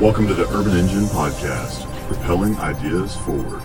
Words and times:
Welcome 0.00 0.26
to 0.26 0.34
the 0.34 0.48
Urban 0.48 0.76
Engine 0.76 1.04
Podcast, 1.04 1.88
propelling 2.08 2.56
ideas 2.56 3.16
forward. 3.18 3.62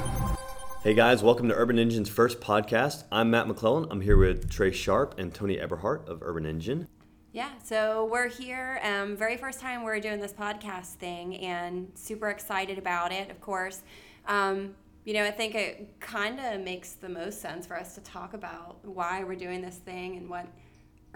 Hey 0.83 0.93
guys, 0.93 1.23
welcome 1.23 1.49
to 1.49 1.55
Urban 1.55 1.79
Engine's 1.79 2.07
first 2.07 2.39
podcast. 2.39 3.03
I'm 3.11 3.31
Matt 3.31 3.47
McClellan. 3.47 3.87
I'm 3.89 4.01
here 4.01 4.15
with 4.15 4.47
Trey 4.47 4.71
Sharp 4.71 5.17
and 5.17 5.33
Toni 5.33 5.57
Eberhart 5.57 6.07
of 6.07 6.21
Urban 6.21 6.45
Engine. 6.45 6.87
Yeah, 7.31 7.49
so 7.63 8.07
we're 8.11 8.29
here. 8.29 8.79
Um, 8.83 9.17
very 9.17 9.37
first 9.37 9.59
time 9.59 9.83
we're 9.83 9.99
doing 9.99 10.19
this 10.19 10.31
podcast 10.31 10.93
thing, 10.93 11.35
and 11.37 11.91
super 11.95 12.29
excited 12.29 12.77
about 12.77 13.11
it. 13.11 13.31
Of 13.31 13.41
course, 13.41 13.81
um, 14.27 14.75
you 15.05 15.15
know, 15.15 15.25
I 15.25 15.31
think 15.31 15.55
it 15.55 15.99
kind 15.99 16.39
of 16.39 16.61
makes 16.61 16.93
the 16.93 17.09
most 17.09 17.41
sense 17.41 17.65
for 17.65 17.75
us 17.75 17.95
to 17.95 18.01
talk 18.01 18.35
about 18.35 18.77
why 18.85 19.23
we're 19.23 19.35
doing 19.35 19.61
this 19.61 19.77
thing 19.77 20.17
and 20.17 20.29
what 20.29 20.45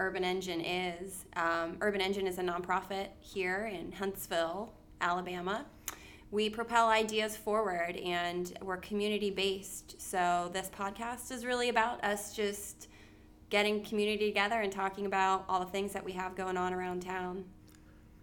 Urban 0.00 0.24
Engine 0.24 0.60
is. 0.60 1.24
Um, 1.36 1.76
Urban 1.80 2.00
Engine 2.00 2.26
is 2.26 2.38
a 2.38 2.42
nonprofit 2.42 3.10
here 3.20 3.70
in 3.72 3.92
Huntsville, 3.92 4.72
Alabama. 5.04 5.66
We 6.30 6.48
propel 6.48 6.88
ideas 6.88 7.36
forward 7.36 7.96
and 7.96 8.56
we're 8.62 8.78
community 8.78 9.30
based. 9.30 10.00
So, 10.00 10.50
this 10.52 10.70
podcast 10.76 11.30
is 11.30 11.44
really 11.44 11.68
about 11.68 12.02
us 12.02 12.34
just 12.34 12.88
getting 13.50 13.84
community 13.84 14.26
together 14.26 14.62
and 14.62 14.72
talking 14.72 15.06
about 15.06 15.44
all 15.48 15.60
the 15.60 15.70
things 15.70 15.92
that 15.92 16.04
we 16.04 16.12
have 16.12 16.34
going 16.34 16.56
on 16.56 16.72
around 16.72 17.02
town. 17.02 17.44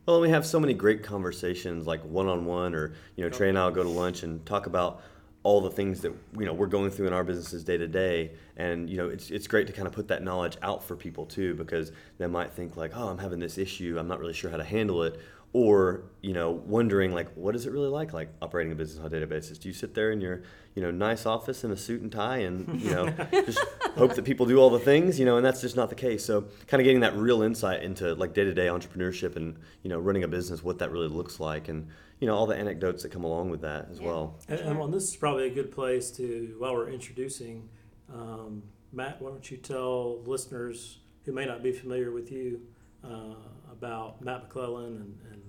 Well, 0.08 0.20
we 0.20 0.30
have 0.32 0.46
so 0.46 0.60
many 0.60 0.74
great 0.74 1.04
conversations, 1.04 1.86
like 1.86 2.04
one 2.04 2.28
on 2.28 2.46
one, 2.46 2.74
or 2.74 2.94
you 3.16 3.24
know, 3.24 3.30
Trey 3.30 3.50
and 3.50 3.58
I'll 3.58 3.72
go 3.72 3.84
to 3.84 3.90
lunch 3.90 4.24
and 4.24 4.44
talk 4.46 4.66
about 4.66 5.02
all 5.44 5.62
the 5.62 5.70
things 5.70 6.02
that 6.02 6.14
you 6.38 6.46
know 6.46 6.54
we're 6.54 6.68
going 6.68 6.92
through 6.92 7.08
in 7.08 7.14
our 7.14 7.24
businesses 7.24 7.64
day 7.64 7.78
to 7.78 7.88
day 7.88 8.32
and 8.58 8.90
you 8.90 8.98
know 8.98 9.08
it's, 9.08 9.32
it's 9.32 9.48
great 9.48 9.66
to 9.66 9.74
kind 9.74 9.88
of 9.88 9.94
put 9.94 10.08
that 10.08 10.22
knowledge 10.24 10.56
out 10.62 10.84
for 10.84 10.96
people 10.96 11.26
too 11.26 11.56
because 11.56 11.92
they 12.20 12.28
might 12.28 12.54
think 12.54 12.78
like 12.78 12.92
oh 12.96 13.08
i'm 13.08 13.18
having 13.18 13.40
this 13.40 13.58
issue 13.58 13.98
i'm 13.98 14.08
not 14.08 14.20
really 14.20 14.34
sure 14.34 14.52
how 14.52 14.58
to 14.58 14.64
handle 14.64 15.02
it 15.02 15.20
or 15.54 16.04
you 16.22 16.34
know 16.34 16.52
wondering 16.52 17.14
like 17.14 17.30
what 17.36 17.56
is 17.56 17.66
it 17.66 17.72
really 17.72 17.90
like 17.90 18.14
like 18.14 18.30
operating 18.42 18.72
a 18.72 18.76
business 18.76 19.00
on 19.00 19.06
a 19.08 19.10
daily 19.10 19.26
basis 19.26 19.58
do 19.58 19.68
you 19.68 19.74
sit 19.74 19.94
there 19.94 20.12
in 20.12 20.22
your 20.22 20.42
you 20.76 20.82
know 20.82 20.92
nice 20.92 21.26
office 21.26 21.66
in 21.66 21.72
a 21.72 21.76
suit 21.76 22.02
and 22.02 22.12
tie 22.12 22.38
and 22.38 22.82
you 22.82 22.92
know 22.92 23.10
just 23.46 23.60
hope 23.98 24.16
that 24.16 24.24
people 24.24 24.46
do 24.46 24.58
all 24.58 24.70
the 24.70 24.80
things 24.80 25.20
you 25.20 25.26
know 25.26 25.36
and 25.42 25.46
that's 25.46 25.62
just 25.62 25.76
not 25.76 25.90
the 25.90 25.96
case. 25.96 26.24
So 26.24 26.46
kind 26.68 26.80
of 26.80 26.86
getting 26.86 27.00
that 27.02 27.16
real 27.16 27.42
insight 27.42 27.84
into 27.84 28.14
like 28.14 28.34
day-to-day 28.34 28.68
entrepreneurship 28.68 29.36
and 29.36 29.58
you 29.82 29.90
know 29.90 30.00
running 30.00 30.24
a 30.24 30.28
business 30.28 30.64
what 30.64 30.78
that 30.80 30.92
really 30.92 31.08
looks 31.08 31.40
like 31.40 31.68
and 31.68 31.88
you 32.20 32.28
know 32.28 32.36
all 32.36 32.46
the 32.46 32.56
anecdotes 32.56 33.02
that 33.04 33.12
come 33.12 33.24
along 33.24 33.50
with 33.50 33.62
that 33.62 33.88
as 33.92 34.00
yeah. 34.00 34.08
well. 34.08 34.40
And, 34.48 34.60
and, 34.60 34.78
well 34.78 34.88
this 34.88 35.10
is 35.10 35.16
probably 35.16 35.48
a 35.48 35.50
good 35.50 35.72
place 35.72 36.12
to 36.12 36.56
while 36.60 36.74
we're 36.74 36.90
introducing 36.90 37.70
um, 38.14 38.62
matt 38.94 39.22
why 39.22 39.32
don't 39.32 39.50
you 39.50 39.58
tell 39.58 40.22
listeners 40.24 41.00
who 41.26 41.32
may 41.32 41.46
not 41.46 41.64
be 41.64 41.72
familiar 41.72 42.12
with 42.12 42.32
you 42.32 42.62
uh, 43.04 43.36
about 43.72 44.22
matt 44.22 44.44
mcclellan 44.44 44.86
and, 44.98 45.20
and 45.32 45.41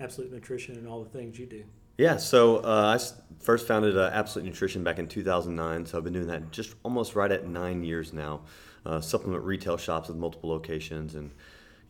Absolute 0.00 0.32
Nutrition 0.32 0.76
and 0.76 0.88
all 0.88 1.02
the 1.04 1.10
things 1.10 1.38
you 1.38 1.46
do? 1.46 1.64
Yeah, 1.98 2.16
so 2.16 2.58
uh, 2.58 2.98
I 2.98 3.42
first 3.42 3.68
founded 3.68 3.96
uh, 3.96 4.10
Absolute 4.12 4.46
Nutrition 4.46 4.82
back 4.82 4.98
in 4.98 5.06
2009. 5.06 5.86
So 5.86 5.98
I've 5.98 6.04
been 6.04 6.14
doing 6.14 6.28
that 6.28 6.50
just 6.50 6.74
almost 6.82 7.14
right 7.14 7.30
at 7.30 7.46
nine 7.46 7.84
years 7.84 8.12
now. 8.12 8.40
Uh, 8.86 9.00
supplement 9.00 9.44
retail 9.44 9.76
shops 9.76 10.08
with 10.08 10.16
multiple 10.16 10.48
locations 10.48 11.14
and 11.14 11.30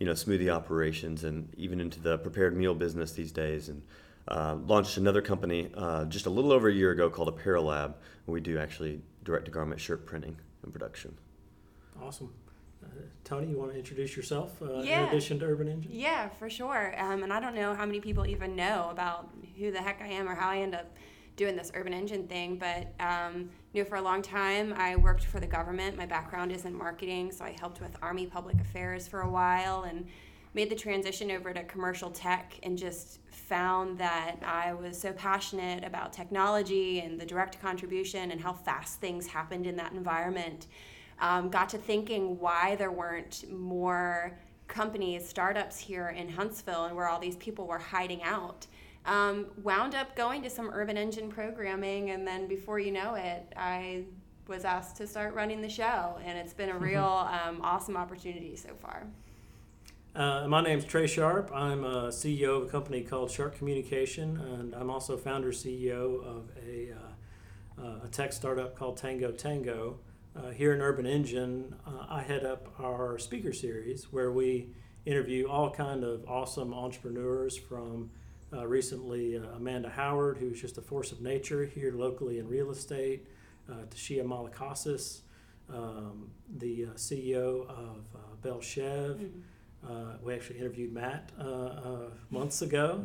you 0.00 0.06
know 0.06 0.12
smoothie 0.12 0.52
operations 0.52 1.22
and 1.22 1.48
even 1.56 1.80
into 1.80 2.00
the 2.00 2.18
prepared 2.18 2.56
meal 2.56 2.74
business 2.74 3.12
these 3.12 3.30
days. 3.30 3.68
And 3.68 3.82
uh, 4.26 4.56
launched 4.66 4.96
another 4.96 5.22
company 5.22 5.70
uh, 5.76 6.04
just 6.06 6.26
a 6.26 6.30
little 6.30 6.52
over 6.52 6.68
a 6.68 6.72
year 6.72 6.90
ago 6.90 7.08
called 7.08 7.28
Apparel 7.28 7.64
Lab. 7.64 7.96
We 8.26 8.40
do 8.40 8.58
actually 8.58 9.00
direct 9.24 9.46
to 9.46 9.50
garment 9.50 9.80
shirt 9.80 10.06
printing 10.06 10.36
and 10.62 10.72
production. 10.72 11.16
Awesome. 12.00 12.32
Toni, 13.24 13.48
you 13.48 13.58
want 13.58 13.70
to 13.70 13.78
introduce 13.78 14.16
yourself 14.16 14.60
uh, 14.60 14.80
yeah. 14.80 15.02
in 15.02 15.08
addition 15.08 15.38
to 15.38 15.44
Urban 15.44 15.68
Engine? 15.68 15.92
Yeah, 15.94 16.28
for 16.30 16.50
sure. 16.50 16.94
Um, 16.98 17.22
and 17.22 17.32
I 17.32 17.38
don't 17.38 17.54
know 17.54 17.74
how 17.74 17.86
many 17.86 18.00
people 18.00 18.26
even 18.26 18.56
know 18.56 18.88
about 18.90 19.30
who 19.56 19.70
the 19.70 19.78
heck 19.78 20.02
I 20.02 20.08
am 20.08 20.28
or 20.28 20.34
how 20.34 20.48
I 20.48 20.58
end 20.58 20.74
up 20.74 20.86
doing 21.36 21.54
this 21.54 21.70
Urban 21.74 21.94
Engine 21.94 22.26
thing, 22.26 22.56
but 22.56 22.92
um, 22.98 23.50
know, 23.72 23.84
for 23.84 23.96
a 23.96 24.02
long 24.02 24.20
time 24.20 24.74
I 24.76 24.96
worked 24.96 25.24
for 25.24 25.40
the 25.40 25.46
government. 25.46 25.96
My 25.96 26.06
background 26.06 26.52
is 26.52 26.64
in 26.64 26.74
marketing, 26.74 27.30
so 27.30 27.44
I 27.44 27.56
helped 27.58 27.80
with 27.80 27.96
Army 28.02 28.26
Public 28.26 28.60
Affairs 28.60 29.06
for 29.06 29.20
a 29.20 29.30
while 29.30 29.84
and 29.84 30.06
made 30.52 30.68
the 30.68 30.74
transition 30.74 31.30
over 31.30 31.52
to 31.54 31.62
commercial 31.64 32.10
tech 32.10 32.58
and 32.64 32.76
just 32.76 33.20
found 33.30 33.96
that 33.98 34.36
I 34.44 34.74
was 34.74 35.00
so 35.00 35.12
passionate 35.12 35.84
about 35.84 36.12
technology 36.12 37.00
and 37.00 37.20
the 37.20 37.26
direct 37.26 37.60
contribution 37.62 38.32
and 38.32 38.40
how 38.40 38.52
fast 38.52 39.00
things 39.00 39.28
happened 39.28 39.66
in 39.66 39.76
that 39.76 39.92
environment 39.92 40.66
um, 41.20 41.50
got 41.50 41.68
to 41.70 41.78
thinking 41.78 42.38
why 42.38 42.76
there 42.76 42.90
weren't 42.90 43.44
more 43.50 44.38
companies, 44.68 45.28
startups 45.28 45.78
here 45.78 46.08
in 46.10 46.28
Huntsville, 46.28 46.86
and 46.86 46.96
where 46.96 47.08
all 47.08 47.18
these 47.18 47.36
people 47.36 47.66
were 47.66 47.78
hiding 47.78 48.22
out. 48.22 48.66
Um, 49.06 49.46
wound 49.62 49.94
up 49.94 50.14
going 50.14 50.42
to 50.42 50.50
some 50.50 50.70
urban 50.72 50.96
engine 50.96 51.30
programming, 51.30 52.10
and 52.10 52.26
then 52.26 52.46
before 52.46 52.78
you 52.78 52.92
know 52.92 53.14
it, 53.14 53.52
I 53.56 54.04
was 54.46 54.64
asked 54.64 54.96
to 54.96 55.06
start 55.06 55.34
running 55.34 55.62
the 55.62 55.68
show, 55.68 56.18
and 56.24 56.36
it's 56.38 56.52
been 56.52 56.70
a 56.70 56.78
real 56.78 57.28
um, 57.30 57.60
awesome 57.62 57.96
opportunity 57.96 58.56
so 58.56 58.70
far. 58.80 59.06
Uh, 60.14 60.46
my 60.48 60.60
is 60.66 60.84
Trey 60.84 61.06
Sharp. 61.06 61.52
I'm 61.54 61.84
a 61.84 62.08
CEO 62.08 62.60
of 62.60 62.64
a 62.64 62.66
company 62.66 63.02
called 63.02 63.30
Sharp 63.30 63.56
Communication, 63.56 64.38
and 64.38 64.74
I'm 64.74 64.90
also 64.90 65.16
founder 65.16 65.52
CEO 65.52 66.24
of 66.24 66.50
a, 66.66 66.92
uh, 66.92 67.82
uh, 67.82 68.04
a 68.04 68.08
tech 68.08 68.32
startup 68.32 68.74
called 68.74 68.96
Tango 68.96 69.30
Tango. 69.30 69.98
Uh, 70.36 70.50
here 70.50 70.72
in 70.72 70.80
Urban 70.80 71.06
Engine, 71.06 71.74
uh, 71.84 72.06
I 72.08 72.22
head 72.22 72.44
up 72.44 72.68
our 72.78 73.18
speaker 73.18 73.52
series 73.52 74.12
where 74.12 74.30
we 74.30 74.68
interview 75.04 75.48
all 75.48 75.70
kind 75.70 76.04
of 76.04 76.24
awesome 76.28 76.72
entrepreneurs 76.72 77.56
from 77.56 78.10
uh, 78.52 78.64
recently 78.64 79.36
uh, 79.36 79.42
Amanda 79.56 79.88
Howard, 79.88 80.38
who's 80.38 80.60
just 80.60 80.78
a 80.78 80.82
force 80.82 81.10
of 81.10 81.20
nature 81.20 81.64
here 81.64 81.92
locally 81.92 82.38
in 82.38 82.46
real 82.46 82.70
estate, 82.70 83.26
uh, 83.68 83.86
Tasia 83.90 84.22
Malakasis, 84.22 85.22
um, 85.68 86.30
the 86.58 86.86
uh, 86.86 86.88
CEO 86.94 87.68
of 87.68 88.04
Belle 88.40 88.60
Chevre. 88.60 89.24
Mm-hmm. 89.24 90.24
we 90.24 90.34
actually 90.34 90.60
interviewed 90.60 90.92
Matt 90.92 91.32
months 92.30 92.62
ago. 92.62 93.04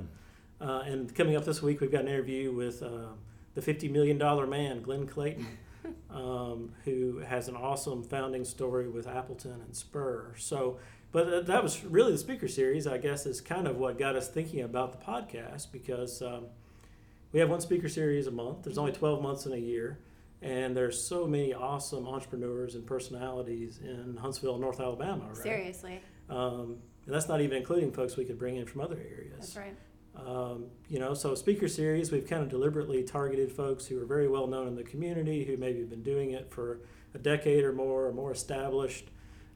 And 0.59 1.13
coming 1.15 1.35
up 1.35 1.43
this 1.43 1.61
week, 1.63 1.81
we've 1.81 1.91
got 1.91 2.01
an 2.01 2.07
interview 2.07 2.51
with 2.51 2.81
the 2.81 3.61
$50 3.61 3.89
million 3.89 4.19
man, 4.47 4.83
Glenn 4.83 5.07
Clayton 5.07 5.47
um, 6.09 6.71
who 6.83 7.19
has 7.19 7.47
an 7.47 7.55
awesome 7.55 8.03
founding 8.03 8.45
story 8.45 8.87
with 8.87 9.07
Appleton 9.07 9.61
and 9.65 9.75
Spur. 9.75 10.33
So, 10.37 10.79
but 11.11 11.31
uh, 11.31 11.41
that 11.41 11.63
was 11.63 11.83
really 11.83 12.11
the 12.11 12.17
speaker 12.17 12.47
series, 12.47 12.87
I 12.87 12.97
guess, 12.97 13.25
is 13.25 13.41
kind 13.41 13.67
of 13.67 13.77
what 13.77 13.97
got 13.97 14.15
us 14.15 14.27
thinking 14.27 14.61
about 14.61 14.99
the 14.99 15.05
podcast 15.05 15.71
because 15.71 16.21
um, 16.21 16.47
we 17.31 17.39
have 17.39 17.49
one 17.49 17.61
speaker 17.61 17.89
series 17.89 18.27
a 18.27 18.31
month. 18.31 18.63
There's 18.63 18.77
only 18.77 18.91
12 18.91 19.21
months 19.21 19.45
in 19.45 19.53
a 19.53 19.57
year. 19.57 19.99
And 20.41 20.77
there's 20.77 21.01
so 21.01 21.25
many 21.25 21.53
awesome 21.53 22.07
entrepreneurs 22.07 22.75
and 22.75 22.85
personalities 22.85 23.79
in 23.83 24.17
Huntsville, 24.17 24.59
North 24.59 24.79
Alabama, 24.79 25.25
right? 25.27 25.37
Seriously. 25.37 26.01
Um, 26.29 26.77
and 27.05 27.15
that's 27.15 27.27
not 27.27 27.41
even 27.41 27.57
including 27.57 27.91
folks 27.91 28.17
we 28.17 28.25
could 28.25 28.37
bring 28.37 28.57
in 28.57 28.65
from 28.65 28.81
other 28.81 28.97
areas. 28.97 29.33
That's 29.39 29.57
right. 29.57 29.75
Um, 30.15 30.65
you 30.89 30.99
know, 30.99 31.13
so 31.13 31.35
speaker 31.35 31.67
series, 31.67 32.11
we've 32.11 32.27
kind 32.27 32.41
of 32.41 32.49
deliberately 32.49 33.03
targeted 33.03 33.51
folks 33.51 33.85
who 33.85 34.01
are 34.01 34.05
very 34.05 34.27
well 34.27 34.47
known 34.47 34.67
in 34.67 34.75
the 34.75 34.83
community, 34.83 35.43
who 35.45 35.57
maybe 35.57 35.79
have 35.79 35.89
been 35.89 36.03
doing 36.03 36.31
it 36.31 36.49
for 36.49 36.79
a 37.13 37.17
decade 37.17 37.63
or 37.63 37.73
more, 37.73 38.05
or 38.05 38.13
more 38.13 38.31
established. 38.31 39.09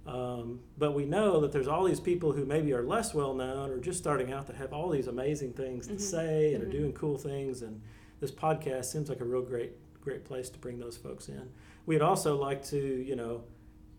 Um, 0.06 0.62
but 0.78 0.94
we 0.94 1.06
know 1.06 1.40
that 1.42 1.52
there's 1.52 1.68
all 1.68 1.84
these 1.84 2.00
people 2.00 2.31
who 2.31 2.46
maybe 2.46 2.74
are 2.74 2.84
less 2.84 3.14
well 3.14 3.34
known 3.34 3.70
or 3.70 3.80
just 3.80 4.00
starting 4.00 4.31
out 4.31 4.47
that 4.47 4.56
have 4.56 4.74
all 4.74 4.90
these 4.90 5.08
amazing 5.08 5.53
things 5.53 5.88
to 5.88 5.94
mm-hmm. 5.94 6.02
say 6.02 6.53
and 6.53 6.64
mm-hmm. 6.64 6.70
are 6.70 6.74
doing 6.74 6.94
cool 6.94 7.18
things. 7.18 7.62
And 7.62 7.81
this 8.20 8.31
podcast 8.31 8.86
seems 8.86 9.09
like 9.09 9.20
a 9.20 9.26
real 9.26 9.41
great, 9.41 9.74
great 10.02 10.26
place 10.26 10.50
to 10.50 10.59
bring 10.59 10.80
those 10.80 10.97
folks 10.97 11.30
in. 11.30 11.50
We'd 11.86 12.02
also 12.02 12.38
like 12.38 12.64
to, 12.66 12.78
you 12.78 13.16
know, 13.16 13.44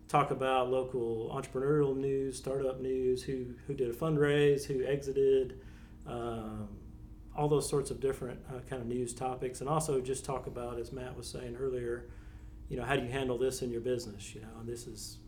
talk 0.08 0.32
about 0.32 0.70
local 0.70 1.30
entrepreneurial 1.32 1.96
news, 1.96 2.36
startup 2.36 2.80
news, 2.80 3.22
who 3.22 3.54
who 3.66 3.74
did 3.74 3.90
a 3.90 3.92
fundraise, 3.92 4.64
who 4.64 4.84
exited 4.84 5.60
um, 6.06 6.68
all 7.36 7.48
those 7.48 7.68
sorts 7.68 7.90
of 7.90 8.00
different 8.00 8.40
uh, 8.48 8.60
kind 8.68 8.82
of 8.82 8.88
news 8.88 9.14
topics, 9.14 9.60
and 9.60 9.68
also 9.68 10.00
just 10.00 10.24
talk 10.24 10.46
about, 10.46 10.78
as 10.78 10.92
Matt 10.92 11.16
was 11.16 11.28
saying 11.28 11.56
earlier, 11.56 12.10
you 12.68 12.76
know, 12.76 12.84
how 12.84 12.96
do 12.96 13.02
you 13.02 13.10
handle 13.10 13.38
this 13.38 13.62
in 13.62 13.70
your 13.70 13.80
business? 13.80 14.34
You 14.34 14.42
know, 14.42 14.60
and 14.60 14.68
this 14.68 14.86
is 14.86 15.18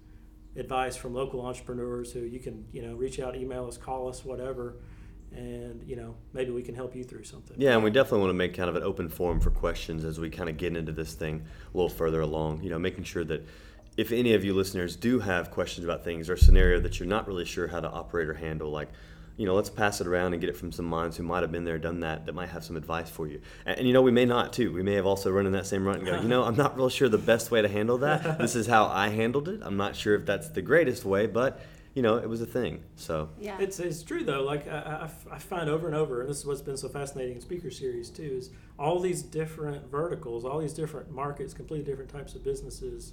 advice 0.56 0.96
from 0.96 1.14
local 1.14 1.44
entrepreneurs 1.44 2.12
who 2.12 2.20
you 2.20 2.38
can, 2.38 2.66
you 2.72 2.82
know, 2.82 2.94
reach 2.94 3.20
out, 3.20 3.36
email 3.36 3.66
us, 3.66 3.76
call 3.76 4.08
us, 4.08 4.24
whatever, 4.24 4.76
and 5.34 5.82
you 5.86 5.96
know, 5.96 6.14
maybe 6.32 6.50
we 6.50 6.62
can 6.62 6.74
help 6.74 6.94
you 6.94 7.04
through 7.04 7.24
something. 7.24 7.56
Yeah, 7.58 7.74
and 7.74 7.82
we 7.82 7.90
definitely 7.90 8.20
want 8.20 8.30
to 8.30 8.34
make 8.34 8.54
kind 8.54 8.68
of 8.68 8.76
an 8.76 8.82
open 8.82 9.08
forum 9.08 9.40
for 9.40 9.50
questions 9.50 10.04
as 10.04 10.20
we 10.20 10.30
kind 10.30 10.48
of 10.48 10.56
get 10.56 10.76
into 10.76 10.92
this 10.92 11.14
thing 11.14 11.44
a 11.72 11.76
little 11.76 11.88
further 11.88 12.20
along. 12.20 12.62
You 12.62 12.70
know, 12.70 12.78
making 12.78 13.04
sure 13.04 13.24
that 13.24 13.46
if 13.96 14.12
any 14.12 14.34
of 14.34 14.44
you 14.44 14.54
listeners 14.54 14.96
do 14.96 15.20
have 15.20 15.50
questions 15.50 15.84
about 15.84 16.04
things 16.04 16.30
or 16.30 16.36
scenario 16.36 16.80
that 16.80 16.98
you're 16.98 17.08
not 17.08 17.26
really 17.26 17.44
sure 17.44 17.68
how 17.68 17.80
to 17.80 17.88
operate 17.88 18.28
or 18.28 18.34
handle, 18.34 18.70
like 18.70 18.88
you 19.36 19.46
know, 19.46 19.54
let's 19.54 19.70
pass 19.70 20.00
it 20.00 20.06
around 20.06 20.32
and 20.32 20.40
get 20.40 20.50
it 20.50 20.56
from 20.56 20.72
some 20.72 20.84
minds 20.84 21.16
who 21.16 21.22
might 21.22 21.42
have 21.42 21.50
been 21.52 21.64
there, 21.64 21.78
done 21.78 22.00
that, 22.00 22.26
that 22.26 22.34
might 22.34 22.50
have 22.50 22.64
some 22.64 22.76
advice 22.76 23.08
for 23.08 23.26
you. 23.26 23.40
And, 23.64 23.78
and, 23.78 23.86
you 23.86 23.92
know, 23.94 24.02
we 24.02 24.10
may 24.10 24.24
not 24.24 24.52
too. 24.52 24.72
We 24.72 24.82
may 24.82 24.94
have 24.94 25.06
also 25.06 25.30
run 25.30 25.46
in 25.46 25.52
that 25.52 25.66
same 25.66 25.86
run 25.86 25.96
and 25.96 26.04
go, 26.06 26.20
you 26.20 26.28
know, 26.28 26.44
I'm 26.44 26.56
not 26.56 26.76
real 26.76 26.88
sure 26.88 27.08
the 27.08 27.18
best 27.18 27.50
way 27.50 27.62
to 27.62 27.68
handle 27.68 27.98
that. 27.98 28.38
This 28.38 28.54
is 28.56 28.66
how 28.66 28.86
I 28.86 29.08
handled 29.08 29.48
it. 29.48 29.60
I'm 29.62 29.76
not 29.76 29.96
sure 29.96 30.14
if 30.14 30.26
that's 30.26 30.48
the 30.48 30.62
greatest 30.62 31.04
way, 31.04 31.26
but 31.26 31.60
you 31.94 32.02
know, 32.02 32.16
it 32.16 32.28
was 32.28 32.40
a 32.40 32.46
thing. 32.46 32.82
So 32.96 33.28
Yeah. 33.38 33.58
It's, 33.60 33.78
it's 33.78 34.02
true 34.02 34.24
though. 34.24 34.42
Like 34.42 34.66
I 34.68 35.08
find 35.38 35.68
over 35.68 35.86
and 35.86 35.94
over, 35.96 36.20
and 36.22 36.30
this 36.30 36.38
is 36.38 36.46
what's 36.46 36.62
been 36.62 36.76
so 36.76 36.88
fascinating 36.88 37.36
in 37.36 37.40
speaker 37.40 37.70
series 37.70 38.08
too, 38.10 38.34
is 38.38 38.50
all 38.78 38.98
these 38.98 39.22
different 39.22 39.90
verticals, 39.90 40.44
all 40.44 40.58
these 40.58 40.72
different 40.72 41.10
markets, 41.10 41.52
completely 41.54 41.84
different 41.90 42.10
types 42.10 42.34
of 42.34 42.42
businesses. 42.42 43.12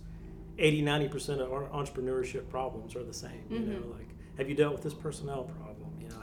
80, 0.57 0.81
90 0.81 1.07
percent 1.07 1.41
of 1.41 1.53
our 1.53 1.65
entrepreneurship 1.69 2.49
problems 2.49 2.95
are 2.95 3.03
the 3.03 3.13
same. 3.13 3.43
You 3.49 3.59
know, 3.59 3.79
Mhm. 3.79 3.91
like 3.97 4.07
have 4.37 4.47
you 4.49 4.55
dealt 4.55 4.73
with 4.73 4.83
this 4.83 4.93
personnel 4.93 5.43
problem? 5.43 5.68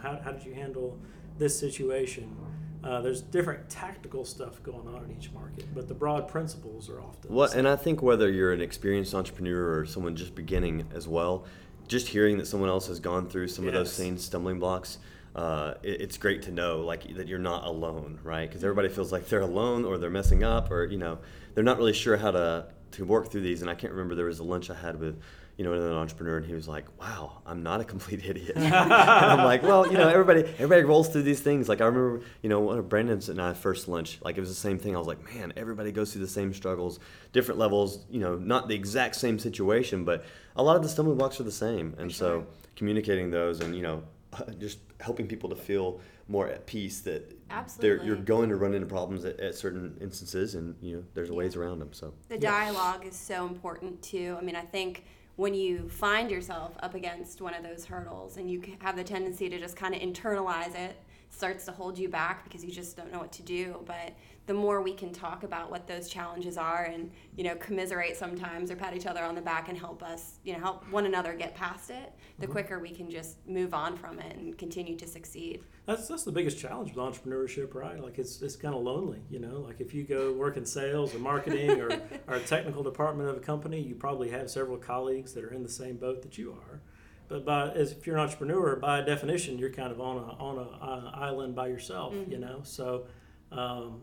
How 0.06 0.20
how 0.22 0.30
did 0.30 0.44
you 0.44 0.54
handle 0.54 0.98
this 1.36 1.58
situation? 1.58 2.36
Uh, 2.84 3.00
there's 3.00 3.20
different 3.20 3.68
tactical 3.68 4.24
stuff 4.24 4.62
going 4.62 4.86
on 4.86 5.02
in 5.04 5.10
each 5.10 5.32
market, 5.32 5.66
but 5.74 5.88
the 5.88 5.94
broad 5.94 6.28
principles 6.28 6.88
are 6.88 7.00
often 7.00 7.32
What, 7.32 7.54
and 7.54 7.66
I 7.66 7.74
think 7.74 8.00
whether 8.00 8.30
you're 8.30 8.52
an 8.52 8.60
experienced 8.60 9.12
entrepreneur 9.12 9.80
or 9.80 9.86
someone 9.86 10.14
just 10.14 10.36
beginning 10.36 10.86
as 10.94 11.08
well, 11.08 11.46
just 11.88 12.06
hearing 12.06 12.38
that 12.38 12.46
someone 12.46 12.68
else 12.68 12.86
has 12.86 13.00
gone 13.00 13.28
through 13.28 13.48
some 13.48 13.66
of 13.66 13.74
those 13.74 13.92
same 13.92 14.16
stumbling 14.16 14.60
blocks, 14.60 14.98
uh, 15.34 15.74
it, 15.82 16.00
it's 16.02 16.16
great 16.16 16.42
to 16.42 16.52
know 16.52 16.82
like 16.82 17.12
that 17.16 17.26
you're 17.26 17.40
not 17.40 17.64
alone, 17.64 18.20
right? 18.22 18.48
Because 18.48 18.62
everybody 18.62 18.88
feels 18.88 19.10
like 19.10 19.26
they're 19.28 19.40
alone 19.40 19.84
or 19.84 19.98
they're 19.98 20.08
messing 20.08 20.44
up 20.44 20.70
or 20.70 20.84
you 20.84 20.98
know 20.98 21.18
they're 21.54 21.64
not 21.64 21.78
really 21.78 21.92
sure 21.92 22.16
how 22.16 22.30
to 22.30 22.66
to 22.92 23.04
work 23.04 23.32
through 23.32 23.40
these. 23.42 23.62
And 23.62 23.70
I 23.70 23.74
can't 23.74 23.92
remember 23.92 24.14
there 24.14 24.26
was 24.26 24.38
a 24.38 24.44
lunch 24.44 24.70
I 24.70 24.74
had 24.74 25.00
with 25.00 25.20
you 25.56 25.64
know 25.64 25.72
another 25.72 25.94
entrepreneur 25.94 26.36
and 26.36 26.46
he 26.46 26.52
was 26.54 26.68
like, 26.68 26.84
"Wow, 27.00 27.40
I'm 27.46 27.62
not 27.62 27.80
a 27.80 27.84
complete 27.84 28.24
idiot." 28.28 28.52
and 28.56 28.74
I'm 28.74 29.44
like, 29.44 29.62
"Well, 29.62 29.86
you 29.90 29.96
know, 29.98 30.08
everybody 30.08 30.42
everybody 30.58 30.82
rolls 30.82 31.08
through 31.08 31.22
these 31.22 31.40
things." 31.40 31.68
Like 31.68 31.80
I 31.80 31.86
remember, 31.86 32.22
you 32.42 32.48
know, 32.48 32.60
one 32.60 32.78
of 32.78 32.88
Brandon's 32.88 33.28
and 33.28 33.40
I 33.40 33.54
first 33.54 33.88
lunch, 33.88 34.18
like 34.22 34.36
it 34.36 34.40
was 34.40 34.48
the 34.50 34.54
same 34.54 34.78
thing. 34.78 34.94
I 34.94 34.98
was 34.98 35.06
like, 35.08 35.22
"Man, 35.34 35.52
everybody 35.56 35.92
goes 35.92 36.12
through 36.12 36.22
the 36.22 36.28
same 36.28 36.52
struggles, 36.52 36.98
different 37.32 37.58
levels. 37.58 38.04
You 38.10 38.20
know, 38.20 38.36
not 38.36 38.68
the 38.68 38.74
exact 38.74 39.16
same 39.16 39.38
situation, 39.38 40.04
but 40.04 40.24
a 40.56 40.62
lot 40.62 40.76
of 40.76 40.82
the 40.82 40.88
stumbling 40.88 41.16
blocks 41.18 41.40
are 41.40 41.44
the 41.44 41.52
same." 41.52 41.94
And 41.98 42.12
sure. 42.12 42.42
so 42.42 42.46
communicating 42.76 43.30
those 43.30 43.60
and 43.60 43.74
you 43.74 43.82
know 43.82 44.02
just 44.58 44.78
helping 45.00 45.26
people 45.26 45.48
to 45.48 45.56
feel 45.56 46.00
more 46.28 46.48
at 46.48 46.66
peace 46.66 47.00
that 47.02 47.32
they're, 47.78 48.02
you're 48.02 48.16
going 48.16 48.48
to 48.50 48.56
run 48.56 48.74
into 48.74 48.86
problems 48.86 49.24
at, 49.24 49.38
at 49.38 49.54
certain 49.54 49.96
instances 50.00 50.54
and 50.56 50.74
you 50.82 50.96
know 50.96 51.04
there's 51.14 51.28
Yeah. 51.30 51.36
ways 51.36 51.56
around 51.56 51.78
them 51.78 51.92
so 51.92 52.12
The 52.28 52.34
Yeah. 52.34 52.50
dialogue 52.50 53.06
is 53.06 53.14
so 53.16 53.46
important 53.46 54.02
too. 54.02 54.36
I 54.38 54.42
mean, 54.44 54.56
I 54.56 54.62
think 54.62 55.04
when 55.36 55.54
you 55.54 55.88
find 55.88 56.30
yourself 56.30 56.72
up 56.80 56.94
against 56.94 57.40
one 57.40 57.54
of 57.54 57.62
those 57.62 57.84
hurdles 57.84 58.38
and 58.38 58.50
you 58.50 58.62
have 58.80 58.96
the 58.96 59.04
tendency 59.04 59.48
to 59.48 59.58
just 59.58 59.76
kind 59.76 59.94
of 59.94 60.00
internalize 60.00 60.74
it, 60.74 60.96
starts 61.28 61.66
to 61.66 61.72
hold 61.72 61.98
you 61.98 62.08
back 62.08 62.44
because 62.44 62.64
you 62.64 62.70
just 62.70 62.96
don't 62.96 63.12
know 63.12 63.18
what 63.18 63.32
to 63.32 63.42
do. 63.42 63.82
But 63.86 64.14
the 64.46 64.54
more 64.54 64.80
we 64.80 64.94
can 64.94 65.12
talk 65.12 65.42
about 65.42 65.70
what 65.70 65.86
those 65.86 66.08
challenges 66.08 66.56
are 66.56 66.84
and, 66.84 67.10
you 67.36 67.44
know, 67.44 67.54
commiserate 67.56 68.16
sometimes 68.16 68.70
or 68.70 68.76
pat 68.76 68.96
each 68.96 69.06
other 69.06 69.22
on 69.22 69.34
the 69.34 69.42
back 69.42 69.68
and 69.68 69.76
help 69.76 70.02
us, 70.02 70.38
you 70.44 70.54
know, 70.54 70.58
help 70.58 70.90
one 70.90 71.04
another 71.04 71.34
get 71.34 71.54
past 71.54 71.90
it, 71.90 72.12
the 72.38 72.44
mm-hmm. 72.44 72.52
quicker 72.52 72.78
we 72.78 72.90
can 72.90 73.10
just 73.10 73.46
move 73.46 73.74
on 73.74 73.96
from 73.96 74.18
it 74.18 74.36
and 74.36 74.56
continue 74.56 74.96
to 74.96 75.06
succeed. 75.06 75.62
That's 75.86 76.08
that's 76.08 76.24
the 76.24 76.32
biggest 76.32 76.58
challenge 76.58 76.92
with 76.94 76.98
entrepreneurship, 76.98 77.74
right? 77.74 78.02
Like 78.02 78.18
it's 78.18 78.42
it's 78.42 78.56
kind 78.56 78.74
of 78.74 78.82
lonely, 78.82 79.20
you 79.30 79.38
know. 79.38 79.60
Like 79.60 79.80
if 79.80 79.94
you 79.94 80.02
go 80.02 80.32
work 80.32 80.56
in 80.56 80.66
sales 80.66 81.14
or 81.14 81.20
marketing 81.20 81.80
or, 81.80 81.88
or 82.26 82.34
a 82.34 82.40
technical 82.40 82.82
department 82.82 83.28
of 83.28 83.36
a 83.36 83.40
company, 83.40 83.80
you 83.80 83.94
probably 83.94 84.30
have 84.30 84.50
several 84.50 84.78
colleagues 84.78 85.32
that 85.34 85.44
are 85.44 85.52
in 85.52 85.62
the 85.62 85.68
same 85.68 85.96
boat 85.96 86.22
that 86.22 86.36
you 86.36 86.52
are. 86.52 86.80
But 87.28 87.44
by 87.44 87.70
as 87.70 87.92
if 87.92 88.04
you're 88.04 88.16
an 88.16 88.22
entrepreneur, 88.22 88.74
by 88.76 89.00
definition, 89.00 89.58
you're 89.58 89.70
kind 89.70 89.92
of 89.92 90.00
on 90.00 90.16
a 90.16 90.42
on 90.42 90.58
a 90.58 90.84
uh, 90.84 91.10
island 91.14 91.54
by 91.54 91.68
yourself, 91.68 92.14
you 92.28 92.38
know. 92.38 92.60
So 92.64 93.06
um, 93.52 94.02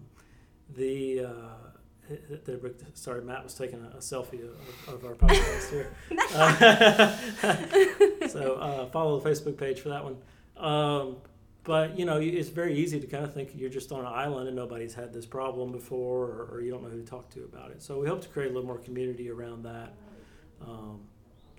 the 0.74 1.26
uh, 1.26 1.74
the, 2.10 2.74
sorry, 2.94 3.22
Matt 3.24 3.44
was 3.44 3.56
taking 3.56 3.80
a, 3.84 3.98
a 3.98 4.00
selfie 4.00 4.42
of, 4.44 4.94
of 4.94 5.06
our 5.06 5.16
podcast 5.16 5.70
here. 5.70 5.96
Uh, 6.34 8.28
so 8.28 8.56
uh, 8.56 8.86
follow 8.88 9.20
the 9.20 9.30
Facebook 9.30 9.58
page 9.58 9.80
for 9.82 9.90
that 9.90 10.04
one. 10.04 10.18
Um, 10.58 11.18
but 11.64 11.98
you 11.98 12.06
know, 12.06 12.18
it's 12.20 12.50
very 12.50 12.78
easy 12.78 13.00
to 13.00 13.08
kind 13.08 13.24
of 13.24 13.34
think 13.34 13.52
you're 13.56 13.70
just 13.70 13.92
on 13.92 14.02
an 14.02 14.08
island 14.08 14.48
and 14.48 14.56
nobody's 14.56 14.94
had 14.94 15.14
this 15.14 15.26
problem 15.26 15.72
before, 15.72 16.26
or, 16.26 16.50
or 16.52 16.62
you 16.62 16.72
don't 16.72 16.84
know 16.84 16.90
who 16.90 17.02
to 17.02 17.08
talk 17.08 17.30
to 17.32 17.44
about 17.44 17.72
it. 17.72 17.82
So 17.82 18.00
we 18.00 18.08
hope 18.08 18.22
to 18.22 18.28
create 18.30 18.52
a 18.52 18.54
little 18.54 18.68
more 18.68 18.80
community 18.80 19.30
around 19.30 19.64
that. 19.64 19.94
Um, 20.62 21.02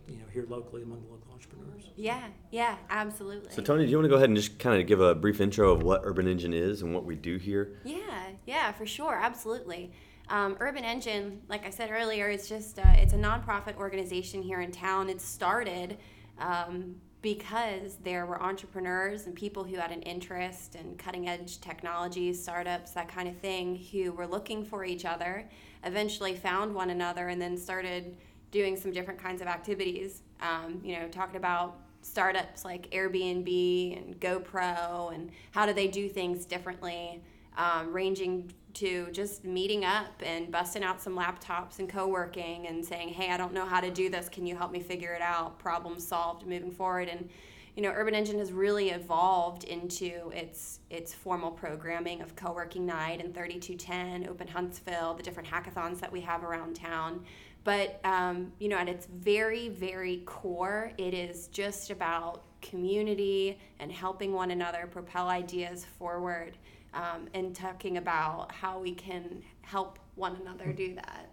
you 0.07 0.17
know, 0.17 0.25
here 0.33 0.45
locally 0.49 0.83
among 0.83 1.03
the 1.03 1.09
local 1.09 1.33
entrepreneurs. 1.33 1.91
Yeah, 1.97 2.25
yeah, 2.51 2.77
absolutely. 2.91 3.51
so 3.51 3.63
toni 3.63 3.87
do 3.87 3.91
you 3.91 3.97
want 3.97 4.05
to 4.05 4.11
go 4.11 4.17
ahead 4.17 4.29
and 4.29 4.37
just 4.37 4.59
kind 4.59 4.79
of 4.79 4.87
give 4.87 5.01
a 5.01 5.15
brief 5.15 5.41
intro 5.41 5.73
of 5.73 5.83
what 5.83 6.03
urban 6.05 6.29
engine 6.29 6.53
is 6.53 6.83
and 6.83 6.93
what 6.93 7.07
we 7.07 7.15
do 7.15 7.39
here 7.39 7.79
Yeah, 7.85 8.01
yeah, 8.45 8.73
for 8.73 8.85
sure, 8.85 9.15
absolutely. 9.15 9.93
Um, 10.29 10.57
Urban 10.61 10.85
Engine, 10.85 11.43
like 11.49 11.67
I 11.67 11.71
said 11.71 11.91
earlier, 11.91 12.31
it's 12.31 12.49
just 12.49 12.79
uh, 12.79 12.83
it's 12.95 13.13
a 13.13 13.19
nonprofit 13.19 13.77
organization 13.77 14.43
here 14.43 14.63
in 14.63 14.73
town. 14.73 15.11
It 15.11 15.21
started 15.21 15.99
um, 16.39 16.97
because 17.25 17.97
there 18.03 18.27
were 18.27 18.41
entrepreneurs 18.43 19.25
and 19.25 19.35
people 19.35 19.65
who 19.65 19.77
had 19.77 19.91
an 19.91 20.03
interest 20.03 20.75
in 20.75 20.95
cutting 20.97 21.27
edge 21.27 21.59
technology, 21.59 22.35
startups, 22.35 22.91
that 22.91 23.09
kind 23.09 23.27
of 23.27 23.35
thing, 23.39 23.75
who 23.91 24.13
were 24.13 24.27
looking 24.27 24.63
for 24.63 24.85
each 24.85 25.07
other. 25.07 25.49
Eventually, 25.85 26.35
found 26.35 26.75
one 26.75 26.91
another, 26.91 27.29
and 27.29 27.41
then 27.41 27.57
started 27.57 28.15
doing 28.51 28.77
some 28.77 28.93
different 28.93 29.19
kinds 29.19 29.41
of 29.41 29.49
activities. 29.49 30.21
Um, 30.43 30.83
you 30.85 30.99
know, 30.99 31.09
talking 31.09 31.37
about 31.37 31.79
startups 32.03 32.63
like 32.63 32.91
Airbnb 32.91 33.97
and 33.97 34.21
GoPro 34.21 35.15
and 35.15 35.31
how 35.53 35.65
do 35.65 35.73
they 35.73 35.89
do 35.89 36.11
things 36.11 36.45
differently, 36.45 37.23
um, 37.57 37.91
ranging 37.91 38.53
to 38.75 39.09
just 39.13 39.45
meeting 39.45 39.85
up 39.85 40.13
and 40.25 40.51
busting 40.51 40.83
out 40.83 41.01
some 41.01 41.17
laptops 41.17 41.79
and 41.79 41.89
co-working 41.89 42.67
and 42.67 42.85
saying, 42.85 43.11
"Hey, 43.11 43.31
I 43.31 43.37
don't 43.37 43.53
know 43.53 43.67
how 43.67 43.81
to 43.81 43.91
do 43.91 44.09
this. 44.09 44.29
Can 44.29 44.47
you 44.47 44.57
help 44.57 44.73
me 44.73 44.81
figure 44.81 45.15
it 45.15 45.23
out?" 45.23 45.59
Problem 45.59 45.99
solved, 45.99 46.47
moving 46.47 46.71
forward 46.71 47.09
and. 47.09 47.29
You 47.77 47.83
know, 47.83 47.91
Urban 47.91 48.15
Engine 48.15 48.39
has 48.39 48.53
really 48.53 48.91
evolved 48.91 49.65
into 49.65 50.31
its 50.33 50.79
its 50.91 51.13
formal 51.13 51.51
programming 51.51 52.23
of 52.23 52.37
co-working 52.37 52.87
night 52.87 53.21
and 53.21 53.35
3210, 53.35 54.29
Open 54.31 54.47
Huntsville, 54.47 55.15
the 55.15 55.25
different 55.25 55.49
hackathons 55.49 55.99
that 55.99 56.13
we 56.13 56.21
have 56.21 56.45
around 56.45 56.77
town. 56.77 57.25
But 57.65 57.99
um, 58.05 58.53
you 58.61 58.69
know, 58.69 58.77
at 58.77 58.89
its 58.89 59.07
very, 59.07 59.71
very 59.71 60.19
core, 60.27 60.93
it 60.99 61.15
is 61.15 61.49
just 61.49 61.91
about 61.91 62.45
community 62.61 63.59
and 63.79 63.91
helping 63.91 64.33
one 64.33 64.51
another 64.51 64.89
propel 64.91 65.29
ideas 65.29 65.85
forward, 65.99 66.57
um, 66.95 67.29
and 67.35 67.55
talking 67.55 67.99
about 67.99 68.51
how 68.53 68.79
we 68.79 68.95
can 68.95 69.43
help 69.63 69.99
one 70.15 70.37
another 70.41 70.73
do 70.73 70.95
that. 70.95 71.29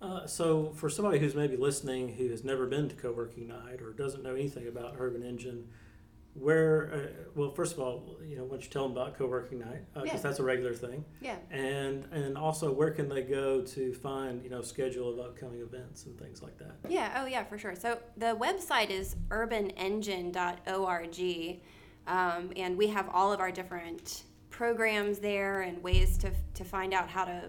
Uh, 0.00 0.26
so, 0.26 0.72
for 0.74 0.88
somebody 0.90 1.20
who's 1.20 1.36
maybe 1.36 1.56
listening 1.56 2.08
who 2.14 2.28
has 2.30 2.42
never 2.42 2.66
been 2.66 2.88
to 2.88 2.96
co-working 2.96 3.46
night 3.46 3.80
or 3.80 3.92
doesn't 3.92 4.24
know 4.24 4.34
anything 4.34 4.66
about 4.66 4.96
Urban 4.98 5.22
Engine, 5.22 5.68
where, 6.34 6.90
uh, 6.92 6.98
well, 7.36 7.50
first 7.50 7.74
of 7.74 7.78
all, 7.78 8.16
you 8.26 8.36
know, 8.36 8.42
why 8.44 8.50
don't 8.52 8.64
you 8.64 8.70
tell 8.70 8.88
them 8.88 8.96
about 8.96 9.16
co-working 9.18 9.58
night 9.60 9.84
because 9.94 10.08
Yeah. 10.08 10.16
that's 10.18 10.38
a 10.40 10.42
regular 10.42 10.72
thing, 10.74 11.04
Yeah. 11.20 11.36
and 11.50 12.04
and 12.10 12.36
also 12.38 12.72
where 12.72 12.90
can 12.90 13.08
they 13.08 13.22
go 13.22 13.60
to 13.62 13.92
find 13.94 14.42
you 14.42 14.48
know 14.50 14.62
schedule 14.62 15.08
of 15.10 15.20
upcoming 15.20 15.60
events 15.60 16.06
and 16.06 16.18
things 16.18 16.42
like 16.42 16.56
that. 16.58 16.72
Yeah, 16.88 17.20
oh 17.22 17.26
yeah, 17.26 17.44
for 17.44 17.56
sure. 17.58 17.76
So 17.76 17.98
the 18.16 18.34
website 18.34 18.90
is 18.90 19.14
urbanengine.org, 19.28 21.60
um, 22.06 22.52
and 22.56 22.76
we 22.76 22.86
have 22.88 23.08
all 23.10 23.32
of 23.32 23.38
our 23.40 23.52
different 23.52 24.24
programs 24.62 25.18
there 25.18 25.62
and 25.62 25.82
ways 25.82 26.16
to, 26.16 26.30
to 26.54 26.62
find 26.62 26.94
out 26.94 27.08
how 27.08 27.24
to 27.24 27.42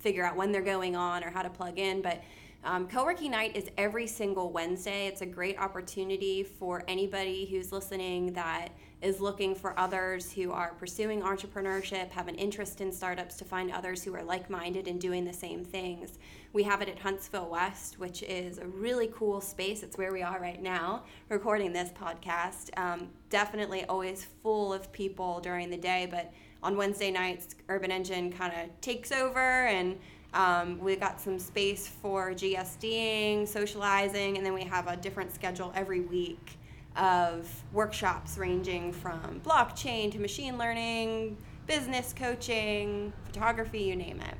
figure 0.00 0.24
out 0.24 0.34
when 0.34 0.50
they're 0.50 0.60
going 0.60 0.96
on 0.96 1.22
or 1.22 1.30
how 1.30 1.40
to 1.40 1.48
plug 1.48 1.78
in. 1.78 2.02
But 2.02 2.20
um, 2.64 2.88
co-working 2.88 3.30
night 3.30 3.54
is 3.54 3.70
every 3.78 4.08
single 4.08 4.50
Wednesday. 4.50 5.06
It's 5.06 5.20
a 5.20 5.26
great 5.26 5.56
opportunity 5.60 6.42
for 6.42 6.82
anybody 6.88 7.46
who's 7.46 7.70
listening 7.70 8.32
that 8.32 8.70
is 9.00 9.20
looking 9.20 9.54
for 9.54 9.78
others 9.78 10.32
who 10.32 10.50
are 10.50 10.74
pursuing 10.74 11.22
entrepreneurship, 11.22 12.10
have 12.10 12.26
an 12.26 12.34
interest 12.34 12.80
in 12.80 12.90
startups, 12.90 13.36
to 13.36 13.44
find 13.44 13.70
others 13.70 14.02
who 14.02 14.12
are 14.16 14.24
like-minded 14.24 14.88
and 14.88 15.00
doing 15.00 15.24
the 15.24 15.32
same 15.32 15.64
things. 15.64 16.18
We 16.52 16.64
have 16.64 16.82
it 16.82 16.88
at 16.88 16.98
Huntsville 16.98 17.48
West, 17.48 18.00
which 18.00 18.24
is 18.24 18.58
a 18.58 18.66
really 18.66 19.12
cool 19.14 19.40
space. 19.40 19.84
It's 19.84 19.96
where 19.96 20.12
we 20.12 20.22
are 20.22 20.40
right 20.40 20.60
now, 20.60 21.04
recording 21.28 21.72
this 21.72 21.90
podcast. 21.90 22.76
Um, 22.76 23.10
definitely 23.30 23.84
always 23.84 24.26
full 24.42 24.72
of 24.72 24.90
people 24.90 25.38
during 25.38 25.70
the 25.70 25.76
day, 25.76 26.08
but 26.10 26.32
on 26.62 26.76
Wednesday 26.76 27.10
nights, 27.10 27.54
Urban 27.68 27.90
Engine 27.90 28.32
kind 28.32 28.52
of 28.52 28.80
takes 28.80 29.12
over 29.12 29.66
and 29.66 29.98
um, 30.34 30.78
we 30.78 30.96
got 30.96 31.20
some 31.20 31.38
space 31.38 31.88
for 31.88 32.32
GSDing, 32.32 33.48
socializing, 33.48 34.36
and 34.36 34.44
then 34.44 34.52
we 34.52 34.62
have 34.64 34.86
a 34.86 34.96
different 34.96 35.34
schedule 35.34 35.72
every 35.74 36.00
week 36.00 36.58
of 36.96 37.48
workshops 37.72 38.36
ranging 38.36 38.92
from 38.92 39.40
blockchain 39.44 40.12
to 40.12 40.18
machine 40.18 40.58
learning, 40.58 41.36
business 41.66 42.12
coaching, 42.12 43.12
photography, 43.24 43.80
you 43.80 43.96
name 43.96 44.20
it. 44.20 44.36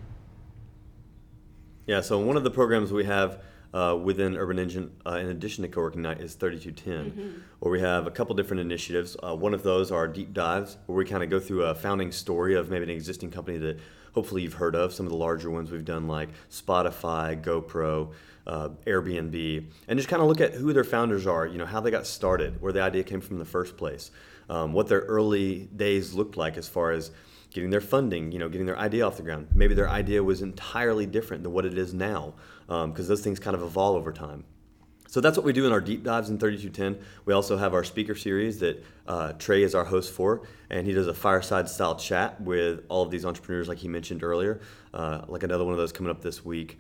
Yeah, 1.87 2.03
so 2.03 2.19
one 2.19 2.37
of 2.37 2.45
the 2.45 2.51
programs 2.51 2.93
we 2.93 3.05
have 3.05 3.43
uh, 3.75 3.99
within 4.03 4.37
Urban 4.37 4.59
Engine, 4.59 4.91
uh, 5.07 5.17
in 5.17 5.29
addition 5.29 5.63
to 5.63 5.69
co-working 5.69 6.03
night, 6.03 6.21
is 6.21 6.35
3210, 6.35 7.45
where 7.61 7.71
we 7.71 7.81
have 7.81 8.07
a 8.07 8.11
couple 8.11 8.35
different 8.35 8.61
initiatives. 8.61 9.17
Uh, 9.23 9.35
one 9.35 9.55
of 9.55 9.63
those 9.63 9.91
are 9.93 10.09
deep 10.09 10.33
dives, 10.33 10.79
where 10.87 10.97
we 10.97 11.05
kind 11.05 11.23
of 11.23 11.31
go 11.31 11.39
through 11.39 11.65
a 11.65 11.75
founding 11.75 12.11
story 12.11 12.55
of 12.55 12.71
maybe 12.71 12.85
an 12.85 12.91
existing 12.91 13.31
company 13.31 13.59
that 13.59 13.79
hopefully 14.15 14.43
you've 14.43 14.55
heard 14.55 14.75
of. 14.75 14.93
Some 14.93 15.07
of 15.07 15.13
the 15.13 15.19
larger 15.19 15.51
ones 15.51 15.71
we've 15.71 15.85
done, 15.85 16.09
like 16.09 16.31
Spotify, 16.51 17.41
GoPro, 17.43 18.13
uh, 18.47 18.71
Airbnb, 18.87 19.67
and 19.87 19.99
just 19.99 20.09
kind 20.09 20.23
of 20.23 20.29
look 20.29 20.41
at 20.41 20.55
who 20.55 20.73
their 20.73 20.85
founders 20.85 21.27
are. 21.27 21.47
You 21.47 21.59
know, 21.59 21.67
how 21.67 21.81
they 21.81 21.91
got 21.91 22.07
started, 22.07 22.61
where 22.63 22.73
the 22.73 22.83
idea 22.83 23.03
came 23.03 23.21
from 23.21 23.37
in 23.37 23.41
the 23.41 23.45
first 23.45 23.77
place, 23.77 24.11
um, 24.49 24.73
what 24.73 24.89
their 24.89 25.01
early 25.01 25.69
days 25.77 26.15
looked 26.15 26.37
like 26.37 26.57
as 26.57 26.69
far 26.69 26.93
as 26.93 27.11
getting 27.51 27.71
their 27.71 27.81
funding, 27.81 28.31
you 28.33 28.39
know, 28.39 28.49
getting 28.49 28.67
their 28.67 28.79
idea 28.79 29.07
off 29.07 29.17
the 29.17 29.23
ground. 29.23 29.49
Maybe 29.55 29.75
their 29.75 29.89
idea 29.89 30.23
was 30.23 30.43
entirely 30.43 31.07
different 31.07 31.43
than 31.43 31.53
what 31.53 31.65
it 31.65 31.79
is 31.79 31.95
now, 31.95 32.35
because 32.69 32.85
um, 32.85 33.07
those 33.07 33.21
things 33.23 33.41
kind 33.41 33.57
of 33.57 33.63
evolve 33.63 33.97
over 33.97 34.13
time. 34.13 34.45
So 35.09 35.23
that's 35.23 35.39
what 35.39 35.47
we 35.47 35.55
do 35.55 35.65
in 35.65 35.73
our 35.73 35.81
deep 35.81 36.05
dives 36.05 36.29
in 36.29 36.37
3210. 36.37 37.03
We 37.25 37.33
also 37.33 37.57
have 37.57 37.73
our 37.73 37.83
speaker 37.83 38.15
series 38.15 38.59
that 38.59 38.85
uh, 39.07 39.33
Trey 39.33 39.63
is 39.63 39.75
our 39.75 39.85
host 39.85 40.13
for, 40.13 40.43
and 40.69 40.87
he 40.87 40.93
does 40.93 41.07
a 41.07 41.15
fireside 41.15 41.71
style 41.71 41.97
chat 41.97 42.39
with 42.43 42.85
all 42.91 43.05
of 43.05 43.11
these 43.11 43.25
entrepreneurs, 43.25 43.69
like 43.69 43.79
he 43.79 43.89
mentioned 43.89 44.23
earlier, 44.23 44.61
uh, 44.93 45.23
like 45.27 45.43
another 45.45 45.65
one 45.65 45.73
of 45.73 45.79
those 45.79 45.93
coming 45.93 46.11
up 46.11 46.21
this 46.21 46.45
week. 46.45 46.79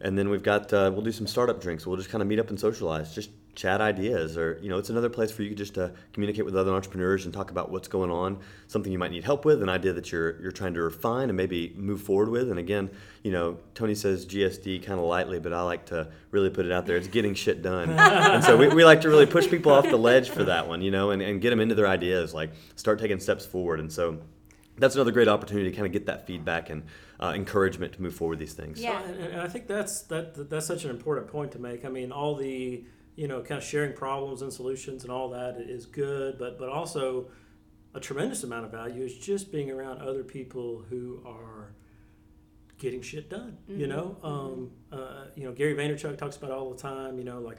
And 0.00 0.18
then 0.18 0.30
we've 0.30 0.42
got 0.42 0.72
uh, 0.72 0.90
we'll 0.92 1.04
do 1.04 1.12
some 1.12 1.28
startup 1.28 1.60
drinks. 1.62 1.86
We'll 1.86 1.96
just 1.96 2.10
kind 2.10 2.22
of 2.22 2.26
meet 2.26 2.40
up 2.40 2.50
and 2.50 2.58
socialize, 2.58 3.14
just 3.14 3.30
chat 3.54 3.80
ideas, 3.80 4.36
or 4.36 4.58
you 4.62 4.68
know, 4.68 4.78
it's 4.78 4.90
another 4.90 5.08
place 5.08 5.30
for 5.30 5.42
you 5.42 5.54
just 5.54 5.74
to 5.74 5.92
communicate 6.12 6.44
with 6.44 6.56
other 6.56 6.72
entrepreneurs 6.72 7.24
and 7.24 7.34
talk 7.34 7.50
about 7.50 7.70
what's 7.70 7.88
going 7.88 8.10
on, 8.10 8.38
something 8.66 8.92
you 8.92 8.98
might 8.98 9.10
need 9.10 9.24
help 9.24 9.44
with, 9.44 9.62
an 9.62 9.68
idea 9.68 9.92
that 9.92 10.12
you're 10.12 10.40
you're 10.40 10.52
trying 10.52 10.74
to 10.74 10.82
refine 10.82 11.28
and 11.28 11.36
maybe 11.36 11.72
move 11.76 12.02
forward 12.02 12.28
with. 12.28 12.50
And 12.50 12.58
again, 12.58 12.90
you 13.22 13.32
know, 13.32 13.58
Toni 13.74 13.94
says 13.94 14.26
GSD 14.26 14.84
kind 14.84 14.98
of 14.98 15.06
lightly, 15.06 15.40
but 15.40 15.52
I 15.52 15.62
like 15.62 15.86
to 15.86 16.08
really 16.30 16.50
put 16.50 16.66
it 16.66 16.72
out 16.72 16.86
there. 16.86 16.96
It's 16.96 17.08
getting 17.08 17.34
shit 17.34 17.62
done, 17.62 17.90
and 17.90 18.42
so 18.42 18.56
we, 18.56 18.68
we 18.68 18.84
like 18.84 19.00
to 19.02 19.08
really 19.08 19.26
push 19.26 19.48
people 19.48 19.72
off 19.72 19.88
the 19.88 19.96
ledge 19.96 20.30
for 20.30 20.44
that 20.44 20.68
one, 20.68 20.82
you 20.82 20.90
know, 20.90 21.10
and, 21.10 21.22
and 21.22 21.40
get 21.40 21.50
them 21.50 21.60
into 21.60 21.74
their 21.74 21.88
ideas, 21.88 22.34
like 22.34 22.52
start 22.76 22.98
taking 22.98 23.20
steps 23.20 23.46
forward. 23.46 23.80
And 23.80 23.92
so 23.92 24.18
that's 24.78 24.94
another 24.94 25.12
great 25.12 25.28
opportunity 25.28 25.70
to 25.70 25.76
kind 25.76 25.86
of 25.86 25.92
get 25.92 26.06
that 26.06 26.26
feedback 26.26 26.70
and 26.70 26.82
uh, 27.20 27.32
encouragement 27.34 27.92
to 27.94 28.02
move 28.02 28.14
forward 28.14 28.38
these 28.38 28.54
things. 28.54 28.80
Yeah. 28.80 29.00
So, 29.00 29.12
and, 29.12 29.20
and 29.20 29.40
I 29.40 29.48
think 29.48 29.66
that's 29.66 30.02
that 30.02 30.50
that's 30.50 30.66
such 30.66 30.84
an 30.84 30.90
important 30.90 31.28
point 31.28 31.52
to 31.52 31.58
make. 31.58 31.84
I 31.84 31.88
mean, 31.88 32.12
all 32.12 32.34
the 32.34 32.84
you 33.16 33.28
know 33.28 33.40
kind 33.40 33.58
of 33.58 33.64
sharing 33.64 33.92
problems 33.92 34.42
and 34.42 34.52
solutions 34.52 35.02
and 35.02 35.12
all 35.12 35.30
that 35.30 35.56
is 35.58 35.86
good, 35.86 36.38
but 36.38 36.58
but 36.58 36.68
also 36.68 37.28
a 37.94 38.00
tremendous 38.00 38.42
amount 38.42 38.64
of 38.64 38.72
value 38.72 39.04
is 39.04 39.16
just 39.16 39.52
being 39.52 39.70
around 39.70 40.02
other 40.02 40.24
people 40.24 40.84
who 40.90 41.22
are 41.24 41.72
getting 42.78 43.02
shit 43.02 43.30
done. 43.30 43.56
You 43.68 43.86
know, 43.86 44.16
um, 44.22 44.70
uh, 44.92 45.26
you 45.36 45.44
know 45.44 45.52
Gary 45.52 45.74
Vaynerchuk 45.74 46.18
talks 46.18 46.36
about 46.36 46.50
all 46.50 46.70
the 46.70 46.80
time. 46.80 47.18
You 47.18 47.24
know, 47.24 47.40
like. 47.40 47.58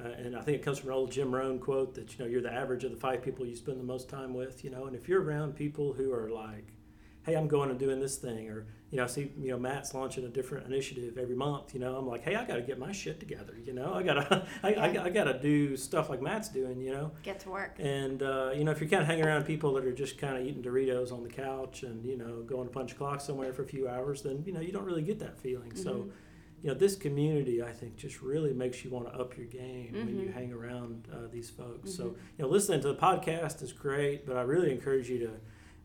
Uh, 0.00 0.10
and 0.10 0.36
I 0.36 0.42
think 0.42 0.56
it 0.56 0.64
comes 0.64 0.78
from 0.78 0.90
an 0.90 0.94
old 0.94 1.10
Jim 1.10 1.34
Rohn 1.34 1.58
quote 1.58 1.96
that 1.96 2.12
you 2.12 2.24
know 2.24 2.30
you're 2.30 2.40
the 2.40 2.52
average 2.52 2.84
of 2.84 2.92
the 2.92 2.96
five 2.96 3.20
people 3.20 3.44
you 3.44 3.56
spend 3.56 3.80
the 3.80 3.84
most 3.84 4.08
time 4.08 4.32
with. 4.32 4.62
You 4.62 4.70
know, 4.70 4.86
and 4.86 4.94
if 4.94 5.08
you're 5.08 5.20
around 5.20 5.56
people 5.56 5.92
who 5.92 6.12
are 6.12 6.30
like, 6.30 6.72
"Hey, 7.28 7.36
I'm 7.36 7.48
going 7.48 7.70
and 7.70 7.78
doing 7.78 8.00
this 8.00 8.16
thing," 8.16 8.48
or 8.48 8.66
you 8.90 8.96
know, 8.96 9.04
I 9.04 9.06
see 9.06 9.30
you 9.38 9.50
know 9.50 9.58
Matt's 9.58 9.92
launching 9.94 10.24
a 10.24 10.28
different 10.28 10.66
initiative 10.66 11.18
every 11.18 11.34
month. 11.36 11.74
You 11.74 11.80
know, 11.80 11.96
I'm 11.96 12.06
like, 12.06 12.22
"Hey, 12.22 12.34
I 12.34 12.44
got 12.44 12.56
to 12.56 12.62
get 12.62 12.78
my 12.78 12.92
shit 12.92 13.20
together." 13.20 13.54
You 13.62 13.74
know, 13.74 13.92
I 13.94 14.02
gotta 14.02 14.46
I, 14.62 14.74
I, 14.74 15.04
I 15.04 15.10
gotta 15.10 15.38
do 15.38 15.76
stuff 15.76 16.08
like 16.08 16.22
Matt's 16.22 16.48
doing. 16.48 16.80
You 16.80 16.92
know, 16.92 17.12
Get 17.22 17.40
to 17.40 17.50
work. 17.50 17.76
and 17.78 18.22
uh, 18.22 18.50
you 18.54 18.64
know, 18.64 18.70
if 18.70 18.80
you're 18.80 18.88
kind 18.90 19.02
of 19.02 19.08
hanging 19.08 19.24
around 19.26 19.44
people 19.44 19.74
that 19.74 19.84
are 19.84 19.92
just 19.92 20.18
kind 20.18 20.36
of 20.36 20.46
eating 20.46 20.62
Doritos 20.62 21.12
on 21.12 21.22
the 21.22 21.28
couch 21.30 21.82
and 21.82 22.04
you 22.04 22.16
know 22.16 22.42
going 22.42 22.66
to 22.66 22.72
punch 22.72 22.96
clock 22.96 23.20
somewhere 23.20 23.52
for 23.52 23.62
a 23.62 23.66
few 23.66 23.88
hours, 23.88 24.22
then 24.22 24.42
you 24.46 24.52
know 24.52 24.60
you 24.60 24.72
don't 24.72 24.84
really 24.84 25.02
get 25.02 25.18
that 25.18 25.38
feeling. 25.38 25.74
So, 25.76 26.08
you 26.62 26.68
know, 26.68 26.74
this 26.74 26.96
community 26.96 27.62
I 27.62 27.70
think 27.72 27.96
just 27.96 28.20
really 28.22 28.52
makes 28.52 28.82
you 28.84 28.90
want 28.90 29.06
to 29.12 29.18
up 29.20 29.36
your 29.36 29.46
game 29.46 29.92
when 29.92 30.18
you 30.18 30.32
hang 30.32 30.52
around 30.52 31.06
uh, 31.12 31.28
these 31.30 31.50
folks. 31.50 31.94
So, 31.94 32.04
you 32.36 32.44
know, 32.44 32.48
listening 32.48 32.80
to 32.80 32.88
the 32.88 32.96
podcast 32.96 33.62
is 33.62 33.72
great, 33.72 34.26
but 34.26 34.36
I 34.36 34.42
really 34.42 34.72
encourage 34.72 35.08
you 35.10 35.18
to. 35.20 35.30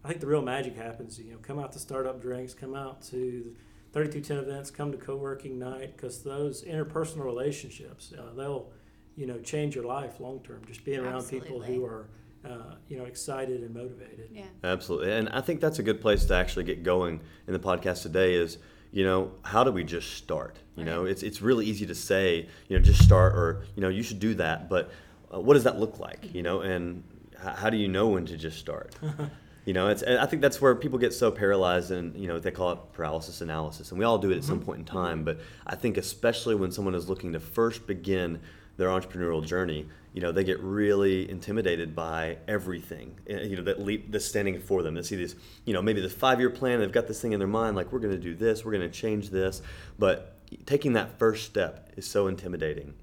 I 0.03 0.07
think 0.07 0.19
the 0.19 0.27
real 0.27 0.41
magic 0.41 0.75
happens. 0.75 1.19
You 1.19 1.31
know, 1.31 1.37
come 1.41 1.59
out 1.59 1.71
to 1.73 1.79
startup 1.79 2.21
drinks, 2.21 2.53
come 2.53 2.75
out 2.75 3.01
to 3.03 3.55
3210 3.93 4.37
events, 4.37 4.71
come 4.71 4.91
to 4.91 4.97
co-working 4.97 5.57
night 5.57 5.95
because 5.95 6.23
those 6.23 6.63
interpersonal 6.63 7.23
relationships 7.23 8.13
uh, 8.17 8.33
they'll 8.35 8.69
you 9.15 9.27
know 9.27 9.39
change 9.39 9.75
your 9.75 9.85
life 9.85 10.19
long 10.19 10.39
term. 10.41 10.61
Just 10.65 10.83
being 10.83 10.99
around 10.99 11.23
people 11.29 11.61
who 11.61 11.85
are 11.85 12.07
uh, 12.45 12.75
you 12.89 12.97
know 12.97 13.05
excited 13.05 13.61
and 13.61 13.73
motivated. 13.73 14.29
Yeah. 14.33 14.43
Absolutely. 14.63 15.13
And 15.13 15.29
I 15.29 15.41
think 15.41 15.61
that's 15.61 15.79
a 15.79 15.83
good 15.83 16.01
place 16.01 16.25
to 16.25 16.35
actually 16.35 16.65
get 16.65 16.83
going 16.83 17.21
in 17.47 17.53
the 17.53 17.59
podcast 17.59 18.01
today 18.01 18.33
is, 18.33 18.57
you 18.91 19.05
know, 19.05 19.31
how 19.43 19.63
do 19.63 19.71
we 19.71 19.83
just 19.83 20.15
start? 20.15 20.57
You 20.75 20.83
know, 20.83 21.05
it's, 21.05 21.21
it's 21.21 21.39
really 21.39 21.67
easy 21.67 21.85
to 21.85 21.93
say, 21.93 22.47
you 22.67 22.77
know, 22.77 22.83
just 22.83 23.03
start 23.03 23.35
or, 23.35 23.63
you 23.75 23.81
know, 23.81 23.89
you 23.89 24.01
should 24.01 24.19
do 24.19 24.33
that. 24.35 24.69
But 24.69 24.89
uh, 25.31 25.39
what 25.39 25.53
does 25.53 25.63
that 25.65 25.79
look 25.79 25.99
like? 25.99 26.33
You 26.33 26.41
know, 26.41 26.61
and 26.61 27.03
h- 27.35 27.55
how 27.55 27.69
do 27.69 27.77
you 27.77 27.87
know 27.87 28.07
when 28.07 28.25
to 28.25 28.37
just 28.37 28.57
start? 28.57 28.95
You 29.65 29.73
know, 29.73 29.87
it's, 29.87 30.03
I 30.03 30.25
think 30.25 30.41
that's 30.41 30.59
where 30.59 30.75
people 30.75 30.99
get 30.99 31.13
so 31.13 31.31
paralyzed 31.31 31.91
and, 31.91 32.15
you 32.17 32.27
know, 32.27 32.37
they 32.37 32.51
call 32.51 32.71
it 32.73 32.79
paralysis 32.91 33.39
analysis. 33.39 33.91
And 33.91 33.99
we 33.99 34.03
all 34.03 34.17
do 34.17 34.31
it 34.31 34.37
at 34.37 34.43
some 34.43 34.59
point 34.59 34.79
in 34.79 34.85
time. 34.85 35.23
But 35.23 35.39
I 35.65 35.75
think 35.75 35.95
especially 35.95 36.55
when 36.55 36.71
someone 36.71 36.95
is 36.95 37.07
looking 37.07 37.31
to 37.33 37.39
first 37.39 37.87
begin 37.87 38.41
their 38.75 38.89
entrepreneurial 38.89 39.45
journey, 39.45 39.87
you 40.13 40.21
know, 40.21 40.31
they 40.31 40.43
get 40.43 40.59
really 40.59 41.29
intimidated 41.29 41.95
by 41.95 42.37
everything, 42.47 43.15
eh, 43.27 43.43
you 43.43 43.55
know, 43.55 43.63
that 43.63 43.79
leap 43.79 44.11
that's 44.11 44.25
standing 44.25 44.59
for 44.59 44.83
them. 44.83 44.95
They 44.95 45.01
see 45.01 45.15
this, 45.15 45.35
you 45.65 45.73
know, 45.73 45.81
maybe 45.81 46.01
this 46.01 46.13
five-year 46.13 46.49
plan, 46.49 46.79
they've 46.79 46.91
got 46.91 47.07
this 47.07 47.21
thing 47.21 47.31
in 47.31 47.39
their 47.39 47.47
mind, 47.47 47.75
like 47.75 47.91
we're 47.91 47.99
going 47.99 48.15
to 48.15 48.21
do 48.21 48.35
this, 48.35 48.65
we're 48.65 48.71
going 48.71 48.89
to 48.89 48.89
change 48.89 49.29
this. 49.29 49.61
But 49.97 50.35
taking 50.65 50.93
that 50.93 51.17
first 51.17 51.45
step 51.45 51.91
is 51.95 52.05
so 52.05 52.27
intimidating. 52.27 52.93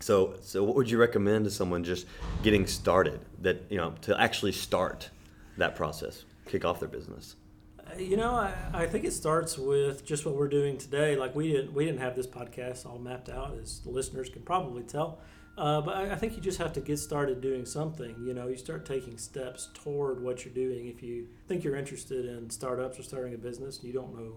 So, 0.00 0.36
so 0.42 0.62
what 0.62 0.76
would 0.76 0.90
you 0.90 0.98
recommend 0.98 1.44
to 1.46 1.50
someone 1.50 1.84
just 1.84 2.06
getting 2.42 2.66
started 2.66 3.20
that, 3.40 3.64
you 3.68 3.76
know, 3.76 3.94
to 4.02 4.18
actually 4.18 4.52
start 4.52 5.10
that 5.58 5.76
process, 5.76 6.24
kick 6.46 6.64
off 6.64 6.80
their 6.80 6.88
business? 6.88 7.36
Uh, 7.78 7.98
You 7.98 8.16
know, 8.16 8.34
I, 8.34 8.52
I 8.72 8.86
think 8.86 9.04
it 9.04 9.12
starts 9.12 9.58
with 9.58 10.04
just 10.04 10.24
what 10.26 10.34
we're 10.34 10.48
doing 10.48 10.78
today. 10.78 11.16
Like 11.16 11.34
we 11.34 11.52
didn't 11.52 11.72
we 11.74 11.84
didn't 11.84 12.00
have 12.00 12.16
this 12.16 12.26
podcast 12.26 12.86
all 12.86 12.98
mapped 12.98 13.28
out, 13.28 13.56
as 13.60 13.80
the 13.80 13.90
listeners 13.90 14.28
can 14.28 14.42
probably 14.42 14.82
tell. 14.82 15.20
Uh, 15.56 15.80
but 15.80 15.96
I, 15.96 16.12
I 16.12 16.14
think 16.14 16.36
you 16.36 16.40
just 16.40 16.58
have 16.58 16.72
to 16.74 16.80
get 16.80 16.98
started 16.98 17.40
doing 17.40 17.66
something. 17.66 18.14
You 18.24 18.32
know, 18.32 18.46
you 18.46 18.56
start 18.56 18.86
taking 18.86 19.18
steps 19.18 19.70
toward 19.74 20.22
what 20.22 20.44
you're 20.44 20.54
doing. 20.54 20.86
If 20.86 21.02
you 21.02 21.26
think 21.48 21.64
you're 21.64 21.74
interested 21.74 22.26
in 22.26 22.48
startups 22.48 22.98
or 22.98 23.02
starting 23.02 23.34
a 23.34 23.38
business 23.38 23.78
and 23.78 23.88
you 23.88 23.92
don't 23.92 24.14
know 24.14 24.36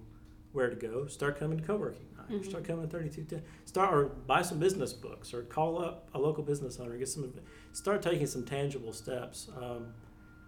where 0.52 0.70
to 0.70 0.76
go, 0.76 1.06
start 1.06 1.40
coming 1.40 1.60
to 1.60 1.64
co-working 1.64 2.08
night. 2.18 2.42
Or 2.42 2.44
start 2.44 2.64
coming 2.66 2.86
to 2.86 2.90
3210. 2.90 3.44
Start 3.66 3.94
or 3.94 4.06
buy 4.06 4.42
some 4.42 4.58
business 4.58 4.94
books 4.94 5.32
or 5.32 5.44
call 5.44 5.80
up 5.80 6.10
a 6.16 6.20
local 6.20 6.44
business 6.44 6.80
owner. 6.80 6.98
Get 6.98 7.08
some. 7.08 7.32
Start 7.72 8.02
taking 8.02 8.26
some 8.26 8.44
tangible 8.44 8.92
steps. 8.92 9.48
Um, 9.56 9.94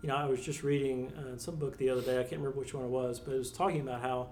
you 0.03 0.09
know, 0.09 0.17
I 0.17 0.25
was 0.25 0.41
just 0.41 0.63
reading 0.63 1.11
uh, 1.13 1.37
some 1.37 1.55
book 1.55 1.77
the 1.77 1.89
other 1.89 2.01
day. 2.01 2.19
I 2.19 2.23
can't 2.23 2.41
remember 2.41 2.59
which 2.59 2.73
one 2.73 2.83
it 2.83 2.89
was, 2.89 3.19
but 3.19 3.33
it 3.33 3.37
was 3.37 3.51
talking 3.51 3.79
about 3.79 4.01
how 4.01 4.27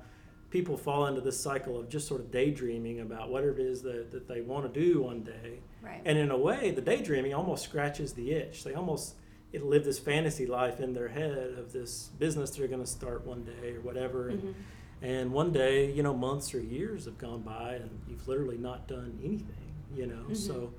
people 0.49 0.75
fall 0.75 1.07
into 1.07 1.21
this 1.21 1.39
cycle 1.39 1.79
of 1.79 1.87
just 1.87 2.09
sort 2.09 2.19
of 2.19 2.29
daydreaming 2.29 2.99
about 2.99 3.29
whatever 3.29 3.51
it 3.51 3.59
is 3.59 3.81
that, 3.83 4.11
that 4.11 4.27
they 4.27 4.41
want 4.41 4.71
to 4.71 4.79
do 4.79 5.01
one 5.01 5.23
day. 5.23 5.59
Right. 5.81 6.01
And 6.03 6.17
in 6.17 6.29
a 6.29 6.37
way, 6.37 6.71
the 6.71 6.81
daydreaming 6.81 7.33
almost 7.33 7.63
scratches 7.63 8.13
the 8.13 8.33
itch. 8.33 8.65
They 8.65 8.73
almost 8.73 9.15
it 9.53 9.63
live 9.63 9.85
this 9.85 9.97
fantasy 9.97 10.45
life 10.45 10.81
in 10.81 10.93
their 10.93 11.07
head 11.07 11.55
of 11.57 11.73
this 11.73 12.09
business 12.19 12.51
they're 12.51 12.67
going 12.67 12.83
to 12.83 12.89
start 12.89 13.25
one 13.25 13.43
day 13.43 13.73
or 13.73 13.81
whatever. 13.81 14.29
And, 14.29 14.55
and 15.01 15.31
one 15.31 15.51
day, 15.51 15.91
you 15.91 16.03
know, 16.03 16.13
months 16.13 16.53
or 16.53 16.59
years 16.59 17.05
have 17.05 17.17
gone 17.17 17.41
by 17.41 17.75
and 17.75 17.89
you've 18.09 18.27
literally 18.27 18.57
not 18.57 18.87
done 18.87 19.17
anything, 19.23 19.73
you 19.95 20.05
know. 20.05 20.33
So, 20.33 20.73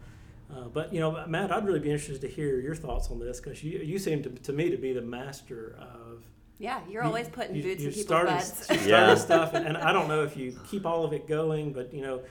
uh, 0.54 0.68
but, 0.68 0.92
you 0.92 1.00
know, 1.00 1.24
Matt, 1.26 1.50
I'd 1.52 1.64
really 1.64 1.80
be 1.80 1.90
interested 1.90 2.20
to 2.20 2.28
hear 2.28 2.60
your 2.60 2.74
thoughts 2.74 3.10
on 3.10 3.18
this 3.18 3.40
because 3.40 3.62
you, 3.64 3.78
you 3.78 3.98
seem 3.98 4.22
to, 4.22 4.30
to 4.30 4.52
me 4.52 4.70
to 4.70 4.76
be 4.76 4.92
the 4.92 5.00
master 5.02 5.76
of 5.80 6.24
yeah, 6.58 6.80
you're 6.88 7.02
you- 7.02 7.08
always 7.08 7.28
putting 7.28 7.56
you- 7.56 7.62
boots 7.62 7.80
you 7.82 7.88
in 7.88 7.94
people's 7.94 8.22
butts. 8.24 8.58
you 8.70 8.76
started 8.76 8.88
Yeah. 8.88 9.14
stuff, 9.14 9.54
and, 9.54 9.66
and 9.66 9.76
I 9.78 9.92
don't 9.92 10.08
know 10.08 10.22
if 10.22 10.36
you 10.36 10.58
keep 10.68 10.84
all 10.86 11.04
of 11.04 11.12
it 11.12 11.26
going, 11.26 11.72
but 11.72 11.92
you 11.94 12.02
know, 12.02 12.22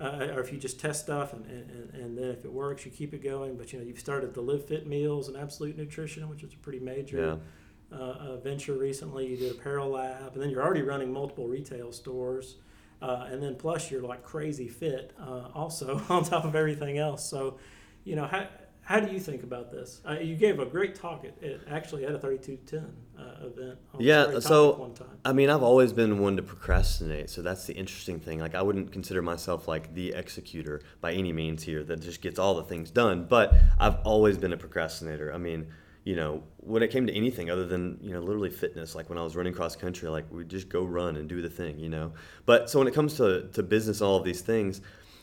uh, 0.00 0.28
or 0.34 0.40
if 0.40 0.52
you 0.52 0.58
just 0.58 0.78
test 0.78 1.02
stuff, 1.02 1.32
and, 1.32 1.44
and, 1.46 1.94
and 1.94 2.18
then 2.18 2.30
if 2.30 2.44
it 2.44 2.52
works, 2.52 2.84
you 2.84 2.90
keep 2.90 3.12
it 3.14 3.22
going. 3.22 3.56
But 3.56 3.72
you 3.72 3.78
know, 3.80 3.84
you've 3.84 3.98
started 3.98 4.32
the 4.34 4.40
Live 4.40 4.66
Fit 4.66 4.86
Meals 4.86 5.26
and 5.28 5.36
Absolute 5.36 5.76
Nutrition, 5.76 6.28
which 6.28 6.42
is 6.44 6.52
a 6.52 6.56
pretty 6.58 6.78
major 6.78 7.40
uh, 7.92 7.96
uh, 7.96 8.36
venture 8.36 8.74
recently. 8.74 9.26
You 9.26 9.36
did 9.36 9.52
Apparel 9.52 9.88
Lab, 9.88 10.34
and 10.34 10.42
then 10.42 10.50
you're 10.50 10.62
already 10.62 10.82
running 10.82 11.12
multiple 11.12 11.48
retail 11.48 11.90
stores. 11.92 12.56
Uh, 13.00 13.28
and 13.30 13.42
then 13.42 13.54
plus 13.54 13.90
you're 13.90 14.02
like 14.02 14.22
crazy 14.22 14.68
fit 14.68 15.12
uh, 15.20 15.48
also 15.54 16.02
on 16.08 16.24
top 16.24 16.44
of 16.44 16.54
everything 16.54 16.98
else. 16.98 17.28
So, 17.28 17.58
you 18.04 18.16
know, 18.16 18.26
how, 18.26 18.48
how 18.88 19.00
do 19.00 19.12
you 19.12 19.20
think 19.20 19.42
about 19.42 19.70
this? 19.70 20.00
Uh, 20.08 20.14
you 20.14 20.34
gave 20.34 20.58
a 20.60 20.64
great 20.64 20.94
talk 20.94 21.22
at, 21.24 21.44
at 21.44 21.60
actually 21.70 22.06
at 22.06 22.14
a 22.14 22.18
3210 22.18 23.22
uh, 23.22 23.46
event. 23.46 23.78
on 23.92 24.00
Yeah, 24.00 24.38
so 24.40 24.76
one 24.76 24.94
time. 24.94 25.08
I 25.26 25.34
mean, 25.34 25.50
I've 25.50 25.62
always 25.62 25.92
been 25.92 26.18
one 26.18 26.36
to 26.36 26.42
procrastinate, 26.42 27.28
so 27.28 27.42
that's 27.42 27.66
the 27.66 27.74
interesting 27.74 28.18
thing. 28.18 28.40
Like, 28.40 28.54
I 28.54 28.62
wouldn't 28.62 28.90
consider 28.90 29.20
myself 29.20 29.68
like 29.68 29.92
the 29.92 30.14
executor 30.14 30.80
by 31.02 31.12
any 31.12 31.34
means 31.34 31.62
here 31.62 31.84
that 31.84 32.00
just 32.00 32.22
gets 32.22 32.38
all 32.38 32.54
the 32.54 32.62
things 32.62 32.90
done, 32.90 33.26
but 33.28 33.54
I've 33.78 33.96
always 34.04 34.38
been 34.38 34.54
a 34.54 34.56
procrastinator. 34.56 35.34
I 35.34 35.38
mean, 35.38 35.66
you 36.04 36.16
know, 36.16 36.42
when 36.58 36.82
it 36.82 36.88
came 36.88 37.06
to 37.06 37.14
anything 37.14 37.50
other 37.50 37.66
than, 37.66 37.98
you 38.00 38.12
know, 38.12 38.20
literally 38.20 38.50
fitness, 38.50 38.94
like 38.94 39.08
when 39.08 39.18
I 39.18 39.22
was 39.22 39.36
running 39.36 39.52
cross 39.52 39.76
country, 39.76 40.08
like 40.08 40.24
we 40.30 40.44
just 40.44 40.68
go 40.68 40.84
run 40.84 41.16
and 41.16 41.28
do 41.28 41.42
the 41.42 41.50
thing, 41.50 41.78
you 41.78 41.88
know. 41.88 42.12
But 42.46 42.70
so 42.70 42.78
when 42.78 42.88
it 42.88 42.94
comes 42.94 43.16
to, 43.18 43.48
to 43.52 43.62
business, 43.62 44.00
all 44.00 44.16
of 44.16 44.24
these 44.24 44.40
things, 44.40 44.80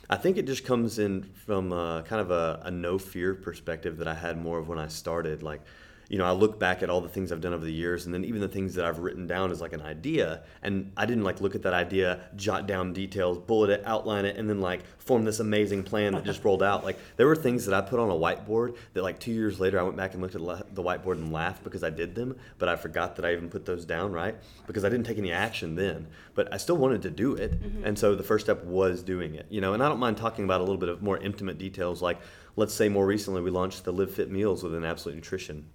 I 0.09 0.17
think 0.17 0.37
it 0.37 0.45
just 0.45 0.65
comes 0.65 0.99
in 0.99 1.23
from 1.23 1.73
uh, 1.73 2.03
kind 2.03 2.21
of 2.21 2.29
a, 2.29 2.61
a 2.65 2.71
no 2.71 2.99
fear 2.99 3.33
perspective 3.33 3.97
that 3.97 4.07
I 4.07 4.13
had 4.13 4.37
more 4.37 4.59
of 4.59 4.67
when 4.67 4.77
I 4.77 4.87
started. 4.87 5.41
Like, 5.41 5.61
you 6.09 6.17
know, 6.17 6.25
I 6.25 6.31
look 6.31 6.59
back 6.59 6.83
at 6.83 6.89
all 6.89 7.01
the 7.01 7.09
things 7.09 7.31
I've 7.31 7.41
done 7.41 7.53
over 7.53 7.65
the 7.65 7.73
years, 7.73 8.05
and 8.05 8.13
then 8.13 8.23
even 8.25 8.41
the 8.41 8.47
things 8.47 8.75
that 8.75 8.85
I've 8.85 8.99
written 8.99 9.25
down 9.25 9.51
as 9.51 9.61
like 9.61 9.73
an 9.73 9.81
idea, 9.81 10.43
and 10.61 10.91
I 10.95 11.05
didn't 11.05 11.23
like 11.23 11.41
look 11.41 11.55
at 11.55 11.63
that 11.63 11.73
idea, 11.73 12.19
jot 12.35 12.67
down 12.67 12.93
details, 12.93 13.37
bullet 13.37 13.69
it, 13.69 13.83
outline 13.85 14.25
it, 14.25 14.37
and 14.37 14.49
then 14.49 14.61
like 14.61 14.81
form 14.99 15.25
this 15.25 15.39
amazing 15.39 15.83
plan 15.83 16.13
that 16.13 16.23
just 16.23 16.43
rolled 16.43 16.63
out. 16.63 16.83
Like 16.83 16.99
there 17.17 17.27
were 17.27 17.35
things 17.35 17.65
that 17.65 17.73
I 17.73 17.81
put 17.81 17.99
on 17.99 18.09
a 18.09 18.13
whiteboard 18.13 18.77
that 18.93 19.03
like 19.03 19.19
two 19.19 19.31
years 19.31 19.59
later 19.59 19.79
I 19.79 19.83
went 19.83 19.97
back 19.97 20.13
and 20.13 20.21
looked 20.21 20.35
at 20.35 20.75
the 20.75 20.83
whiteboard 20.83 21.13
and 21.13 21.31
laughed 21.31 21.63
because 21.63 21.83
I 21.83 21.89
did 21.89 22.13
them, 22.15 22.37
but 22.59 22.69
I 22.69 22.75
forgot 22.75 23.15
that 23.15 23.25
I 23.25 23.33
even 23.33 23.49
put 23.49 23.65
those 23.65 23.85
down, 23.85 24.11
right? 24.11 24.35
Because 24.67 24.85
I 24.85 24.89
didn't 24.89 25.05
take 25.05 25.17
any 25.17 25.31
action 25.31 25.75
then, 25.75 26.07
but 26.35 26.53
I 26.53 26.57
still 26.57 26.77
wanted 26.77 27.01
to 27.03 27.09
do 27.09 27.35
it, 27.35 27.59
mm-hmm. 27.59 27.83
and 27.83 27.97
so 27.97 28.15
the 28.15 28.23
first 28.23 28.45
step 28.45 28.63
was 28.63 29.01
doing 29.01 29.35
it. 29.35 29.47
You 29.49 29.61
know, 29.61 29.73
and 29.73 29.81
I 29.81 29.89
don't 29.89 29.99
mind 29.99 30.17
talking 30.17 30.45
about 30.45 30.61
a 30.61 30.63
little 30.63 30.77
bit 30.77 30.89
of 30.89 31.01
more 31.01 31.17
intimate 31.17 31.57
details, 31.57 32.01
like 32.01 32.19
let's 32.55 32.73
say 32.73 32.89
more 32.89 33.05
recently 33.05 33.41
we 33.41 33.49
launched 33.49 33.83
the 33.83 33.91
Live 33.91 34.13
Fit 34.13 34.29
meals 34.29 34.63
within 34.63 34.85
Absolute 34.85 35.15
Nutrition 35.15 35.65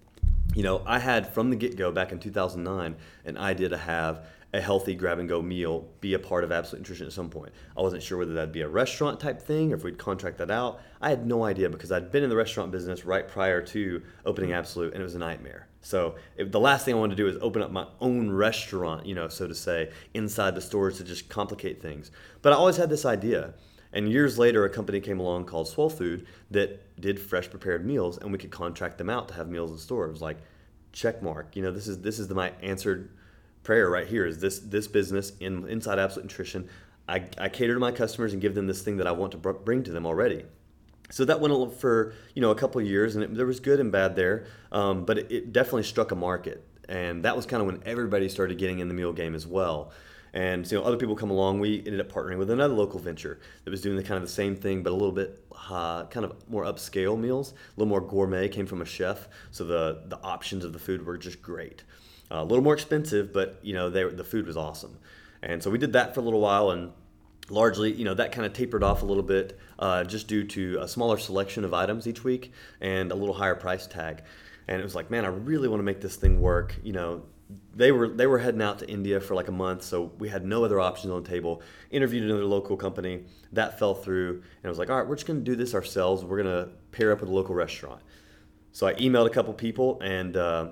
you 0.53 0.63
know, 0.63 0.81
I 0.85 0.99
had 0.99 1.33
from 1.33 1.49
the 1.49 1.55
get 1.55 1.77
go 1.77 1.91
back 1.91 2.11
in 2.11 2.19
2009 2.19 2.95
an 3.25 3.37
idea 3.37 3.69
to 3.69 3.77
have 3.77 4.25
a 4.53 4.59
healthy 4.59 4.95
grab 4.95 5.19
and 5.19 5.29
go 5.29 5.41
meal 5.41 5.87
be 6.01 6.13
a 6.13 6.19
part 6.19 6.43
of 6.43 6.51
Absolute 6.51 6.81
Nutrition 6.81 7.07
at 7.07 7.13
some 7.13 7.29
point. 7.29 7.53
I 7.77 7.81
wasn't 7.81 8.03
sure 8.03 8.17
whether 8.17 8.33
that'd 8.33 8.51
be 8.51 8.61
a 8.61 8.67
restaurant 8.67 9.19
type 9.19 9.41
thing 9.41 9.71
or 9.71 9.77
if 9.77 9.83
we'd 9.83 9.97
contract 9.97 10.37
that 10.39 10.51
out. 10.51 10.81
I 10.99 11.09
had 11.09 11.25
no 11.25 11.45
idea 11.45 11.69
because 11.69 11.91
I'd 11.91 12.11
been 12.11 12.23
in 12.23 12.29
the 12.29 12.35
restaurant 12.35 12.71
business 12.71 13.05
right 13.05 13.27
prior 13.27 13.61
to 13.67 14.01
opening 14.25 14.49
mm-hmm. 14.49 14.59
Absolute 14.59 14.93
and 14.93 15.01
it 15.01 15.03
was 15.03 15.15
a 15.15 15.19
nightmare. 15.19 15.67
So 15.81 16.15
the 16.37 16.59
last 16.59 16.85
thing 16.85 16.95
I 16.95 16.97
wanted 16.97 17.15
to 17.15 17.23
do 17.23 17.27
is 17.27 17.37
open 17.41 17.61
up 17.61 17.71
my 17.71 17.87
own 18.01 18.29
restaurant, 18.29 19.05
you 19.05 19.15
know, 19.15 19.29
so 19.29 19.47
to 19.47 19.55
say, 19.55 19.89
inside 20.13 20.53
the 20.53 20.61
stores 20.61 20.97
to 20.97 21.03
just 21.03 21.29
complicate 21.29 21.81
things. 21.81 22.11
But 22.41 22.53
I 22.53 22.57
always 22.57 22.77
had 22.77 22.89
this 22.89 23.05
idea. 23.05 23.53
And 23.93 24.09
years 24.09 24.39
later, 24.39 24.63
a 24.63 24.69
company 24.69 24.99
came 24.99 25.19
along 25.19 25.45
called 25.45 25.67
Swell 25.67 25.89
Food 25.89 26.25
that 26.51 26.99
did 26.99 27.19
fresh 27.19 27.49
prepared 27.49 27.85
meals, 27.85 28.17
and 28.17 28.31
we 28.31 28.37
could 28.37 28.51
contract 28.51 28.97
them 28.97 29.09
out 29.09 29.27
to 29.29 29.33
have 29.33 29.49
meals 29.49 29.71
in 29.71 29.77
stores. 29.77 30.21
Like, 30.21 30.37
check 30.93 31.21
mark. 31.21 31.55
You 31.55 31.63
know, 31.63 31.71
this 31.71 31.87
is 31.87 31.99
this 31.99 32.19
is 32.19 32.27
the, 32.27 32.35
my 32.35 32.51
answered 32.61 33.09
prayer 33.63 33.89
right 33.89 34.07
here. 34.07 34.25
Is 34.25 34.39
this 34.39 34.59
this 34.59 34.87
business 34.87 35.33
in 35.39 35.67
inside 35.67 35.99
Absolute 35.99 36.25
Nutrition? 36.25 36.69
I, 37.07 37.23
I 37.37 37.49
cater 37.49 37.73
to 37.73 37.79
my 37.79 37.91
customers 37.91 38.33
and 38.33 38.41
give 38.41 38.55
them 38.55 38.67
this 38.67 38.81
thing 38.81 38.97
that 38.97 39.07
I 39.07 39.11
want 39.11 39.31
to 39.33 39.37
br- 39.37 39.51
bring 39.51 39.83
to 39.83 39.91
them 39.91 40.05
already. 40.05 40.45
So 41.09 41.25
that 41.25 41.41
went 41.41 41.73
for 41.73 42.13
you 42.33 42.41
know 42.41 42.51
a 42.51 42.55
couple 42.55 42.81
years, 42.81 43.15
and 43.15 43.23
it, 43.23 43.35
there 43.35 43.45
was 43.45 43.59
good 43.59 43.79
and 43.79 43.91
bad 43.91 44.15
there, 44.15 44.45
um, 44.71 45.05
but 45.05 45.17
it, 45.17 45.31
it 45.31 45.53
definitely 45.53 45.83
struck 45.83 46.11
a 46.11 46.15
market, 46.15 46.65
and 46.87 47.25
that 47.25 47.35
was 47.35 47.45
kind 47.45 47.61
of 47.61 47.67
when 47.67 47.81
everybody 47.85 48.29
started 48.29 48.57
getting 48.57 48.79
in 48.79 48.87
the 48.87 48.93
meal 48.93 49.11
game 49.11 49.35
as 49.35 49.45
well. 49.45 49.91
And 50.33 50.65
so, 50.65 50.75
you 50.75 50.81
know, 50.81 50.87
other 50.87 50.97
people 50.97 51.15
come 51.15 51.29
along. 51.29 51.59
We 51.59 51.79
ended 51.79 51.99
up 51.99 52.09
partnering 52.09 52.37
with 52.37 52.49
another 52.49 52.73
local 52.73 52.99
venture 52.99 53.39
that 53.63 53.71
was 53.71 53.81
doing 53.81 53.97
the 53.97 54.03
kind 54.03 54.15
of 54.15 54.21
the 54.21 54.33
same 54.33 54.55
thing, 54.55 54.81
but 54.81 54.91
a 54.91 54.93
little 54.93 55.11
bit 55.11 55.45
uh, 55.69 56.05
kind 56.05 56.25
of 56.25 56.49
more 56.49 56.63
upscale 56.63 57.19
meals, 57.19 57.51
a 57.51 57.79
little 57.79 57.89
more 57.89 58.01
gourmet. 58.01 58.47
Came 58.47 58.65
from 58.65 58.81
a 58.81 58.85
chef, 58.85 59.27
so 59.51 59.65
the 59.65 60.03
the 60.05 60.19
options 60.21 60.63
of 60.63 60.73
the 60.73 60.79
food 60.79 61.05
were 61.05 61.17
just 61.17 61.41
great. 61.41 61.83
Uh, 62.31 62.41
a 62.41 62.45
little 62.45 62.63
more 62.63 62.73
expensive, 62.73 63.33
but 63.33 63.59
you 63.61 63.73
know, 63.73 63.89
they, 63.89 64.03
the 64.05 64.23
food 64.23 64.47
was 64.47 64.55
awesome. 64.55 64.97
And 65.43 65.61
so 65.61 65.69
we 65.69 65.77
did 65.77 65.93
that 65.93 66.13
for 66.13 66.21
a 66.21 66.23
little 66.23 66.39
while, 66.39 66.71
and 66.71 66.93
largely, 67.49 67.91
you 67.91 68.05
know, 68.05 68.13
that 68.13 68.31
kind 68.31 68.45
of 68.45 68.53
tapered 68.53 68.83
off 68.83 69.01
a 69.01 69.05
little 69.05 69.23
bit, 69.23 69.59
uh, 69.79 70.03
just 70.03 70.27
due 70.27 70.45
to 70.45 70.77
a 70.81 70.87
smaller 70.87 71.17
selection 71.17 71.65
of 71.65 71.73
items 71.73 72.07
each 72.07 72.23
week 72.23 72.53
and 72.79 73.11
a 73.11 73.15
little 73.15 73.35
higher 73.35 73.55
price 73.55 73.85
tag. 73.85 74.23
And 74.67 74.79
it 74.79 74.83
was 74.83 74.95
like, 74.95 75.11
man, 75.11 75.25
I 75.25 75.29
really 75.29 75.67
want 75.67 75.79
to 75.79 75.83
make 75.83 75.99
this 75.99 76.15
thing 76.15 76.39
work. 76.39 76.77
You 76.83 76.93
know, 76.93 77.23
they 77.75 77.91
were 77.91 78.07
they 78.07 78.27
were 78.27 78.39
heading 78.39 78.61
out 78.61 78.79
to 78.79 78.89
India 78.89 79.19
for 79.19 79.35
like 79.35 79.47
a 79.47 79.53
month, 79.53 79.83
so 79.83 80.11
we 80.19 80.29
had 80.29 80.45
no 80.45 80.63
other 80.65 80.79
options 80.79 81.11
on 81.11 81.23
the 81.23 81.29
table. 81.29 81.61
Interviewed 81.89 82.23
another 82.23 82.45
local 82.45 82.75
company 82.75 83.23
that 83.53 83.79
fell 83.79 83.93
through, 83.95 84.33
and 84.33 84.65
I 84.65 84.69
was 84.69 84.77
like, 84.77 84.89
all 84.89 84.97
right, 84.97 85.07
we're 85.07 85.15
just 85.15 85.27
gonna 85.27 85.39
do 85.39 85.55
this 85.55 85.73
ourselves. 85.73 86.23
We're 86.23 86.41
gonna 86.41 86.69
pair 86.91 87.11
up 87.11 87.21
with 87.21 87.29
a 87.29 87.33
local 87.33 87.55
restaurant. 87.55 88.01
So 88.73 88.87
I 88.87 88.93
emailed 88.95 89.27
a 89.27 89.29
couple 89.29 89.53
people, 89.53 89.99
and 90.01 90.35
uh, 90.35 90.71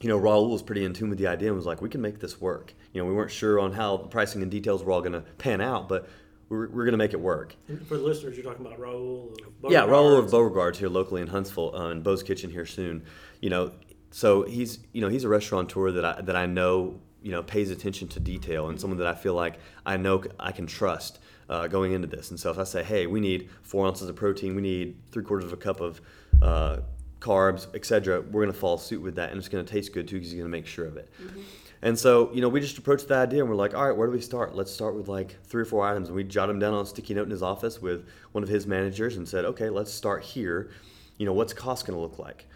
you 0.00 0.08
know 0.08 0.18
Raul 0.18 0.50
was 0.50 0.62
pretty 0.62 0.84
in 0.84 0.92
tune 0.92 1.10
with 1.10 1.18
the 1.18 1.28
idea 1.28 1.48
and 1.48 1.56
was 1.56 1.66
like, 1.66 1.80
we 1.80 1.88
can 1.88 2.00
make 2.00 2.18
this 2.18 2.40
work. 2.40 2.74
You 2.92 3.00
know, 3.00 3.08
we 3.08 3.14
weren't 3.14 3.30
sure 3.30 3.60
on 3.60 3.72
how 3.72 3.96
the 3.96 4.08
pricing 4.08 4.42
and 4.42 4.50
details 4.50 4.82
were 4.82 4.92
all 4.92 5.02
gonna 5.02 5.24
pan 5.38 5.60
out, 5.60 5.88
but 5.88 6.08
we're, 6.52 6.68
we're 6.68 6.84
going 6.84 6.92
to 6.92 6.98
make 6.98 7.14
it 7.14 7.20
work. 7.20 7.56
And 7.68 7.84
for 7.86 7.96
the 7.96 8.02
listeners, 8.02 8.36
you're 8.36 8.44
talking 8.44 8.66
about 8.66 8.78
Raul. 8.78 9.34
yeah, 9.70 9.86
Raul 9.86 10.18
of 10.18 10.30
Beauregards 10.30 10.78
here 10.78 10.90
locally 10.90 11.22
in 11.22 11.28
Huntsville, 11.28 11.74
uh, 11.74 11.90
in 11.90 12.02
Bo's 12.02 12.22
Kitchen 12.22 12.50
here 12.50 12.66
soon. 12.66 13.04
You 13.40 13.48
know, 13.48 13.72
so 14.12 14.42
he's 14.42 14.78
you 14.92 15.00
know 15.00 15.08
he's 15.08 15.24
a 15.24 15.28
restaurateur 15.28 15.90
that 15.90 16.04
I 16.04 16.20
that 16.20 16.36
I 16.36 16.46
know 16.46 17.00
you 17.20 17.32
know 17.32 17.42
pays 17.42 17.70
attention 17.70 18.06
to 18.08 18.20
detail 18.20 18.68
and 18.68 18.80
someone 18.80 18.98
that 18.98 19.08
I 19.08 19.14
feel 19.14 19.34
like 19.34 19.58
I 19.84 19.96
know 19.96 20.22
I 20.38 20.52
can 20.52 20.66
trust 20.66 21.18
uh, 21.48 21.66
going 21.66 21.92
into 21.92 22.06
this. 22.06 22.30
And 22.30 22.38
so 22.38 22.50
if 22.50 22.58
I 22.58 22.64
say, 22.64 22.82
hey, 22.82 23.06
we 23.06 23.20
need 23.20 23.50
four 23.62 23.86
ounces 23.86 24.08
of 24.08 24.16
protein, 24.16 24.54
we 24.54 24.62
need 24.62 24.96
three 25.10 25.24
quarters 25.24 25.44
of 25.44 25.52
a 25.52 25.56
cup 25.56 25.80
of 25.80 26.00
uh, 26.40 26.78
carbs, 27.20 27.66
etc., 27.74 28.20
we're 28.20 28.42
going 28.42 28.52
to 28.52 28.58
follow 28.58 28.76
suit 28.76 29.02
with 29.02 29.16
that, 29.16 29.30
and 29.30 29.38
it's 29.38 29.48
going 29.48 29.64
to 29.64 29.70
taste 29.70 29.92
good 29.92 30.08
too 30.08 30.16
because 30.16 30.30
he's 30.30 30.38
going 30.38 30.50
to 30.50 30.56
make 30.56 30.66
sure 30.66 30.86
of 30.86 30.96
it. 30.96 31.10
Mm-hmm. 31.20 31.40
And 31.84 31.98
so, 31.98 32.32
you 32.32 32.40
know, 32.40 32.48
we 32.48 32.60
just 32.60 32.78
approached 32.78 33.08
the 33.08 33.16
idea 33.16 33.40
and 33.40 33.50
we're 33.50 33.56
like, 33.56 33.74
all 33.74 33.84
right, 33.84 33.96
where 33.96 34.06
do 34.06 34.12
we 34.12 34.20
start? 34.20 34.54
Let's 34.54 34.70
start 34.70 34.94
with 34.94 35.08
like 35.08 35.36
three 35.44 35.62
or 35.62 35.64
four 35.64 35.84
items. 35.84 36.08
And 36.08 36.16
we 36.16 36.22
jotted 36.22 36.54
them 36.54 36.60
down 36.60 36.74
on 36.74 36.84
a 36.84 36.86
sticky 36.86 37.14
note 37.14 37.24
in 37.24 37.30
his 37.30 37.42
office 37.42 37.82
with 37.82 38.06
one 38.30 38.44
of 38.44 38.48
his 38.48 38.68
managers 38.68 39.16
and 39.16 39.28
said, 39.28 39.44
okay, 39.44 39.68
let's 39.68 39.92
start 39.92 40.22
here. 40.22 40.70
You 41.18 41.26
know, 41.26 41.32
what's 41.32 41.52
cost 41.52 41.84
going 41.84 41.96
to 41.96 42.00
look 42.00 42.20
like? 42.20 42.46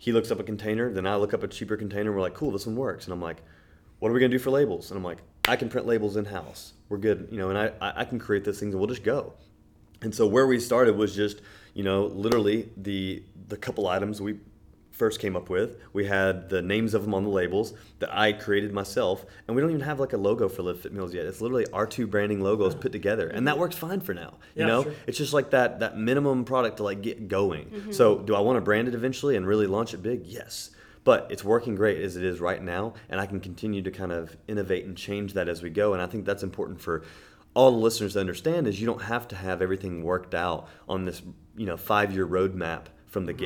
He 0.00 0.12
looks 0.12 0.30
up 0.30 0.40
a 0.40 0.42
container, 0.42 0.90
then 0.90 1.06
I 1.06 1.16
look 1.16 1.34
up 1.34 1.42
a 1.42 1.48
cheaper 1.48 1.76
container. 1.76 2.10
We're 2.10 2.22
like, 2.22 2.32
cool, 2.32 2.50
this 2.50 2.64
one 2.64 2.74
works. 2.74 3.04
And 3.04 3.12
I'm 3.12 3.20
like, 3.20 3.42
what 3.98 4.08
are 4.08 4.14
we 4.14 4.18
gonna 4.18 4.30
do 4.30 4.38
for 4.38 4.50
labels? 4.50 4.90
And 4.90 4.96
I'm 4.96 5.04
like, 5.04 5.18
I 5.46 5.56
can 5.56 5.68
print 5.68 5.86
labels 5.86 6.16
in 6.16 6.24
house. 6.24 6.72
We're 6.88 6.96
good, 6.96 7.28
you 7.30 7.36
know, 7.36 7.50
and 7.50 7.58
I, 7.58 7.72
I 7.82 8.06
can 8.06 8.18
create 8.18 8.42
those 8.44 8.58
things 8.58 8.72
and 8.72 8.80
we'll 8.80 8.88
just 8.88 9.04
go. 9.04 9.34
And 10.00 10.14
so 10.14 10.26
where 10.26 10.46
we 10.46 10.58
started 10.58 10.96
was 10.96 11.14
just, 11.14 11.42
you 11.74 11.84
know, 11.84 12.06
literally 12.06 12.70
the 12.78 13.22
the 13.48 13.58
couple 13.58 13.88
items 13.88 14.22
we 14.22 14.38
first 15.00 15.18
came 15.18 15.34
up 15.34 15.48
with. 15.48 15.78
We 15.94 16.04
had 16.04 16.50
the 16.50 16.60
names 16.60 16.92
of 16.92 17.04
them 17.04 17.14
on 17.14 17.24
the 17.24 17.30
labels 17.30 17.72
that 18.00 18.14
I 18.14 18.34
created 18.34 18.70
myself, 18.70 19.24
and 19.48 19.56
we 19.56 19.62
don't 19.62 19.70
even 19.70 19.80
have 19.80 19.98
like 19.98 20.12
a 20.12 20.18
logo 20.18 20.46
for 20.46 20.62
Live 20.62 20.82
Fit 20.82 20.92
Meals 20.92 21.14
yet. 21.14 21.24
It's 21.24 21.40
literally 21.40 21.66
our 21.72 21.86
two 21.86 22.06
branding 22.06 22.42
logos 22.42 22.74
put 22.74 22.92
together, 22.92 23.26
and 23.26 23.48
that 23.48 23.56
works 23.56 23.76
fine 23.76 24.00
for 24.00 24.12
now. 24.12 24.34
You 24.54 24.60
yeah, 24.60 24.66
know, 24.66 24.82
sure. 24.82 24.94
it's 25.06 25.16
just 25.16 25.32
like 25.32 25.50
that 25.52 25.80
that 25.80 25.96
minimum 25.96 26.44
product 26.44 26.76
to 26.76 26.82
like 26.82 27.00
get 27.00 27.28
going. 27.28 27.64
Mm-hmm. 27.70 27.92
So, 27.92 28.18
do 28.18 28.34
I 28.34 28.40
want 28.40 28.58
to 28.58 28.60
brand 28.60 28.88
it 28.88 28.94
eventually 28.94 29.36
and 29.36 29.46
really 29.46 29.66
launch 29.66 29.94
it 29.94 30.02
big? 30.02 30.26
Yes. 30.26 30.70
But 31.02 31.28
it's 31.30 31.42
working 31.42 31.76
great 31.76 32.02
as 32.02 32.18
it 32.18 32.24
is 32.24 32.40
right 32.40 32.62
now, 32.62 32.92
and 33.08 33.18
I 33.18 33.24
can 33.24 33.40
continue 33.40 33.80
to 33.80 33.90
kind 33.90 34.12
of 34.12 34.36
innovate 34.46 34.84
and 34.84 34.94
change 34.94 35.32
that 35.32 35.48
as 35.48 35.62
we 35.62 35.70
go. 35.70 35.94
And 35.94 36.02
I 36.02 36.06
think 36.06 36.26
that's 36.26 36.42
important 36.42 36.82
for 36.82 37.04
all 37.54 37.70
the 37.70 37.78
listeners 37.78 38.12
to 38.12 38.20
understand 38.20 38.68
is 38.68 38.80
you 38.80 38.86
don't 38.86 39.02
have 39.02 39.26
to 39.28 39.36
have 39.36 39.62
everything 39.62 40.02
worked 40.02 40.34
out 40.34 40.68
on 40.86 41.06
this 41.06 41.22
you 41.56 41.64
know 41.64 41.78
five 41.78 42.12
year 42.12 42.26
roadmap 42.26 42.84
from 43.06 43.24
the 43.26 43.32
mm-hmm. 43.32 43.40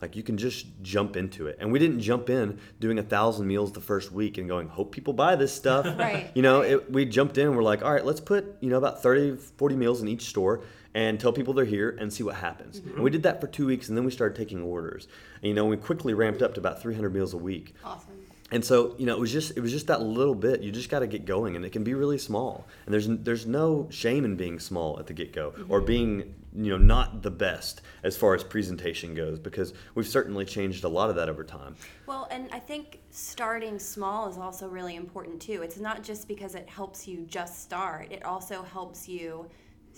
Like 0.00 0.14
you 0.14 0.22
can 0.22 0.36
just 0.36 0.66
jump 0.82 1.16
into 1.16 1.46
it. 1.46 1.56
And 1.60 1.72
we 1.72 1.78
didn't 1.78 2.00
jump 2.00 2.28
in 2.28 2.58
doing 2.80 2.98
a 2.98 3.02
thousand 3.02 3.46
meals 3.46 3.72
the 3.72 3.80
first 3.80 4.12
week 4.12 4.36
and 4.38 4.46
going, 4.48 4.68
hope 4.68 4.92
people 4.92 5.12
buy 5.12 5.36
this 5.36 5.54
stuff. 5.54 5.86
right. 5.98 6.30
You 6.34 6.42
know, 6.42 6.60
it, 6.60 6.90
we 6.92 7.04
jumped 7.06 7.38
in 7.38 7.48
and 7.48 7.56
we're 7.56 7.62
like, 7.62 7.82
all 7.82 7.92
right, 7.92 8.04
let's 8.04 8.20
put, 8.20 8.56
you 8.60 8.68
know, 8.68 8.76
about 8.76 9.02
30, 9.02 9.36
40 9.36 9.76
meals 9.76 10.02
in 10.02 10.08
each 10.08 10.24
store 10.26 10.62
and 10.94 11.18
tell 11.18 11.32
people 11.32 11.54
they're 11.54 11.64
here 11.64 11.96
and 11.98 12.12
see 12.12 12.22
what 12.22 12.36
happens. 12.36 12.80
Mm-hmm. 12.80 12.94
And 12.94 13.02
we 13.04 13.10
did 13.10 13.22
that 13.22 13.40
for 13.40 13.46
two 13.46 13.66
weeks 13.66 13.88
and 13.88 13.96
then 13.96 14.04
we 14.04 14.10
started 14.10 14.36
taking 14.36 14.62
orders. 14.62 15.08
And, 15.42 15.48
you 15.48 15.54
know, 15.54 15.64
we 15.64 15.76
quickly 15.76 16.12
ramped 16.12 16.42
up 16.42 16.54
to 16.54 16.60
about 16.60 16.82
300 16.82 17.12
meals 17.12 17.32
a 17.32 17.38
week. 17.38 17.74
Awesome. 17.84 18.12
And 18.52 18.64
so, 18.64 18.94
you 18.96 19.06
know, 19.06 19.14
it 19.14 19.18
was 19.18 19.32
just 19.32 19.56
it 19.56 19.60
was 19.60 19.72
just 19.72 19.88
that 19.88 20.02
little 20.02 20.34
bit. 20.34 20.62
You 20.62 20.70
just 20.70 20.88
got 20.88 21.00
to 21.00 21.08
get 21.08 21.24
going, 21.24 21.56
and 21.56 21.64
it 21.64 21.70
can 21.70 21.82
be 21.82 21.94
really 21.94 22.18
small. 22.18 22.64
And 22.84 22.94
there's 22.94 23.08
there's 23.08 23.44
no 23.44 23.88
shame 23.90 24.24
in 24.24 24.36
being 24.36 24.60
small 24.60 25.00
at 25.00 25.08
the 25.08 25.14
get 25.14 25.32
go 25.32 25.50
mm-hmm. 25.50 25.72
or 25.72 25.80
being 25.80 26.34
you 26.56 26.70
know 26.70 26.78
not 26.78 27.22
the 27.22 27.30
best 27.30 27.82
as 28.02 28.16
far 28.16 28.34
as 28.34 28.42
presentation 28.42 29.14
goes 29.14 29.38
because 29.38 29.74
we've 29.94 30.06
certainly 30.06 30.44
changed 30.44 30.84
a 30.84 30.88
lot 30.88 31.10
of 31.10 31.16
that 31.16 31.28
over 31.28 31.44
time. 31.44 31.76
Well, 32.06 32.28
and 32.30 32.48
I 32.52 32.58
think 32.58 33.00
starting 33.10 33.78
small 33.78 34.28
is 34.28 34.38
also 34.38 34.68
really 34.68 34.96
important 34.96 35.40
too. 35.40 35.62
It's 35.62 35.78
not 35.78 36.02
just 36.02 36.28
because 36.28 36.54
it 36.54 36.68
helps 36.68 37.06
you 37.06 37.26
just 37.26 37.62
start. 37.62 38.10
It 38.10 38.24
also 38.24 38.62
helps 38.62 39.08
you 39.08 39.46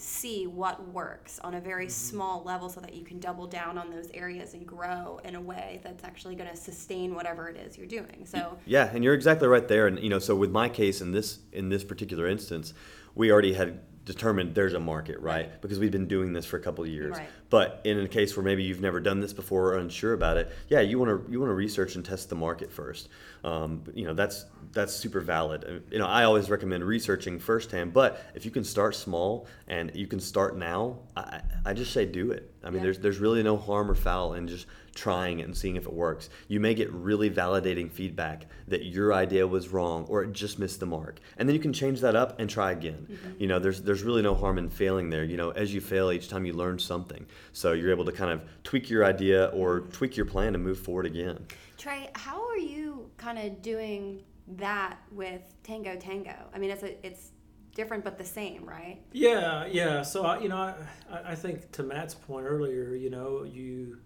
see 0.00 0.46
what 0.46 0.86
works 0.92 1.40
on 1.40 1.54
a 1.54 1.60
very 1.60 1.86
mm-hmm. 1.86 1.90
small 1.90 2.42
level 2.44 2.68
so 2.68 2.80
that 2.80 2.94
you 2.94 3.04
can 3.04 3.18
double 3.18 3.48
down 3.48 3.76
on 3.76 3.90
those 3.90 4.08
areas 4.14 4.54
and 4.54 4.64
grow 4.64 5.20
in 5.24 5.34
a 5.34 5.40
way 5.40 5.80
that's 5.82 6.04
actually 6.04 6.36
going 6.36 6.48
to 6.48 6.56
sustain 6.56 7.16
whatever 7.16 7.48
it 7.48 7.56
is 7.56 7.76
you're 7.76 7.84
doing 7.84 8.24
so 8.24 8.56
yeah 8.64 8.88
and 8.94 9.02
you're 9.02 9.12
exactly 9.12 9.48
right 9.48 9.66
there 9.66 9.88
and 9.88 9.98
you 9.98 10.08
know 10.08 10.20
so 10.20 10.36
with 10.36 10.52
my 10.52 10.68
case 10.68 11.00
in 11.00 11.10
this 11.10 11.40
in 11.52 11.68
this 11.68 11.82
particular 11.82 12.28
instance 12.28 12.74
we 13.16 13.32
already 13.32 13.52
had 13.52 13.80
determined 14.08 14.54
there's 14.54 14.72
a 14.72 14.80
market, 14.80 15.20
right? 15.20 15.60
Because 15.60 15.78
we've 15.78 15.92
been 15.92 16.08
doing 16.08 16.32
this 16.32 16.46
for 16.46 16.56
a 16.56 16.60
couple 16.60 16.82
of 16.82 16.90
years. 16.90 17.16
Right. 17.16 17.28
But 17.50 17.80
in 17.84 17.98
a 18.00 18.08
case 18.08 18.36
where 18.36 18.44
maybe 18.44 18.62
you've 18.62 18.82
never 18.82 19.00
done 19.00 19.20
this 19.20 19.32
before 19.32 19.72
or 19.72 19.78
unsure 19.78 20.12
about 20.12 20.36
it, 20.36 20.50
yeah, 20.68 20.80
you 20.80 20.98
want 20.98 21.26
to 21.26 21.32
you 21.32 21.40
want 21.40 21.48
to 21.50 21.54
research 21.54 21.94
and 21.94 22.04
test 22.04 22.28
the 22.28 22.34
market 22.36 22.70
first. 22.70 23.08
Um, 23.42 23.84
you 23.94 24.04
know, 24.04 24.12
that's 24.14 24.44
that's 24.72 24.92
super 24.92 25.20
valid. 25.20 25.82
You 25.90 25.98
know, 25.98 26.06
I 26.06 26.24
always 26.24 26.50
recommend 26.50 26.84
researching 26.84 27.38
firsthand. 27.38 27.94
But 27.94 28.22
if 28.34 28.44
you 28.44 28.50
can 28.50 28.64
start 28.64 28.94
small 28.94 29.46
and 29.66 29.90
you 29.94 30.06
can 30.06 30.20
start 30.20 30.58
now, 30.58 30.98
I, 31.16 31.40
I 31.64 31.72
just 31.72 31.92
say 31.92 32.04
do 32.04 32.32
it. 32.32 32.52
I 32.62 32.66
mean, 32.68 32.76
Yeah. 32.78 32.82
there's 32.84 32.98
there's 32.98 33.18
really 33.18 33.42
no 33.42 33.56
harm 33.56 33.90
or 33.90 33.94
foul 33.94 34.34
in 34.34 34.46
just 34.46 34.66
trying 34.94 35.38
it 35.38 35.44
and 35.44 35.56
seeing 35.56 35.76
if 35.76 35.86
it 35.86 35.92
works. 35.92 36.28
You 36.48 36.58
may 36.58 36.74
get 36.74 36.92
really 36.92 37.30
validating 37.30 37.88
feedback 37.90 38.46
that 38.66 38.84
your 38.84 39.14
idea 39.14 39.46
was 39.46 39.68
wrong 39.68 40.04
or 40.08 40.24
it 40.24 40.32
just 40.32 40.58
missed 40.58 40.80
the 40.80 40.86
mark, 40.86 41.20
and 41.38 41.48
then 41.48 41.54
you 41.54 41.62
can 41.62 41.72
change 41.72 42.00
that 42.00 42.16
up 42.16 42.38
and 42.40 42.50
try 42.50 42.72
again. 42.72 43.06
Mm-hmm. 43.10 43.40
You 43.40 43.46
know, 43.46 43.58
there's 43.58 43.80
there's 43.80 44.02
really 44.02 44.22
no 44.22 44.34
harm 44.34 44.58
in 44.58 44.68
failing 44.68 45.08
there. 45.08 45.24
You 45.24 45.36
know, 45.38 45.50
as 45.50 45.72
you 45.72 45.80
fail, 45.80 46.10
each 46.12 46.28
time 46.28 46.44
you 46.44 46.52
learn 46.52 46.78
something, 46.80 47.24
so 47.52 47.72
you're 47.72 47.90
able 47.90 48.04
to 48.04 48.12
kind 48.12 48.30
of 48.30 48.42
tweak 48.64 48.90
your 48.90 49.04
idea 49.04 49.46
or 49.46 49.80
tweak 49.80 50.16
your 50.16 50.26
plan 50.26 50.54
and 50.54 50.62
move 50.62 50.78
forward 50.78 51.06
again. 51.06 51.46
Trey, 51.76 52.10
how 52.14 52.46
are 52.48 52.58
you 52.58 53.10
kind 53.16 53.38
of 53.38 53.62
doing 53.62 54.22
that 54.56 54.98
with 55.12 55.42
Tango 55.62 55.96
Tango? 55.96 56.34
I 56.54 56.58
mean, 56.58 56.70
it's 56.70 56.82
a, 56.82 57.06
it's 57.06 57.32
different 57.74 58.02
but 58.02 58.18
the 58.18 58.24
same, 58.24 58.64
right? 58.64 59.00
Yeah, 59.12 59.66
yeah. 59.66 60.02
So 60.02 60.24
I, 60.24 60.40
you 60.40 60.48
know, 60.48 60.56
I, 60.56 60.74
I 61.10 61.32
I 61.32 61.34
think 61.34 61.70
to 61.72 61.82
Matt's 61.82 62.14
point 62.14 62.46
earlier, 62.46 62.94
you 62.94 63.10
know, 63.10 63.44
you 63.44 63.98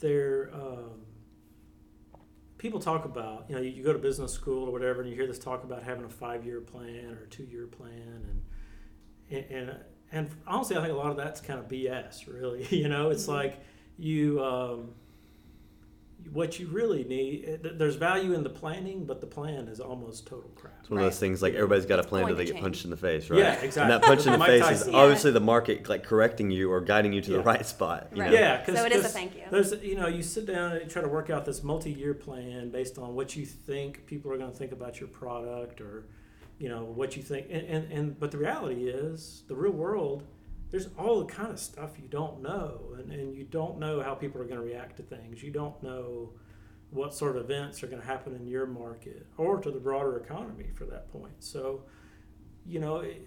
there 0.00 0.50
um, 0.52 1.02
people 2.58 2.80
talk 2.80 3.04
about, 3.04 3.44
you 3.48 3.54
know, 3.54 3.60
you, 3.60 3.70
you 3.70 3.84
go 3.84 3.92
to 3.92 3.98
business 3.98 4.32
school 4.32 4.66
or 4.68 4.72
whatever, 4.72 5.02
and 5.02 5.10
you 5.10 5.14
hear 5.14 5.26
this 5.26 5.38
talk 5.38 5.64
about 5.64 5.82
having 5.82 6.04
a 6.04 6.08
five-year 6.08 6.62
plan 6.62 7.10
or 7.10 7.24
a 7.24 7.28
two-year 7.28 7.66
plan, 7.66 8.42
and 9.30 9.44
and 9.50 9.50
and 9.50 9.76
honestly, 10.46 10.76
I 10.76 10.80
think 10.80 10.92
a 10.92 10.96
lot 10.96 11.10
of 11.10 11.16
that's 11.16 11.40
kind 11.40 11.58
of 11.58 11.68
BS. 11.68 12.26
Really, 12.32 12.66
you 12.70 12.88
know, 12.88 13.10
it's 13.10 13.28
like 13.28 13.58
you. 13.98 14.42
Um, 14.44 14.90
what 16.32 16.58
you 16.58 16.66
really 16.68 17.04
need, 17.04 17.60
there's 17.62 17.96
value 17.96 18.32
in 18.32 18.42
the 18.42 18.48
planning, 18.50 19.04
but 19.04 19.20
the 19.20 19.26
plan 19.26 19.68
is 19.68 19.78
almost 19.78 20.26
total 20.26 20.50
crap. 20.54 20.72
It's 20.80 20.88
one 20.90 21.00
of 21.00 21.04
those 21.04 21.18
things 21.18 21.42
like 21.42 21.54
everybody's 21.54 21.86
got 21.86 21.98
a 21.98 22.02
plan 22.02 22.22
going 22.22 22.32
until 22.32 22.46
they 22.46 22.52
get 22.52 22.62
punched 22.62 22.84
in 22.84 22.90
the 22.90 22.96
face, 22.96 23.28
right? 23.28 23.40
Yeah, 23.40 23.52
exactly 23.60 23.82
And 23.82 23.90
that 23.90 24.02
punch 24.02 24.26
in 24.26 24.32
the 24.32 24.38
face 24.46 24.70
is 24.70 24.88
Yeah. 24.88 24.96
obviously 24.96 25.32
the 25.32 25.40
market 25.40 25.88
like 25.88 26.02
correcting 26.02 26.50
you 26.50 26.72
or 26.72 26.80
guiding 26.80 27.12
you 27.12 27.20
to 27.20 27.32
the 27.32 27.40
right 27.42 27.64
spot. 27.66 28.08
You 28.14 28.22
Right. 28.22 28.30
know? 28.32 28.38
Yeah, 28.38 28.64
cause, 28.64 28.74
So 28.76 28.86
it 28.86 28.92
is 28.92 29.04
a 29.04 29.08
thank 29.08 29.34
you. 29.34 29.42
There's, 29.50 29.72
you 29.82 29.96
know, 29.96 30.06
you 30.06 30.22
sit 30.22 30.46
down 30.46 30.72
and 30.76 30.90
try 30.90 31.02
to 31.02 31.08
work 31.08 31.28
out 31.28 31.44
this 31.44 31.62
multi-year 31.62 32.14
plan 32.14 32.70
based 32.70 32.96
on 32.98 33.14
what 33.14 33.36
you 33.36 33.44
think 33.44 34.06
people 34.06 34.32
are 34.32 34.38
going 34.38 34.50
to 34.50 34.56
think 34.56 34.72
about 34.72 35.00
your 35.00 35.08
product, 35.10 35.80
or 35.82 36.06
you 36.58 36.68
know 36.68 36.84
what 36.84 37.16
you 37.16 37.22
think. 37.22 37.46
And, 37.50 37.66
and, 37.66 37.92
and 37.92 38.20
but 38.20 38.30
the 38.30 38.38
reality 38.38 38.88
is, 38.88 39.42
the 39.48 39.54
real 39.54 39.72
world, 39.72 40.24
there's 40.70 40.88
all 40.98 41.20
the 41.24 41.32
kind 41.32 41.52
of 41.52 41.60
stuff 41.60 41.98
you 42.00 42.08
don't 42.08 42.42
know, 42.42 42.80
and, 42.98 43.12
and 43.12 43.34
you 43.34 43.44
don't 43.44 43.78
know 43.78 44.02
how 44.02 44.14
people 44.14 44.40
are 44.40 44.44
going 44.44 44.60
to 44.60 44.66
react 44.66 44.96
to 44.96 45.02
things. 45.02 45.42
You 45.42 45.50
don't 45.50 45.80
know 45.82 46.32
what 46.90 47.14
sort 47.14 47.36
of 47.36 47.44
events 47.50 47.82
are 47.82 47.88
going 47.88 48.00
to 48.00 48.06
happen 48.06 48.34
in 48.34 48.46
your 48.46 48.66
market 48.66 49.26
or 49.36 49.60
to 49.60 49.70
the 49.70 49.80
broader 49.80 50.16
economy 50.16 50.66
for 50.74 50.84
that 50.84 51.10
point. 51.12 51.34
So, 51.40 51.82
you 52.64 52.78
know, 52.78 52.98
it, 52.98 53.26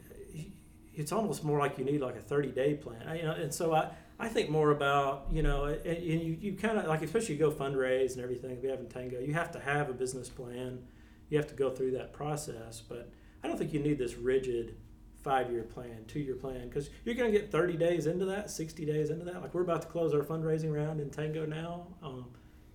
it's 0.93 1.11
almost 1.11 1.43
more 1.43 1.59
like 1.59 1.77
you 1.77 1.85
need 1.85 2.01
like 2.01 2.15
a 2.15 2.21
30 2.21 2.51
day 2.51 2.73
plan. 2.75 3.15
You 3.15 3.23
know, 3.23 3.33
and 3.33 3.53
so 3.53 3.73
I, 3.73 3.91
I 4.19 4.29
think 4.29 4.49
more 4.49 4.71
about, 4.71 5.27
you 5.31 5.43
know, 5.43 5.65
and, 5.65 6.03
you, 6.03 6.37
you 6.39 6.53
kind 6.53 6.77
of 6.77 6.87
like, 6.87 7.01
especially 7.01 7.35
you 7.35 7.39
go 7.39 7.51
fundraise 7.51 8.13
and 8.13 8.23
everything, 8.23 8.59
we 8.61 8.69
have 8.69 8.79
in 8.79 8.87
Tango, 8.87 9.19
you 9.19 9.33
have 9.33 9.51
to 9.51 9.59
have 9.59 9.89
a 9.89 9.93
business 9.93 10.29
plan. 10.29 10.79
You 11.29 11.37
have 11.37 11.47
to 11.47 11.55
go 11.55 11.69
through 11.69 11.91
that 11.91 12.13
process. 12.13 12.81
But 12.81 13.11
I 13.47 13.49
don't 13.49 13.57
think 13.57 13.71
you 13.71 13.79
need 13.79 13.97
this 13.97 14.15
rigid 14.17 14.75
five 15.23 15.49
year 15.49 15.63
plan, 15.63 16.03
two 16.05 16.19
year 16.19 16.35
plan, 16.35 16.67
because 16.67 16.89
you're 17.05 17.15
going 17.15 17.31
to 17.31 17.39
get 17.39 17.49
30 17.49 17.77
days 17.77 18.05
into 18.05 18.25
that, 18.25 18.51
60 18.51 18.83
days 18.85 19.09
into 19.09 19.23
that. 19.23 19.41
Like 19.41 19.53
we're 19.53 19.61
about 19.61 19.83
to 19.83 19.87
close 19.87 20.13
our 20.13 20.19
fundraising 20.19 20.73
round 20.75 20.99
in 20.99 21.09
Tango 21.09 21.45
now. 21.45 21.87
Um, 22.03 22.25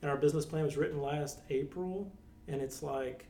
and 0.00 0.10
our 0.10 0.16
business 0.16 0.46
plan 0.46 0.64
was 0.64 0.78
written 0.78 1.02
last 1.02 1.40
April. 1.50 2.10
And 2.48 2.62
it's 2.62 2.82
like, 2.82 3.26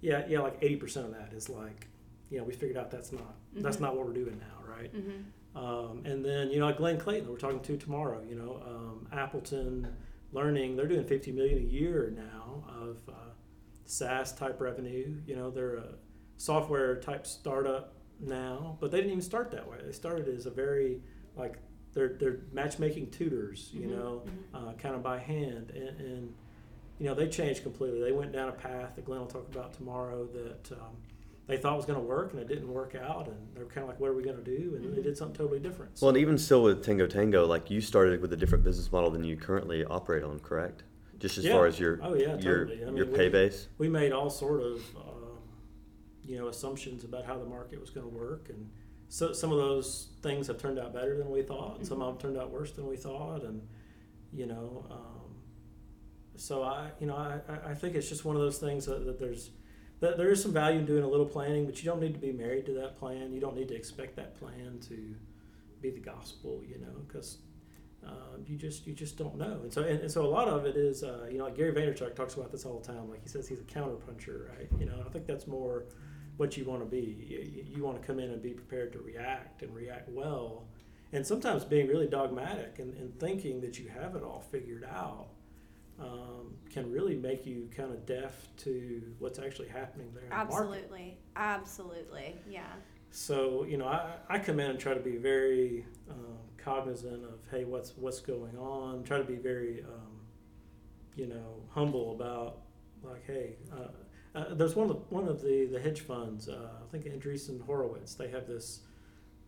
yeah, 0.00 0.24
yeah, 0.28 0.38
like 0.42 0.60
80% 0.60 1.06
of 1.06 1.10
that 1.10 1.32
is 1.32 1.48
like, 1.48 1.88
you 2.30 2.38
know, 2.38 2.44
we 2.44 2.52
figured 2.52 2.76
out 2.76 2.88
that's 2.88 3.10
not, 3.10 3.34
that's 3.56 3.78
Mhm. 3.78 3.80
not 3.80 3.96
what 3.96 4.06
we're 4.06 4.12
doing 4.12 4.38
now, 4.38 4.72
right? 4.72 4.94
Mm-hmm. 4.94 5.58
Um, 5.58 6.02
and 6.04 6.24
then, 6.24 6.52
you 6.52 6.60
know, 6.60 6.66
like 6.66 6.76
Glenn 6.76 6.98
Clayton, 7.00 7.28
we're 7.28 7.36
talking 7.36 7.58
to 7.58 7.76
tomorrow, 7.76 8.22
you 8.28 8.36
know, 8.36 8.62
um, 8.64 9.08
Appleton 9.12 9.88
Learning, 10.32 10.76
they're 10.76 10.86
doing 10.86 11.04
50 11.04 11.32
million 11.32 11.58
a 11.58 11.62
year 11.62 12.12
now 12.16 12.62
of 12.80 12.98
uh, 13.08 13.12
SaaS 13.86 14.32
type 14.32 14.60
revenue. 14.60 15.16
You 15.26 15.34
know, 15.34 15.50
they're 15.50 15.74
a 15.74 15.94
software 16.50 16.96
type 16.96 17.26
startup 17.26 17.92
now, 18.18 18.78
but 18.80 18.90
they 18.90 18.96
didn't 18.98 19.10
even 19.12 19.22
start 19.22 19.50
that 19.50 19.68
way. 19.70 19.76
They 19.84 19.92
started 19.92 20.26
as 20.28 20.46
a 20.46 20.50
very, 20.50 21.02
like, 21.36 21.58
they're, 21.92 22.16
they're 22.18 22.38
matchmaking 22.52 23.10
tutors, 23.10 23.70
you 23.74 23.88
Mhm, 23.88 23.90
know, 23.90 24.22
mhm. 24.54 24.70
uh, 24.70 24.72
kind 24.74 24.94
of 24.94 25.02
by 25.02 25.18
hand. 25.18 25.70
And, 25.74 26.00
and, 26.00 26.34
you 26.98 27.06
know, 27.06 27.14
they 27.14 27.28
changed 27.28 27.62
completely. 27.62 28.00
They 28.00 28.12
went 28.12 28.32
down 28.32 28.48
a 28.48 28.52
path 28.52 28.96
that 28.96 29.04
Glenn 29.04 29.20
will 29.20 29.26
talk 29.26 29.48
about 29.54 29.74
tomorrow 29.74 30.26
that 30.32 30.72
um, 30.72 30.96
they 31.46 31.58
thought 31.58 31.76
was 31.76 31.84
going 31.84 31.98
to 31.98 32.04
work 32.04 32.32
and 32.32 32.40
it 32.40 32.48
didn't 32.48 32.72
work 32.72 32.94
out. 32.94 33.26
And 33.28 33.36
they're 33.54 33.66
kind 33.66 33.82
of 33.82 33.88
like, 33.88 34.00
what 34.00 34.08
are 34.08 34.14
we 34.14 34.22
going 34.22 34.42
to 34.42 34.44
do? 34.58 34.76
And 34.76 34.84
then 34.84 34.94
they 34.94 35.02
did 35.02 35.18
something 35.18 35.36
totally 35.36 35.60
different. 35.60 35.92
Well, 36.00 36.08
and 36.10 36.16
even 36.18 36.38
still 36.38 36.62
with 36.62 36.82
Tango 36.82 37.06
Tango, 37.06 37.44
like 37.46 37.70
you 37.70 37.82
started 37.82 38.22
with 38.22 38.32
a 38.32 38.36
different 38.36 38.64
business 38.64 38.90
model 38.90 39.10
than 39.10 39.24
you 39.24 39.36
currently 39.36 39.84
operate 39.84 40.22
on, 40.22 40.38
correct? 40.40 40.84
Just 41.18 41.36
as 41.36 41.44
Yeah. 41.44 41.52
far 41.52 41.66
as 41.66 41.78
your 41.78 41.98
Oh, 42.02 42.14
yeah, 42.14 42.38
your 42.38 42.64
totally. 42.66 42.84
I 42.86 42.90
your 42.92 43.04
pay 43.06 43.24
we- 43.26 43.32
base. 43.32 43.68
we 43.76 43.88
made 43.90 44.12
all 44.12 44.30
sort 44.30 44.62
of 44.62 44.80
you 46.30 46.38
know 46.38 46.48
assumptions 46.48 47.02
about 47.04 47.24
how 47.24 47.36
the 47.38 47.44
market 47.56 47.80
was 47.80 47.90
going 47.90 48.08
to 48.10 48.16
work 48.26 48.44
and 48.50 48.62
so 49.08 49.32
some 49.32 49.50
of 49.50 49.58
those 49.58 49.88
things 50.22 50.46
have 50.46 50.58
turned 50.64 50.78
out 50.78 50.92
better 50.94 51.14
than 51.20 51.28
we 51.36 51.42
thought 51.42 51.76
and 51.78 51.86
some 51.86 52.00
of 52.00 52.06
them 52.08 52.18
turned 52.24 52.38
out 52.40 52.50
worse 52.58 52.72
than 52.72 52.86
we 52.86 52.96
thought 52.96 53.42
and 53.42 53.60
you 54.32 54.46
know 54.46 54.86
um, 54.90 55.30
so 56.36 56.62
i 56.62 56.90
you 57.00 57.06
know 57.06 57.16
I, 57.16 57.40
I- 57.52 57.70
I 57.72 57.74
think 57.74 57.94
it's 57.96 58.08
just 58.08 58.24
one 58.24 58.36
of 58.36 58.42
those 58.42 58.58
things 58.58 58.86
that, 58.86 59.04
that 59.06 59.18
there's 59.18 59.50
that 60.00 60.16
there 60.16 60.30
is 60.30 60.40
some 60.42 60.52
value 60.52 60.78
in 60.78 60.86
doing 60.86 61.02
a 61.04 61.08
little 61.08 61.26
planning 61.36 61.66
but 61.66 61.82
you 61.82 61.90
don't 61.90 62.00
need 62.00 62.14
to 62.14 62.20
be 62.20 62.32
married 62.32 62.64
to 62.66 62.72
that 62.74 62.96
plan 62.98 63.32
you 63.32 63.40
don't 63.40 63.56
need 63.56 63.68
to 63.68 63.74
expect 63.74 64.16
that 64.16 64.30
plan 64.38 64.78
to 64.88 65.14
be 65.82 65.90
the 65.90 66.00
gospel 66.00 66.62
you 66.66 66.78
know 66.78 66.94
because 67.06 67.38
um, 68.06 68.44
you 68.46 68.56
just 68.56 68.86
you 68.86 68.94
just 68.94 69.18
don't 69.18 69.36
know, 69.36 69.60
and 69.62 69.70
so 69.70 69.82
and, 69.82 70.00
and 70.00 70.10
so 70.10 70.24
a 70.24 70.32
lot 70.38 70.48
of 70.48 70.64
it 70.64 70.74
is 70.74 71.02
uh, 71.02 71.26
you 71.30 71.36
know 71.36 71.44
like 71.44 71.54
Gary 71.54 71.70
Vaynerchuk 71.72 72.14
talks 72.16 72.32
about 72.32 72.50
this 72.50 72.64
all 72.64 72.78
the 72.80 72.86
time. 72.90 73.10
Like 73.10 73.22
he 73.22 73.28
says 73.28 73.46
he's 73.46 73.60
a 73.60 73.64
counterpuncher, 73.64 74.48
right? 74.48 74.68
You 74.78 74.86
know, 74.86 75.04
I 75.06 75.10
think 75.10 75.26
that's 75.26 75.46
more 75.46 75.84
what 76.36 76.56
you 76.56 76.64
want 76.64 76.80
to 76.80 76.86
be. 76.86 77.26
You, 77.28 77.64
you 77.76 77.84
want 77.84 78.00
to 78.00 78.06
come 78.06 78.18
in 78.18 78.30
and 78.30 78.42
be 78.42 78.50
prepared 78.50 78.92
to 78.94 78.98
react 79.00 79.62
and 79.62 79.74
react 79.74 80.08
well, 80.08 80.64
and 81.12 81.26
sometimes 81.26 81.64
being 81.64 81.88
really 81.88 82.06
dogmatic 82.06 82.78
and, 82.78 82.94
and 82.94 83.18
thinking 83.18 83.60
that 83.60 83.78
you 83.78 83.88
have 83.88 84.14
it 84.14 84.22
all 84.22 84.44
figured 84.50 84.84
out 84.84 85.28
um, 86.00 86.54
can 86.72 86.90
really 86.90 87.16
make 87.16 87.46
you 87.46 87.68
kind 87.76 87.92
of 87.92 88.06
deaf 88.06 88.48
to 88.58 89.02
what's 89.18 89.38
actually 89.38 89.68
happening 89.68 90.10
there. 90.14 90.24
in 90.24 90.30
the. 90.30 90.34
Absolutely. 90.34 91.18
Absolutely. 91.36 92.34
Yeah. 92.48 92.62
So 93.10 93.64
you 93.64 93.76
know, 93.76 93.86
I, 93.86 94.14
I 94.28 94.38
come 94.38 94.60
in 94.60 94.70
and 94.70 94.78
try 94.78 94.94
to 94.94 95.00
be 95.00 95.16
very 95.16 95.84
um, 96.08 96.38
cognizant 96.56 97.24
of 97.24 97.40
hey, 97.50 97.64
what's 97.64 97.96
what's 97.96 98.20
going 98.20 98.56
on. 98.56 99.02
Try 99.02 99.18
to 99.18 99.24
be 99.24 99.36
very 99.36 99.82
um, 99.82 100.20
you 101.16 101.26
know 101.26 101.62
humble 101.70 102.12
about 102.12 102.58
like 103.02 103.26
hey. 103.26 103.56
Uh, 103.72 103.88
uh, 104.34 104.54
there's 104.54 104.76
one 104.76 104.88
of 104.90 104.96
the, 104.96 105.14
one 105.14 105.28
of 105.28 105.42
the, 105.42 105.66
the 105.66 105.80
hedge 105.80 106.00
funds. 106.00 106.48
Uh, 106.48 106.68
I 106.82 106.90
think 106.90 107.04
Andreessen 107.06 107.60
Horowitz. 107.60 108.14
They 108.14 108.28
have 108.28 108.46
this 108.46 108.80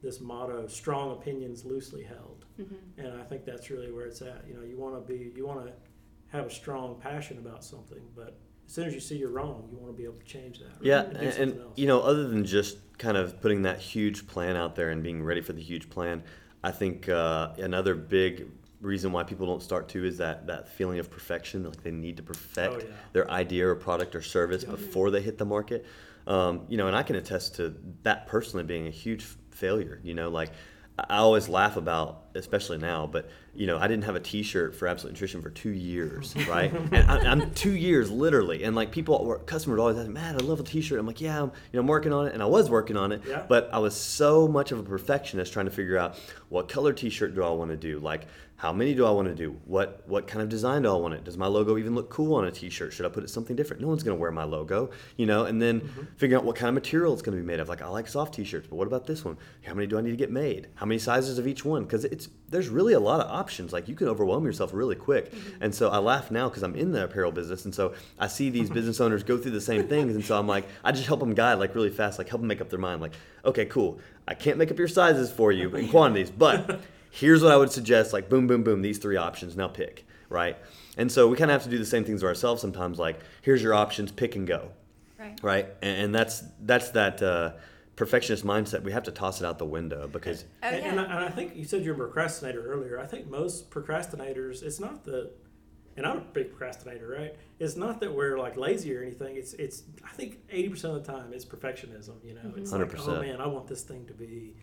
this 0.02 0.20
motto: 0.20 0.66
"Strong 0.66 1.12
opinions 1.12 1.64
loosely 1.64 2.02
held," 2.02 2.44
hmm 2.56 2.74
and 2.98 3.20
I 3.20 3.24
think 3.24 3.44
that's 3.44 3.70
really 3.70 3.90
where 3.92 4.06
it's 4.06 4.22
at. 4.22 4.44
You 4.48 4.54
know, 4.54 4.62
you 4.62 4.76
want 4.76 4.94
to 4.94 5.12
be 5.12 5.32
you 5.36 5.46
want 5.46 5.66
to 5.66 5.72
have 6.28 6.46
a 6.46 6.50
strong 6.50 6.96
passion 7.00 7.38
about 7.38 7.62
something, 7.64 8.02
but 8.16 8.38
as 8.66 8.72
soon 8.72 8.86
as 8.88 8.94
you 8.94 9.00
see 9.00 9.16
you're 9.16 9.30
wrong, 9.30 9.68
you 9.70 9.76
want 9.78 9.92
to 9.92 9.96
be 9.96 10.04
able 10.04 10.16
to 10.18 10.24
change 10.24 10.58
that. 10.58 10.68
right? 10.70 10.80
Yeah, 10.82 11.02
and, 11.02 11.16
and 11.52 11.60
you 11.76 11.86
know, 11.86 12.00
other 12.00 12.26
than 12.28 12.44
just 12.44 12.78
kind 12.98 13.16
of 13.16 13.40
putting 13.40 13.62
that 13.62 13.80
huge 13.80 14.26
plan 14.26 14.56
out 14.56 14.74
there 14.74 14.90
and 14.90 15.02
being 15.02 15.22
ready 15.22 15.42
for 15.42 15.52
the 15.52 15.60
huge 15.62 15.90
plan, 15.90 16.22
I 16.64 16.70
think 16.70 17.08
uh, 17.08 17.52
another 17.58 17.94
big 17.94 18.48
reason 18.82 19.12
why 19.12 19.22
people 19.22 19.46
don't 19.46 19.62
start 19.62 19.88
too 19.88 20.04
is 20.04 20.18
that 20.18 20.46
that 20.48 20.68
feeling 20.68 20.98
of 20.98 21.10
perfection, 21.10 21.64
like 21.64 21.82
they 21.82 21.90
need 21.90 22.16
to 22.18 22.22
perfect 22.22 22.74
Oh, 22.74 22.78
yeah. 22.78 22.94
their 23.12 23.30
idea 23.30 23.66
or 23.68 23.74
product 23.74 24.14
or 24.14 24.20
service 24.22 24.64
Yeah. 24.64 24.72
before 24.72 25.10
they 25.10 25.22
hit 25.22 25.38
the 25.38 25.44
market. 25.46 25.86
Um, 26.26 26.66
you 26.68 26.76
know, 26.76 26.86
and 26.88 26.96
I 26.96 27.02
can 27.02 27.16
attest 27.16 27.54
to 27.56 27.74
that 28.02 28.26
personally 28.26 28.64
being 28.64 28.86
a 28.86 28.90
huge 28.90 29.24
failure. 29.50 30.00
You 30.02 30.14
know, 30.14 30.28
like 30.28 30.50
I 30.50 31.04
I 31.08 31.16
always 31.18 31.48
laugh 31.48 31.76
about, 31.78 32.26
especially 32.34 32.78
now, 32.78 33.06
but 33.06 33.28
you 33.54 33.66
know, 33.66 33.78
I 33.78 33.86
didn't 33.86 34.04
have 34.04 34.16
a 34.16 34.20
T-shirt 34.20 34.74
for 34.74 34.88
Absolute 34.88 35.12
Nutrition 35.12 35.42
for 35.42 35.50
two 35.50 35.70
years, 35.70 36.34
right? 36.48 36.72
and 36.72 37.10
I, 37.10 37.30
I'm 37.30 37.52
two 37.52 37.74
years 37.76 38.10
literally, 38.10 38.64
and 38.64 38.74
like 38.74 38.90
people, 38.90 39.24
were, 39.24 39.38
customers 39.38 39.78
always 39.78 39.98
ask, 39.98 40.08
"Man, 40.08 40.34
I 40.34 40.38
love 40.38 40.60
a 40.60 40.62
T-shirt." 40.62 40.98
I'm 40.98 41.06
like, 41.06 41.20
"Yeah, 41.20 41.42
I'm, 41.42 41.48
you 41.48 41.52
know, 41.74 41.80
I'm 41.80 41.86
working 41.86 42.12
on 42.12 42.26
it," 42.26 42.34
and 42.34 42.42
I 42.42 42.46
was 42.46 42.70
working 42.70 42.96
on 42.96 43.12
it, 43.12 43.22
Yeah. 43.28 43.44
but 43.48 43.68
I 43.72 43.78
was 43.78 43.94
so 43.94 44.48
much 44.48 44.72
of 44.72 44.78
a 44.78 44.82
perfectionist 44.82 45.52
trying 45.52 45.66
to 45.66 45.72
figure 45.72 45.98
out 45.98 46.18
what 46.48 46.68
color 46.68 46.92
T-shirt 46.92 47.34
do 47.34 47.42
I 47.42 47.50
want 47.50 47.70
to 47.70 47.76
do, 47.76 47.98
like 47.98 48.26
how 48.62 48.72
many 48.72 48.94
do 48.94 49.04
I 49.04 49.10
want 49.10 49.26
to 49.26 49.34
do, 49.34 49.58
what 49.64 50.04
what 50.06 50.28
kind 50.28 50.40
of 50.40 50.48
design 50.48 50.82
do 50.82 50.94
I 50.94 50.96
want 50.96 51.14
it? 51.14 51.24
Does 51.24 51.36
my 51.36 51.48
logo 51.48 51.76
even 51.78 51.96
look 51.96 52.10
cool 52.10 52.36
on 52.36 52.44
a 52.44 52.50
T-shirt? 52.52 52.92
Should 52.92 53.04
I 53.04 53.08
put 53.08 53.24
it 53.24 53.28
something 53.28 53.56
different? 53.56 53.82
No 53.82 53.88
one's 53.88 54.04
gonna 54.04 54.14
wear 54.14 54.30
my 54.30 54.44
logo, 54.44 54.90
you 55.16 55.26
know. 55.26 55.46
And 55.46 55.60
then 55.60 55.80
mm-hmm. 55.80 56.02
figuring 56.14 56.38
out 56.38 56.44
what 56.44 56.54
kind 56.54 56.68
of 56.68 56.74
material 56.74 57.12
it's 57.12 57.22
gonna 57.22 57.38
be 57.38 57.42
made 57.42 57.58
of. 57.58 57.68
Like 57.68 57.82
I 57.82 57.88
like 57.88 58.06
soft 58.06 58.34
T-shirts, 58.34 58.68
but 58.68 58.76
what 58.76 58.86
about 58.86 59.04
this 59.04 59.24
one? 59.24 59.36
How 59.66 59.74
many 59.74 59.88
do 59.88 59.98
I 59.98 60.00
need 60.00 60.12
to 60.12 60.16
get 60.16 60.30
made? 60.30 60.68
How 60.76 60.86
many 60.86 61.00
sizes 61.00 61.38
of 61.38 61.48
each 61.48 61.64
one? 61.64 61.82
Because 61.82 62.04
it's 62.04 62.21
there's 62.48 62.68
really 62.68 62.92
a 62.92 63.00
lot 63.00 63.20
of 63.20 63.30
options. 63.30 63.72
Like 63.72 63.88
you 63.88 63.94
can 63.94 64.08
overwhelm 64.08 64.44
yourself 64.44 64.72
really 64.74 64.94
quick. 64.94 65.32
And 65.60 65.74
so 65.74 65.88
I 65.88 65.98
laugh 65.98 66.30
now 66.30 66.48
because 66.48 66.62
I'm 66.62 66.74
in 66.76 66.92
the 66.92 67.04
apparel 67.04 67.32
business, 67.32 67.64
and 67.64 67.74
so 67.74 67.94
I 68.18 68.26
see 68.28 68.50
these 68.50 68.70
business 68.78 69.00
owners 69.00 69.22
go 69.22 69.38
through 69.38 69.52
the 69.52 69.60
same 69.60 69.88
things, 69.88 70.14
and 70.14 70.24
so 70.24 70.38
I'm 70.38 70.46
like, 70.46 70.66
I 70.84 70.92
just 70.92 71.06
help 71.06 71.20
them 71.20 71.34
guide 71.34 71.54
like 71.54 71.74
really 71.74 71.90
fast, 71.90 72.18
like 72.18 72.28
help 72.28 72.42
them 72.42 72.48
make 72.48 72.60
up 72.60 72.68
their 72.68 72.78
mind. 72.78 73.00
Like, 73.00 73.14
okay, 73.44 73.64
cool. 73.66 73.98
I 74.28 74.34
can't 74.34 74.58
make 74.58 74.70
up 74.70 74.78
your 74.78 74.88
sizes 74.88 75.32
for 75.32 75.50
you 75.50 75.74
in 75.74 75.88
quantities, 75.88 76.30
but 76.30 76.80
here's 77.10 77.42
what 77.42 77.52
I 77.52 77.56
would 77.56 77.72
suggest. 77.72 78.12
Like 78.12 78.28
boom, 78.28 78.46
boom, 78.46 78.62
boom. 78.62 78.82
These 78.82 78.98
three 78.98 79.16
options. 79.16 79.56
Now 79.56 79.68
pick. 79.68 80.06
Right. 80.28 80.56
And 80.96 81.10
so 81.10 81.28
we 81.28 81.36
kind 81.36 81.50
of 81.50 81.54
have 81.54 81.64
to 81.64 81.70
do 81.70 81.78
the 81.78 81.86
same 81.86 82.04
things 82.04 82.20
to 82.20 82.26
ourselves 82.26 82.60
sometimes. 82.60 82.98
Like 82.98 83.20
here's 83.40 83.62
your 83.62 83.74
options. 83.74 84.12
Pick 84.12 84.36
and 84.36 84.46
go. 84.46 84.70
Right. 85.18 85.38
Right. 85.42 85.66
And, 85.80 86.04
and 86.04 86.14
that's 86.14 86.42
that's 86.60 86.90
that. 86.90 87.22
Uh, 87.22 87.52
perfectionist 87.96 88.44
mindset, 88.44 88.82
we 88.82 88.92
have 88.92 89.02
to 89.04 89.10
toss 89.10 89.40
it 89.40 89.46
out 89.46 89.58
the 89.58 89.66
window 89.66 90.08
because. 90.08 90.44
Oh, 90.62 90.66
and, 90.68 90.84
and, 90.84 91.00
I, 91.00 91.04
yeah. 91.04 91.16
and 91.16 91.24
I 91.24 91.30
think 91.30 91.56
you 91.56 91.64
said 91.64 91.84
you're 91.84 91.94
a 91.94 91.98
procrastinator 91.98 92.64
earlier. 92.64 92.98
I 92.98 93.06
think 93.06 93.28
most 93.28 93.70
procrastinators, 93.70 94.62
it's 94.62 94.80
not 94.80 95.04
that, 95.04 95.30
and 95.96 96.06
I'm 96.06 96.18
a 96.18 96.20
big 96.20 96.50
procrastinator, 96.50 97.08
right? 97.08 97.36
It's 97.58 97.76
not 97.76 98.00
that 98.00 98.14
we're 98.14 98.38
like 98.38 98.56
lazy 98.56 98.94
or 98.96 99.02
anything. 99.02 99.36
It's 99.36 99.52
it's 99.54 99.84
I 100.04 100.12
think 100.12 100.38
eighty 100.50 100.68
percent 100.68 100.96
of 100.96 101.04
the 101.04 101.12
time 101.12 101.32
it's 101.32 101.44
perfectionism. 101.44 102.24
You 102.24 102.34
know, 102.34 102.52
it's 102.56 102.72
like 102.72 102.82
100%. 102.82 103.08
oh 103.08 103.20
man, 103.20 103.40
I 103.40 103.46
want 103.46 103.66
this 103.66 103.82
thing 103.82 104.06
to 104.06 104.14
be, 104.14 104.56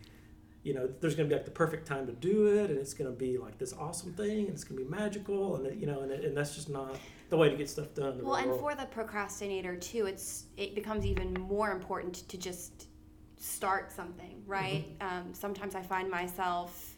you 0.64 0.74
know, 0.74 0.88
there's 1.00 1.14
going 1.14 1.28
to 1.28 1.32
be 1.32 1.38
like 1.38 1.46
the 1.46 1.52
perfect 1.52 1.86
time 1.86 2.06
to 2.06 2.12
do 2.12 2.46
it, 2.46 2.68
and 2.70 2.78
it's 2.78 2.94
going 2.94 3.10
to 3.10 3.16
be 3.16 3.38
like 3.38 3.58
this 3.58 3.72
awesome 3.74 4.12
thing, 4.12 4.46
and 4.46 4.50
it's 4.50 4.64
going 4.64 4.76
to 4.78 4.84
be 4.84 4.90
magical, 4.90 5.56
and 5.56 5.66
it, 5.66 5.76
you 5.76 5.86
know, 5.86 6.00
and, 6.00 6.10
it, 6.10 6.24
and 6.24 6.36
that's 6.36 6.56
just 6.56 6.68
not 6.68 6.96
the 7.28 7.36
way 7.36 7.48
to 7.48 7.56
get 7.56 7.70
stuff 7.70 7.94
done. 7.94 8.20
Well, 8.24 8.34
and 8.34 8.48
world. 8.48 8.60
for 8.60 8.74
the 8.74 8.86
procrastinator 8.86 9.76
too, 9.76 10.06
it's 10.06 10.46
it 10.56 10.74
becomes 10.74 11.06
even 11.06 11.32
more 11.34 11.70
important 11.70 12.28
to 12.28 12.36
just 12.36 12.88
start 13.40 13.90
something, 13.90 14.42
right? 14.46 14.84
Um, 15.00 15.32
sometimes 15.34 15.74
I 15.74 15.82
find 15.82 16.08
myself 16.10 16.94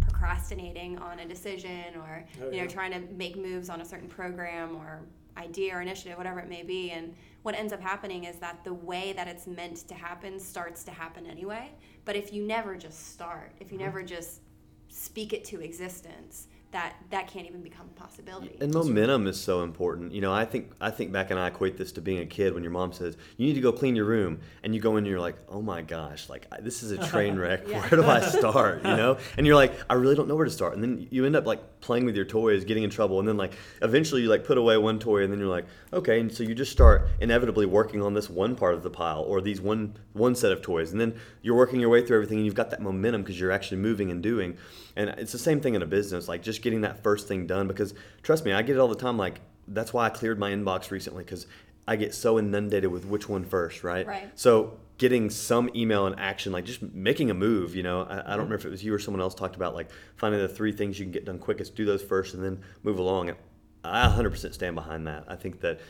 procrastinating 0.00 0.98
on 0.98 1.20
a 1.20 1.28
decision 1.28 1.94
or 1.96 2.24
Oh, 2.40 2.46
you 2.46 2.50
know 2.52 2.56
yeah. 2.62 2.66
trying 2.66 2.92
to 2.92 3.00
make 3.14 3.36
moves 3.36 3.68
on 3.68 3.80
a 3.80 3.84
certain 3.84 4.08
program 4.08 4.74
or 4.76 5.02
idea 5.36 5.74
or 5.76 5.80
initiative 5.80 6.18
whatever 6.18 6.40
it 6.40 6.48
may 6.48 6.62
be 6.62 6.90
and 6.90 7.14
what 7.42 7.54
ends 7.54 7.72
up 7.72 7.80
happening 7.80 8.24
is 8.24 8.36
that 8.38 8.62
the 8.64 8.74
way 8.74 9.12
that 9.14 9.26
it's 9.28 9.46
meant 9.46 9.76
to 9.88 9.94
happen 9.94 10.38
starts 10.38 10.84
to 10.84 10.90
happen 10.90 11.24
anyway 11.26 11.70
but 12.04 12.14
if 12.16 12.32
you 12.32 12.42
never 12.46 12.76
just 12.76 13.12
start 13.12 13.52
if 13.60 13.72
you 13.72 13.78
never 13.78 14.02
just 14.02 14.40
speak 14.88 15.32
it 15.32 15.42
to 15.44 15.60
existence 15.62 16.48
that 16.72 16.96
that 17.10 17.28
can't 17.28 17.46
even 17.46 17.62
become 17.62 17.86
a 17.94 18.00
possibility 18.00 18.56
And 18.60 18.72
momentum 18.72 19.26
is 19.26 19.38
so 19.40 19.62
important. 19.62 20.12
You 20.12 20.20
know, 20.22 20.32
I 20.32 20.44
think 20.44 20.70
I 20.80 20.90
think 20.90 21.12
back 21.12 21.30
and 21.30 21.38
I 21.38 21.48
equate 21.48 21.76
this 21.76 21.92
to 21.92 22.00
being 22.00 22.18
a 22.20 22.26
kid 22.26 22.54
when 22.54 22.62
your 22.62 22.72
mom 22.72 22.92
says 22.92 23.16
you 23.36 23.46
need 23.46 23.54
to 23.54 23.60
go 23.60 23.72
clean 23.72 23.94
your 23.94 24.06
room, 24.06 24.40
and 24.62 24.74
you 24.74 24.80
go 24.80 24.92
in 24.92 24.98
and 24.98 25.06
you're 25.06 25.20
like, 25.20 25.36
oh 25.48 25.60
my 25.62 25.82
gosh, 25.82 26.28
like 26.28 26.46
I- 26.50 26.60
this 26.60 26.82
is 26.82 26.90
a 26.90 26.98
train 27.08 27.36
wreck. 27.42 27.68
Yeah. 27.68 27.80
Where 27.82 28.02
do 28.02 28.04
I 28.04 28.20
start? 28.38 28.78
You 28.84 28.96
know, 28.96 29.18
and 29.36 29.46
you're 29.46 29.56
like, 29.56 29.72
I 29.90 29.94
really 29.94 30.14
don't 30.16 30.28
know 30.28 30.34
where 30.34 30.46
to 30.46 30.50
start. 30.50 30.74
And 30.74 30.82
then 30.82 31.06
you 31.10 31.26
end 31.26 31.36
up 31.36 31.46
like 31.46 31.80
playing 31.80 32.04
with 32.06 32.16
your 32.16 32.24
toys, 32.24 32.64
getting 32.64 32.84
in 32.84 32.90
trouble, 32.90 33.18
and 33.18 33.28
then 33.28 33.36
like 33.36 33.52
eventually 33.82 34.22
you 34.22 34.28
like 34.28 34.44
put 34.44 34.56
away 34.58 34.76
one 34.78 34.98
toy, 34.98 35.22
and 35.24 35.32
then 35.32 35.38
you're 35.38 35.48
like, 35.48 35.66
okay, 35.92 36.20
and 36.20 36.32
so 36.32 36.42
you 36.42 36.54
just 36.54 36.72
start 36.72 37.08
inevitably 37.20 37.66
working 37.66 38.02
on 38.02 38.14
this 38.14 38.30
one 38.30 38.56
part 38.56 38.74
of 38.74 38.82
the 38.82 38.90
pile 38.90 39.22
or 39.22 39.40
these 39.42 39.60
one 39.60 39.94
one 40.14 40.34
set 40.34 40.52
of 40.52 40.62
toys, 40.62 40.92
and 40.92 41.00
then 41.00 41.14
you're 41.42 41.56
working 41.56 41.80
your 41.80 41.90
way 41.90 42.04
through 42.06 42.16
everything, 42.16 42.38
and 42.38 42.46
you've 42.46 42.54
got 42.54 42.70
that 42.70 42.80
momentum 42.80 43.22
because 43.22 43.38
you're 43.38 43.52
actually 43.52 43.76
moving 43.78 44.10
and 44.10 44.22
doing. 44.22 44.56
And 44.96 45.10
it's 45.10 45.32
the 45.32 45.38
same 45.38 45.60
thing 45.60 45.74
in 45.74 45.82
a 45.82 45.86
business, 45.86 46.28
like 46.28 46.42
just 46.42 46.62
getting 46.62 46.82
that 46.82 47.02
first 47.02 47.28
thing 47.28 47.46
done. 47.46 47.68
Because 47.68 47.94
trust 48.22 48.44
me, 48.44 48.52
I 48.52 48.62
get 48.62 48.76
it 48.76 48.78
all 48.78 48.88
the 48.88 48.94
time. 48.94 49.16
Like 49.16 49.40
that's 49.68 49.92
why 49.92 50.06
I 50.06 50.10
cleared 50.10 50.38
my 50.38 50.50
inbox 50.50 50.90
recently 50.90 51.24
because 51.24 51.46
I 51.86 51.96
get 51.96 52.14
so 52.14 52.38
inundated 52.38 52.90
with 52.90 53.04
which 53.04 53.28
one 53.28 53.44
first, 53.44 53.82
right? 53.82 54.06
Right. 54.06 54.30
So 54.34 54.78
getting 54.98 55.30
some 55.30 55.70
email 55.74 56.06
and 56.06 56.18
action, 56.18 56.52
like 56.52 56.64
just 56.64 56.82
making 56.82 57.30
a 57.30 57.34
move. 57.34 57.74
You 57.74 57.82
know, 57.82 58.02
I, 58.02 58.20
I 58.20 58.30
don't 58.30 58.44
remember 58.44 58.56
if 58.56 58.64
it 58.64 58.70
was 58.70 58.84
you 58.84 58.94
or 58.94 58.98
someone 58.98 59.20
else 59.20 59.34
talked 59.34 59.56
about 59.56 59.74
like 59.74 59.90
finding 60.16 60.40
the 60.40 60.48
three 60.48 60.72
things 60.72 60.98
you 60.98 61.04
can 61.04 61.12
get 61.12 61.24
done 61.24 61.38
quickest, 61.38 61.74
do 61.74 61.84
those 61.84 62.02
first, 62.02 62.34
and 62.34 62.44
then 62.44 62.60
move 62.82 62.98
along. 62.98 63.30
And 63.30 63.38
I 63.84 64.06
100% 64.06 64.54
stand 64.54 64.74
behind 64.74 65.06
that. 65.06 65.24
I 65.26 65.36
think 65.36 65.60
that 65.60 65.80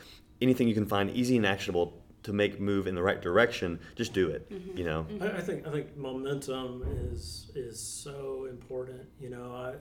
anything 0.41 0.67
you 0.67 0.73
can 0.73 0.87
find 0.87 1.09
easy 1.11 1.37
and 1.37 1.45
actionable 1.45 2.02
to 2.23 2.33
make 2.33 2.59
move 2.59 2.87
in 2.87 2.95
the 2.95 3.03
right 3.03 3.21
direction, 3.21 3.79
just 3.95 4.13
do 4.13 4.29
it. 4.29 4.51
You 4.75 4.85
know. 4.85 5.05
I, 5.21 5.27
I 5.27 5.41
think 5.41 5.67
I 5.67 5.71
think 5.71 5.95
momentum 5.97 6.83
is 7.11 7.51
is 7.55 7.79
so 7.79 8.47
important. 8.49 9.01
You 9.19 9.29
know, 9.29 9.53
I 9.53 9.75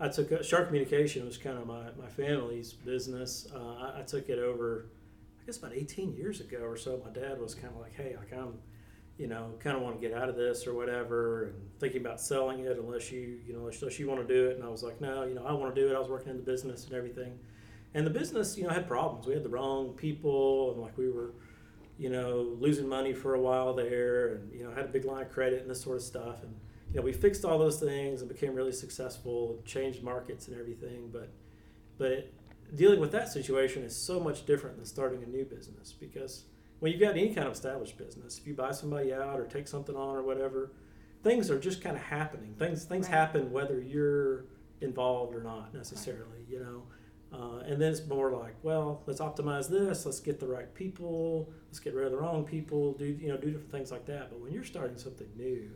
I 0.00 0.08
took 0.08 0.30
a, 0.32 0.42
Sharp 0.42 0.68
Communication 0.68 1.26
was 1.26 1.36
kind 1.36 1.58
of 1.58 1.66
my, 1.66 1.90
my 2.00 2.08
family's 2.08 2.72
business. 2.72 3.46
Uh, 3.54 3.92
I, 3.92 4.00
I 4.00 4.02
took 4.02 4.30
it 4.30 4.38
over, 4.38 4.86
I 5.42 5.44
guess 5.44 5.58
about 5.58 5.74
18 5.74 6.14
years 6.14 6.40
ago 6.40 6.60
or 6.62 6.76
so. 6.76 7.02
My 7.04 7.12
dad 7.12 7.38
was 7.38 7.54
kind 7.54 7.74
of 7.74 7.80
like, 7.80 7.94
hey, 7.94 8.16
like 8.16 8.32
I'm, 8.32 8.54
you 9.18 9.26
know, 9.26 9.52
kind 9.60 9.76
of 9.76 9.82
want 9.82 10.00
to 10.00 10.08
get 10.08 10.16
out 10.16 10.30
of 10.30 10.36
this 10.36 10.66
or 10.66 10.72
whatever, 10.72 11.48
and 11.48 11.54
thinking 11.78 12.00
about 12.00 12.18
selling 12.18 12.60
it 12.60 12.78
unless 12.78 13.12
you, 13.12 13.40
you 13.46 13.52
know, 13.52 13.68
unless 13.68 13.98
you 13.98 14.08
want 14.08 14.26
to 14.26 14.34
do 14.34 14.48
it. 14.48 14.56
And 14.56 14.64
I 14.64 14.68
was 14.68 14.82
like, 14.82 15.02
no, 15.02 15.24
you 15.24 15.34
know, 15.34 15.44
I 15.44 15.52
want 15.52 15.74
to 15.74 15.78
do 15.78 15.90
it. 15.90 15.94
I 15.94 15.98
was 15.98 16.08
working 16.08 16.30
in 16.30 16.38
the 16.38 16.42
business 16.42 16.86
and 16.86 16.94
everything, 16.94 17.38
and 17.92 18.06
the 18.06 18.10
business, 18.10 18.56
you 18.56 18.64
know, 18.64 18.70
had 18.70 18.88
problems. 18.88 19.26
We 19.26 19.34
had 19.34 19.42
the 19.42 19.50
wrong 19.50 19.92
people, 19.92 20.72
and 20.72 20.80
like 20.80 20.96
we 20.96 21.10
were 21.10 21.34
you 22.00 22.08
know, 22.08 22.56
losing 22.58 22.88
money 22.88 23.12
for 23.12 23.34
a 23.34 23.40
while 23.40 23.74
there, 23.74 24.28
and 24.28 24.50
you 24.52 24.64
know, 24.64 24.70
had 24.72 24.86
a 24.86 24.88
big 24.88 25.04
line 25.04 25.20
of 25.20 25.30
credit 25.30 25.60
and 25.60 25.70
this 25.70 25.82
sort 25.82 25.98
of 25.98 26.02
stuff. 26.02 26.42
And 26.42 26.54
you 26.90 26.96
know, 26.96 27.02
we 27.02 27.12
fixed 27.12 27.44
all 27.44 27.58
those 27.58 27.78
things 27.78 28.22
and 28.22 28.28
became 28.28 28.54
really 28.54 28.72
successful, 28.72 29.60
changed 29.66 30.02
markets 30.02 30.48
and 30.48 30.58
everything. 30.58 31.10
But 31.12 31.28
but 31.98 32.32
dealing 32.74 33.00
with 33.00 33.12
that 33.12 33.28
situation 33.28 33.82
is 33.82 33.94
so 33.94 34.18
much 34.18 34.46
different 34.46 34.76
than 34.76 34.86
starting 34.86 35.22
a 35.22 35.26
new 35.26 35.44
business 35.44 35.92
because 35.92 36.44
when 36.78 36.90
you've 36.90 37.00
got 37.02 37.10
any 37.10 37.34
kind 37.34 37.46
of 37.46 37.52
established 37.52 37.98
business, 37.98 38.38
if 38.38 38.46
you 38.46 38.54
buy 38.54 38.70
somebody 38.72 39.12
out 39.12 39.38
or 39.38 39.44
take 39.44 39.68
something 39.68 39.94
on 39.94 40.16
or 40.16 40.22
whatever, 40.22 40.72
things 41.22 41.50
are 41.50 41.58
just 41.58 41.82
kind 41.82 41.96
of 41.96 42.02
happening. 42.02 42.54
Things 42.58 42.84
things 42.84 43.06
Right. 43.08 43.14
happen 43.14 43.52
whether 43.52 43.78
you're 43.78 44.46
involved 44.80 45.34
or 45.34 45.42
not 45.42 45.74
necessarily. 45.74 46.46
You 46.48 46.60
know. 46.60 46.82
Uh, 47.32 47.58
and 47.66 47.80
then 47.80 47.92
it's 47.92 48.04
more 48.06 48.32
like, 48.32 48.54
well, 48.62 49.02
let's 49.06 49.20
optimize 49.20 49.68
this. 49.68 50.04
Let's 50.04 50.18
get 50.20 50.40
the 50.40 50.48
right 50.48 50.72
people. 50.74 51.48
Let's 51.68 51.78
get 51.78 51.94
rid 51.94 52.06
of 52.06 52.12
the 52.12 52.18
wrong 52.18 52.44
people. 52.44 52.92
Do 52.94 53.04
you 53.04 53.28
know 53.28 53.36
do 53.36 53.50
different 53.50 53.70
things 53.70 53.92
like 53.92 54.04
that. 54.06 54.30
But 54.30 54.40
when 54.40 54.52
you're 54.52 54.64
starting 54.64 54.96
something 54.98 55.28
new, 55.36 55.70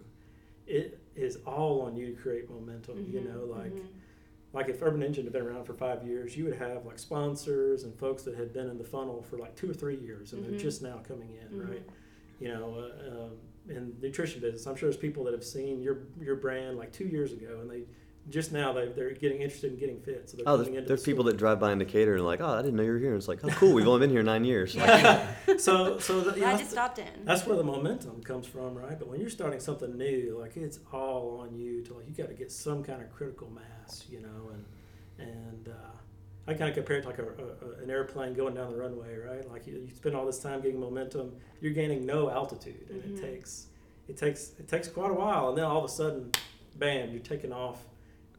it 0.66 0.98
is 1.14 1.36
all 1.46 1.82
on 1.82 1.94
you 1.96 2.06
to 2.06 2.20
create 2.20 2.50
momentum. 2.50 3.06
You 3.08 3.20
Mhm, 3.20 3.34
know, 3.34 3.44
like 3.44 3.72
mhm. 3.72 3.86
like 4.52 4.68
if 4.68 4.82
Urban 4.82 5.02
Engine 5.02 5.24
had 5.24 5.32
been 5.32 5.42
around 5.42 5.64
for 5.64 5.74
five 5.74 6.04
years, 6.04 6.36
you 6.36 6.44
would 6.44 6.56
have 6.56 6.84
like 6.86 6.98
sponsors 6.98 7.84
and 7.84 7.94
folks 7.98 8.24
that 8.24 8.34
had 8.34 8.52
been 8.52 8.68
in 8.68 8.78
the 8.78 8.84
funnel 8.84 9.22
for 9.22 9.38
like 9.38 9.54
two 9.54 9.70
or 9.70 9.74
three 9.74 9.96
years, 9.96 10.32
and 10.32 10.42
Mhm. 10.44 10.48
they're 10.50 10.58
just 10.58 10.82
now 10.82 10.98
coming 11.06 11.30
in, 11.36 11.58
Mhm. 11.58 11.68
right? 11.68 11.82
You 12.40 12.48
know, 12.48 12.74
uh, 12.74 13.10
um, 13.26 13.30
in 13.68 13.96
nutrition 14.02 14.40
business, 14.40 14.66
I'm 14.66 14.74
sure 14.74 14.88
there's 14.90 14.96
people 15.00 15.22
that 15.24 15.32
have 15.34 15.44
seen 15.44 15.80
your 15.82 15.98
your 16.20 16.34
brand 16.36 16.76
like 16.78 16.90
two 16.92 17.06
years 17.06 17.32
ago, 17.32 17.60
and 17.60 17.70
they 17.70 17.84
just 18.30 18.52
now 18.52 18.72
they 18.72 18.88
they're 18.88 19.10
getting 19.12 19.42
interested 19.42 19.72
in 19.72 19.78
getting 19.78 20.00
fit. 20.00 20.30
So 20.30 20.36
they're 20.36 20.44
Oh, 20.48 20.56
coming 20.56 20.72
there's, 20.72 20.78
into 20.78 20.88
there's 20.88 21.02
the 21.04 21.10
people 21.12 21.24
that 21.24 21.36
drive 21.36 21.60
by 21.60 21.72
in 21.72 21.78
Decatur 21.78 22.14
and 22.14 22.24
like, 22.24 22.40
oh, 22.40 22.48
I 22.48 22.62
didn't 22.62 22.76
know 22.76 22.82
you 22.82 22.92
were 22.92 22.98
here. 22.98 23.08
And 23.10 23.18
it's 23.18 23.28
like, 23.28 23.40
oh, 23.44 23.48
cool. 23.50 23.72
We've 23.74 23.86
only 23.86 24.00
been 24.00 24.10
here 24.10 24.22
nine 24.22 24.44
years. 24.44 24.74
Like, 24.74 25.28
so 25.58 25.98
so 25.98 26.20
that, 26.22 26.36
you 26.38 26.44
I 26.44 26.56
just 26.56 26.70
stopped 26.70 26.98
in. 26.98 27.24
that's 27.24 27.46
where 27.46 27.56
the 27.56 27.64
momentum 27.64 28.22
comes 28.22 28.46
from, 28.46 28.74
right? 28.76 28.98
But 28.98 29.08
when 29.08 29.20
you're 29.20 29.28
starting 29.30 29.60
something 29.60 29.96
new, 29.98 30.38
like 30.40 30.56
it's 30.56 30.78
all 30.92 31.40
on 31.42 31.54
you 31.54 31.82
to 31.84 31.94
like 31.94 32.08
you 32.08 32.14
got 32.14 32.28
to 32.28 32.34
get 32.34 32.50
some 32.50 32.82
kind 32.82 33.02
of 33.02 33.10
critical 33.12 33.50
mass, 33.50 34.04
you 34.10 34.20
know, 34.20 34.50
and 34.52 34.64
and 35.28 35.68
uh, 35.68 35.72
I 36.46 36.54
kind 36.54 36.68
of 36.70 36.74
compare 36.74 36.96
it 36.96 37.02
to 37.02 37.08
like 37.08 37.18
a, 37.18 37.24
a, 37.24 37.82
an 37.82 37.90
airplane 37.90 38.34
going 38.34 38.54
down 38.54 38.70
the 38.70 38.76
runway, 38.78 39.16
right? 39.16 39.48
Like 39.50 39.66
you, 39.66 39.74
you 39.86 39.94
spend 39.94 40.14
all 40.16 40.26
this 40.26 40.38
time 40.40 40.60
getting 40.60 40.80
momentum, 40.80 41.32
you're 41.60 41.72
gaining 41.72 42.04
no 42.04 42.30
altitude, 42.30 42.86
and 42.90 43.02
Mhm. 43.02 43.18
it 43.18 43.20
takes 43.20 43.66
it 44.08 44.16
takes 44.16 44.52
it 44.58 44.66
takes 44.68 44.88
quite 44.88 45.10
a 45.10 45.14
while, 45.14 45.50
and 45.50 45.58
then 45.58 45.64
all 45.64 45.78
of 45.78 45.84
a 45.84 45.88
sudden, 45.88 46.30
bam, 46.78 47.10
you're 47.12 47.20
taking 47.20 47.52
off, 47.52 47.78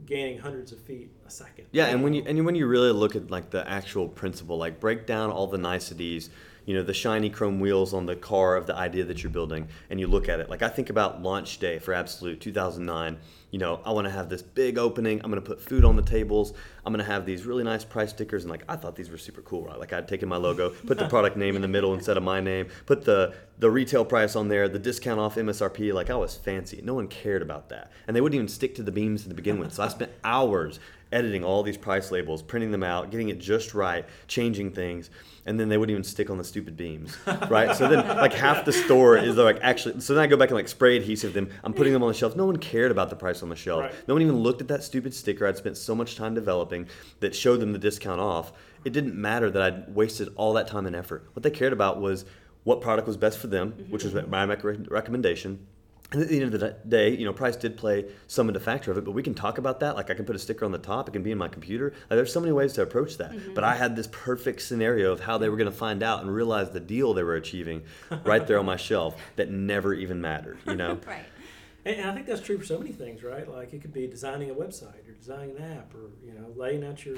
gaining 0.06 0.40
hundreds 0.40 0.72
of 0.72 0.80
feet 0.80 1.12
a 1.26 1.30
second. 1.30 1.66
Yeah, 1.72 1.86
and 1.88 2.04
when 2.04 2.14
you 2.14 2.24
and 2.26 2.46
when 2.46 2.56
you 2.56 2.68
really 2.68 2.92
look 2.92 3.16
at 3.16 3.32
like 3.32 3.50
the 3.50 3.68
actual 3.68 4.08
principle, 4.08 4.58
like 4.58 4.80
break 4.80 5.06
down 5.06 5.32
all 5.32 5.48
the 5.48 5.58
niceties, 5.58 6.30
you 6.66 6.74
know, 6.74 6.84
the 6.84 6.94
shiny 6.94 7.30
chrome 7.30 7.60
wheels 7.60 7.94
on 7.94 8.06
the 8.06 8.16
car 8.16 8.56
of 8.56 8.66
the 8.66 8.76
idea 8.76 9.04
that 9.06 9.24
you're 9.24 9.32
building, 9.32 9.68
and 9.90 10.00
you 10.00 10.08
look 10.08 10.28
at 10.28 10.40
it. 10.40 10.50
Like 10.50 10.62
I 10.62 10.70
think 10.70 10.90
about 10.90 11.22
launch 11.22 11.60
day 11.60 11.80
for 11.80 11.94
Absolute 11.94 12.42
2009. 12.42 13.18
You 13.52 13.60
know, 13.60 13.80
I 13.86 13.92
want 13.92 14.06
to 14.06 14.12
have 14.12 14.28
this 14.28 14.42
big 14.42 14.78
opening. 14.78 15.22
I'm 15.24 15.32
going 15.32 15.42
to 15.42 15.48
put 15.48 15.62
food 15.62 15.86
on 15.86 15.96
the 15.96 16.02
tables. 16.02 16.54
I'm 16.86 16.92
going 16.92 17.06
to 17.06 17.10
have 17.10 17.26
these 17.26 17.46
really 17.46 17.64
nice 17.64 17.86
price 17.86 18.10
stickers, 18.10 18.44
and 18.44 18.52
like 18.52 18.64
I 18.68 18.76
thought 18.76 18.96
these 18.96 19.10
were 19.10 19.18
super 19.18 19.42
cool, 19.42 19.66
right? 19.66 19.80
Like 19.80 19.94
I'd 19.94 20.08
taken 20.08 20.28
my 20.28 20.38
logo, 20.38 20.72
put 20.72 20.98
the 20.98 21.08
product 21.10 21.38
name 21.38 21.56
in 21.56 21.62
the 21.62 21.68
middle 21.68 21.94
instead 21.94 22.18
of 22.18 22.24
my 22.24 22.42
name, 22.42 22.68
put 22.86 23.06
the 23.06 23.34
the 23.58 23.70
retail 23.70 24.04
price 24.04 24.36
on 24.36 24.50
there, 24.50 24.68
the 24.68 24.80
discount 24.80 25.20
off 25.20 25.36
MSRP. 25.36 25.94
Like 25.94 26.10
I 26.10 26.16
was 26.16 26.36
fancy. 26.36 26.82
No 26.84 26.96
one 26.96 27.08
cared 27.08 27.42
about 27.42 27.70
that, 27.70 27.92
and 28.08 28.16
they 28.16 28.22
wouldn't 28.22 28.36
even 28.36 28.48
stick 28.48 28.76
to 28.76 28.84
the 28.84 28.92
beams 28.92 29.24
to 29.24 29.34
begin 29.34 29.60
with. 29.60 29.74
So 29.74 29.84
I 29.84 29.88
spent 29.88 30.12
hours 30.24 30.80
editing 31.16 31.44
all 31.44 31.64
these 31.64 31.78
price 31.78 32.12
labels, 32.12 32.44
printing 32.44 32.72
them 32.72 32.84
out, 32.84 33.10
getting 33.10 33.30
it 33.30 33.40
just 33.40 33.74
right, 33.74 34.06
changing 34.28 34.72
things, 34.72 35.10
and 35.46 35.58
then 35.60 35.70
they 35.70 35.78
wouldn't 35.78 35.94
even 35.94 36.04
stick 36.04 36.30
on 36.30 36.38
the 36.38 36.44
stupid 36.44 36.76
beams, 36.76 37.18
right? 37.50 37.76
So 37.76 37.88
then 37.88 38.06
like 38.18 38.34
half 38.34 38.66
the 38.66 38.74
store 38.74 39.18
is 39.18 39.38
like 39.38 39.60
actually. 39.62 40.02
So 40.02 40.14
then 40.14 40.24
I 40.24 40.28
go 40.28 40.38
back 40.38 40.50
and 40.50 40.58
like 40.58 40.68
spray 40.68 40.98
adhesive 40.98 41.34
them. 41.34 41.50
I'm 41.64 41.74
putting 41.74 41.94
them 41.94 42.04
on 42.04 42.10
the 42.10 42.14
shelf. 42.14 42.36
No 42.36 42.46
one 42.46 42.58
cared 42.58 42.92
about 42.92 43.10
the 43.10 43.16
price 43.16 43.42
on 43.42 43.50
the 43.50 43.56
shelf. 43.56 43.84
Right. 43.84 44.08
No 44.08 44.14
one 44.14 44.22
even 44.22 44.38
looked 44.38 44.62
at 44.62 44.68
that 44.68 44.84
stupid 44.84 45.14
sticker 45.14 45.48
I'd 45.48 45.58
spent 45.58 45.78
so 45.78 45.96
much 45.96 46.16
time 46.18 46.36
developing 46.36 46.88
that 47.22 47.34
showed 47.34 47.62
them 47.62 47.72
the 47.72 47.80
discount 47.80 48.20
off. 48.20 48.52
It 48.84 48.92
didn't 48.92 49.16
matter 49.16 49.50
that 49.50 49.62
I'd 49.62 49.96
wasted 49.96 50.30
all 50.36 50.54
that 50.54 50.68
time 50.68 50.86
and 50.86 50.96
effort. 50.96 51.28
What 51.34 51.44
they 51.44 51.50
cared 51.50 51.74
about 51.74 52.02
was 52.02 52.26
what 52.66 52.82
product 52.82 53.08
was 53.08 53.16
best 53.16 53.38
for 53.38 53.48
them, 53.48 53.72
which 53.90 54.04
was 54.04 54.14
mm-hmm. 54.14 54.30
my 54.30 54.44
rec- 54.46 54.92
recommendation. 54.92 55.66
And 56.12 56.22
at 56.22 56.30
the 56.30 56.40
end 56.40 56.54
of 56.54 56.60
the 56.60 56.76
day, 56.88 57.16
you 57.16 57.26
know, 57.26 57.34
price 57.34 57.56
did 57.56 57.78
play 57.78 58.06
some 58.28 58.48
of 58.48 58.54
the 58.54 58.60
factor 58.60 58.92
of 58.92 58.98
it, 58.98 59.06
but 59.06 59.12
we 59.12 59.24
can 59.24 59.34
talk 59.34 59.58
about 59.58 59.80
that. 59.80 59.96
Like 59.96 60.12
I 60.12 60.14
can 60.14 60.24
put 60.24 60.36
a 60.36 60.40
sticker 60.40 60.64
on 60.64 60.72
the 60.72 60.78
top, 60.78 61.10
it 61.10 61.12
can 61.12 61.24
be 61.24 61.32
in 61.32 61.38
my 61.38 61.48
computer. 61.48 61.92
Like, 61.92 62.10
there's 62.10 62.32
so 62.32 62.40
many 62.40 62.52
ways 62.52 62.74
to 62.74 62.84
approach 62.84 63.18
that. 63.18 63.56
But 63.56 63.64
I 63.64 63.76
had 63.76 63.96
this 63.96 64.08
perfect 64.12 64.62
scenario 64.62 65.12
of 65.12 65.22
how 65.22 65.38
they 65.38 65.50
were 65.50 65.58
going 65.58 65.72
to 65.72 65.76
find 65.76 66.04
out 66.04 66.22
and 66.22 66.34
realize 66.34 66.70
the 66.70 66.80
deal 66.80 67.14
they 67.14 67.24
were 67.24 67.36
achieving 67.36 67.84
right 68.24 68.46
there 68.46 68.60
on 68.60 68.66
my 68.66 68.78
shelf 68.78 69.20
that 69.36 69.50
never 69.50 69.94
even 69.94 70.22
mattered, 70.22 70.60
you 70.66 70.76
know? 70.76 71.00
Right. 71.08 71.26
And, 71.86 71.98
and 71.98 72.10
I 72.10 72.14
think 72.14 72.26
that's 72.26 72.42
true 72.42 72.58
for 72.58 72.66
so 72.66 72.80
many 72.80 72.92
things, 72.92 73.24
right? 73.24 73.48
Like 73.48 73.74
it 73.74 73.82
could 73.82 73.94
be 73.94 74.08
designing 74.08 74.50
a 74.50 74.54
website 74.54 75.08
or 75.08 75.14
designing 75.14 75.56
an 75.56 75.64
app 75.78 75.94
or 75.94 76.10
you 76.26 76.34
know 76.34 76.52
laying 76.56 76.84
out 76.84 77.06
your 77.06 77.18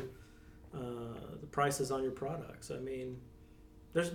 uh, 0.73 1.35
the 1.39 1.47
prices 1.47 1.91
on 1.91 2.03
your 2.03 2.11
products. 2.11 2.69
I 2.69 2.79
mean, 2.79 3.19
there's 3.93 4.11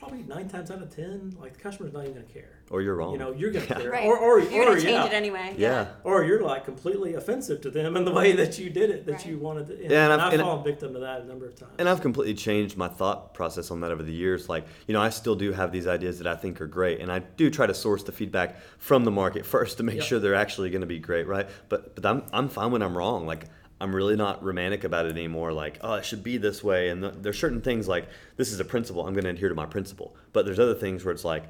probably 0.00 0.22
nine 0.22 0.48
times 0.48 0.70
out 0.70 0.80
of 0.82 0.94
ten, 0.94 1.36
like 1.40 1.52
the 1.52 1.60
customer's 1.60 1.92
not 1.92 2.02
even 2.04 2.14
gonna 2.14 2.24
care. 2.26 2.48
Or 2.70 2.80
you're 2.80 2.94
wrong. 2.94 3.12
You 3.12 3.18
know, 3.18 3.32
you're 3.32 3.50
gonna 3.50 3.66
Yeah. 3.68 3.78
care, 3.80 3.90
Right. 3.90 4.06
or 4.06 4.16
or, 4.18 4.40
You're 4.40 4.62
or 4.62 4.66
gonna 4.68 4.80
change 4.80 4.92
yeah, 4.92 5.06
it 5.06 5.12
anyway. 5.12 5.54
Yeah. 5.58 5.88
or 6.04 6.24
you're 6.24 6.42
like 6.42 6.64
completely 6.64 7.14
offensive 7.14 7.60
to 7.62 7.70
them 7.70 7.96
in 7.96 8.04
the 8.06 8.10
way 8.12 8.32
that 8.32 8.58
you 8.58 8.70
did 8.70 8.88
it, 8.90 9.04
that 9.06 9.12
Right. 9.12 9.26
you 9.26 9.38
wanted 9.38 9.66
to. 9.66 9.74
And, 9.74 9.90
Yeah, 9.90 10.04
and 10.04 10.12
and 10.14 10.22
I've- 10.22 10.36
I've, 10.36 10.40
fallen 10.42 10.64
victim 10.64 10.94
to 10.94 11.00
that 11.00 11.20
a 11.20 11.24
number 11.26 11.44
of 11.46 11.54
times. 11.54 11.72
And 11.78 11.88
I've 11.88 12.00
completely 12.00 12.34
changed 12.34 12.76
my 12.78 12.88
thought 12.88 13.34
process 13.34 13.70
on 13.70 13.80
that 13.80 13.90
over 13.90 14.02
the 14.02 14.12
years. 14.12 14.48
Like, 14.48 14.64
you 14.86 14.94
know, 14.94 15.00
I 15.02 15.10
still 15.10 15.34
do 15.36 15.52
have 15.52 15.70
these 15.70 15.86
ideas 15.86 16.16
that 16.18 16.26
I 16.26 16.34
think 16.36 16.60
are 16.62 16.66
great, 16.66 17.00
and 17.00 17.12
I 17.12 17.18
do 17.18 17.50
try 17.50 17.66
to 17.66 17.74
source 17.74 18.02
the 18.02 18.12
feedback 18.12 18.56
from 18.78 19.04
the 19.04 19.10
market 19.10 19.44
first 19.54 19.76
to 19.78 19.82
make 19.82 19.96
Yep. 19.96 20.04
sure 20.04 20.18
they're 20.18 20.34
actually 20.34 20.70
going 20.70 20.80
to 20.80 20.86
be 20.86 20.98
great, 20.98 21.26
right? 21.26 21.46
But 21.68 21.94
but 21.94 22.06
I'm 22.06 22.22
I'm 22.32 22.48
fine 22.48 22.70
when 22.72 22.82
I'm 22.82 22.96
wrong. 22.96 23.26
Like, 23.26 23.44
I'm 23.80 23.94
really 23.94 24.16
not 24.16 24.44
romantic 24.44 24.84
about 24.84 25.06
it 25.06 25.12
anymore. 25.12 25.52
Like, 25.52 25.78
oh, 25.80 25.94
it 25.94 26.04
should 26.04 26.22
be 26.22 26.36
this 26.36 26.62
way. 26.62 26.90
And 26.90 27.02
th- 27.02 27.14
there's 27.18 27.38
certain 27.38 27.62
things 27.62 27.88
like 27.88 28.08
this 28.36 28.52
is 28.52 28.60
a 28.60 28.64
principle. 28.64 29.06
I'm 29.06 29.14
going 29.14 29.24
to 29.24 29.30
adhere 29.30 29.48
to 29.48 29.54
my 29.54 29.66
principle. 29.66 30.14
But 30.32 30.44
there's 30.44 30.58
other 30.58 30.74
things 30.74 31.04
where 31.04 31.12
it's 31.12 31.24
like 31.24 31.44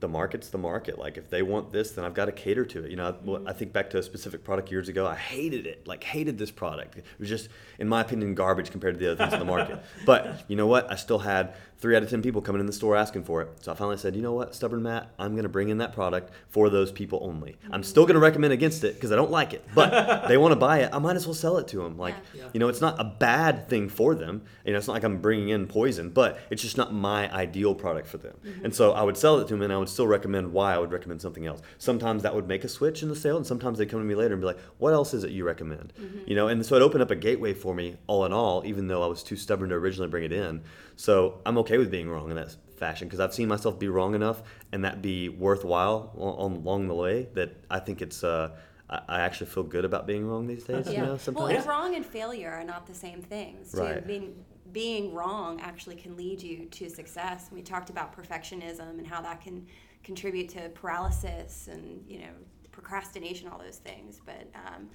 the 0.00 0.08
market's 0.08 0.48
the 0.48 0.58
market. 0.58 0.98
Like 0.98 1.16
if 1.16 1.30
they 1.30 1.42
want 1.42 1.70
this, 1.70 1.92
then 1.92 2.04
I've 2.04 2.12
got 2.12 2.24
to 2.24 2.32
cater 2.32 2.64
to 2.64 2.84
it. 2.84 2.90
You 2.90 2.96
know, 2.96 3.40
I, 3.46 3.50
I 3.50 3.52
think 3.52 3.72
back 3.72 3.88
to 3.90 3.98
a 3.98 4.02
specific 4.02 4.42
product 4.42 4.70
years 4.70 4.88
ago. 4.88 5.06
I 5.06 5.14
hated 5.14 5.66
it. 5.66 5.86
Like 5.86 6.02
hated 6.02 6.38
this 6.38 6.50
product. 6.50 6.98
It 6.98 7.04
was 7.18 7.28
just, 7.28 7.48
in 7.78 7.88
my 7.88 8.00
opinion, 8.00 8.34
garbage 8.34 8.70
compared 8.70 8.94
to 8.94 9.00
the 9.00 9.12
other 9.12 9.16
things 9.16 9.32
in 9.32 9.38
the 9.38 9.44
market. 9.44 9.82
But 10.04 10.44
you 10.48 10.56
know 10.56 10.66
what? 10.66 10.90
I 10.90 10.96
still 10.96 11.20
had 11.20 11.54
three 11.84 11.94
out 11.94 12.02
of 12.02 12.08
ten 12.08 12.22
people 12.22 12.40
coming 12.40 12.60
in 12.60 12.66
the 12.66 12.72
store 12.72 12.96
asking 12.96 13.22
for 13.22 13.42
it. 13.42 13.48
So 13.60 13.70
I 13.70 13.74
finally 13.74 13.98
said, 13.98 14.16
you 14.16 14.22
know 14.22 14.32
what, 14.32 14.54
stubborn 14.54 14.82
Matt, 14.82 15.10
I'm 15.18 15.32
going 15.32 15.42
to 15.42 15.50
bring 15.50 15.68
in 15.68 15.76
that 15.78 15.92
product 15.92 16.32
for 16.48 16.70
those 16.70 16.90
people 16.90 17.18
only. 17.22 17.58
I'm 17.70 17.82
still 17.82 18.04
going 18.04 18.14
to 18.14 18.20
recommend 18.20 18.54
against 18.54 18.84
it 18.84 18.94
because 18.94 19.12
I 19.12 19.16
don't 19.16 19.30
like 19.30 19.52
it. 19.52 19.62
But 19.74 20.26
they 20.28 20.38
want 20.38 20.52
to 20.52 20.56
buy 20.56 20.78
it. 20.78 20.88
I 20.94 20.98
might 20.98 21.14
as 21.14 21.26
well 21.26 21.34
sell 21.34 21.58
it 21.58 21.68
to 21.68 21.82
them. 21.82 21.98
Like, 21.98 22.14
Yeah. 22.32 22.44
you 22.54 22.58
know, 22.58 22.68
it's 22.68 22.80
not 22.80 22.98
a 22.98 23.04
bad 23.04 23.68
thing 23.68 23.90
for 23.90 24.14
them. 24.14 24.40
You 24.64 24.72
know, 24.72 24.78
it's 24.78 24.86
not 24.86 24.94
like 24.94 25.04
I'm 25.04 25.18
bringing 25.18 25.50
in 25.50 25.66
poison, 25.66 26.08
but 26.08 26.40
it's 26.48 26.62
just 26.62 26.78
not 26.78 26.94
my 26.94 27.30
ideal 27.30 27.74
product 27.74 28.08
for 28.08 28.16
them. 28.16 28.34
Mm-hmm. 28.42 28.64
And 28.64 28.74
so 28.74 28.92
I 28.92 29.02
would 29.02 29.18
sell 29.18 29.38
it 29.40 29.48
to 29.48 29.52
them, 29.52 29.60
and 29.60 29.70
I 29.70 29.76
would 29.76 29.90
still 29.90 30.06
recommend 30.06 30.54
why 30.54 30.74
I 30.74 30.78
would 30.78 30.90
recommend 30.90 31.20
something 31.20 31.44
else. 31.44 31.60
Sometimes 31.76 32.22
that 32.22 32.34
would 32.34 32.48
make 32.48 32.64
a 32.64 32.68
switch 32.68 33.02
in 33.02 33.10
the 33.10 33.16
sale, 33.16 33.36
and 33.36 33.46
sometimes 33.46 33.76
they'd 33.76 33.90
come 33.90 34.00
to 34.00 34.06
me 34.06 34.14
later 34.14 34.32
and 34.32 34.40
be 34.40 34.46
like, 34.46 34.58
"What 34.78 34.94
else 34.94 35.12
is 35.12 35.22
it 35.22 35.32
you 35.32 35.44
recommend?" 35.44 35.92
Mm-hmm. 36.00 36.30
You 36.30 36.34
know, 36.34 36.48
and 36.48 36.64
so 36.64 36.76
it 36.76 36.80
opened 36.80 37.02
up 37.02 37.10
a 37.10 37.16
gateway 37.16 37.52
for 37.52 37.74
me, 37.74 37.98
all 38.06 38.24
in 38.24 38.32
all, 38.32 38.62
even 38.64 38.86
though 38.86 39.02
I 39.02 39.06
was 39.06 39.22
too 39.22 39.36
stubborn 39.36 39.68
to 39.68 39.74
originally 39.74 40.08
bring 40.08 40.24
it 40.24 40.32
in. 40.32 40.62
So 40.96 41.40
I'm 41.44 41.58
okay 41.58 41.73
with 41.78 41.90
being 41.90 42.08
wrong 42.08 42.30
in 42.30 42.36
that 42.36 42.54
fashion 42.76 43.08
because 43.08 43.20
I've 43.20 43.34
seen 43.34 43.48
myself 43.48 43.78
be 43.78 43.88
wrong 43.88 44.14
enough, 44.14 44.42
and 44.72 44.84
that 44.84 45.02
be 45.02 45.28
worthwhile 45.28 46.12
on, 46.16 46.52
on 46.52 46.56
along 46.58 46.88
the 46.88 46.94
way 46.94 47.28
that 47.34 47.56
I 47.70 47.78
think 47.80 48.02
it's. 48.02 48.24
Uh, 48.24 48.50
I 48.90 49.20
actually 49.20 49.46
feel 49.46 49.62
good 49.62 49.86
about 49.86 50.06
being 50.06 50.28
wrong 50.28 50.46
these 50.46 50.64
days. 50.64 50.86
You 50.86 50.92
Yeah. 50.92 51.00
know, 51.02 51.08
well, 51.08 51.18
sometimes. 51.18 51.54
and 51.54 51.66
wrong 51.66 51.94
and 51.96 52.04
failure 52.04 52.50
are 52.50 52.62
not 52.64 52.86
the 52.86 52.94
same 52.94 53.22
things. 53.22 53.72
too. 53.72 53.80
Right. 53.80 54.06
Being 54.06 54.44
being 54.72 55.14
wrong 55.14 55.60
actually 55.60 55.94
can 55.96 56.16
lead 56.16 56.42
you 56.42 56.66
to 56.66 56.90
success. 56.90 57.48
We 57.52 57.62
talked 57.62 57.90
about 57.90 58.14
perfectionism 58.14 58.98
and 58.98 59.06
how 59.06 59.22
that 59.22 59.40
can 59.40 59.66
contribute 60.02 60.48
to 60.50 60.68
paralysis 60.70 61.68
and 61.72 62.04
you 62.06 62.18
know 62.20 62.32
procrastination, 62.72 63.48
all 63.48 63.58
those 63.58 63.78
things. 63.78 64.20
But 64.24 64.50
um, 64.54 64.90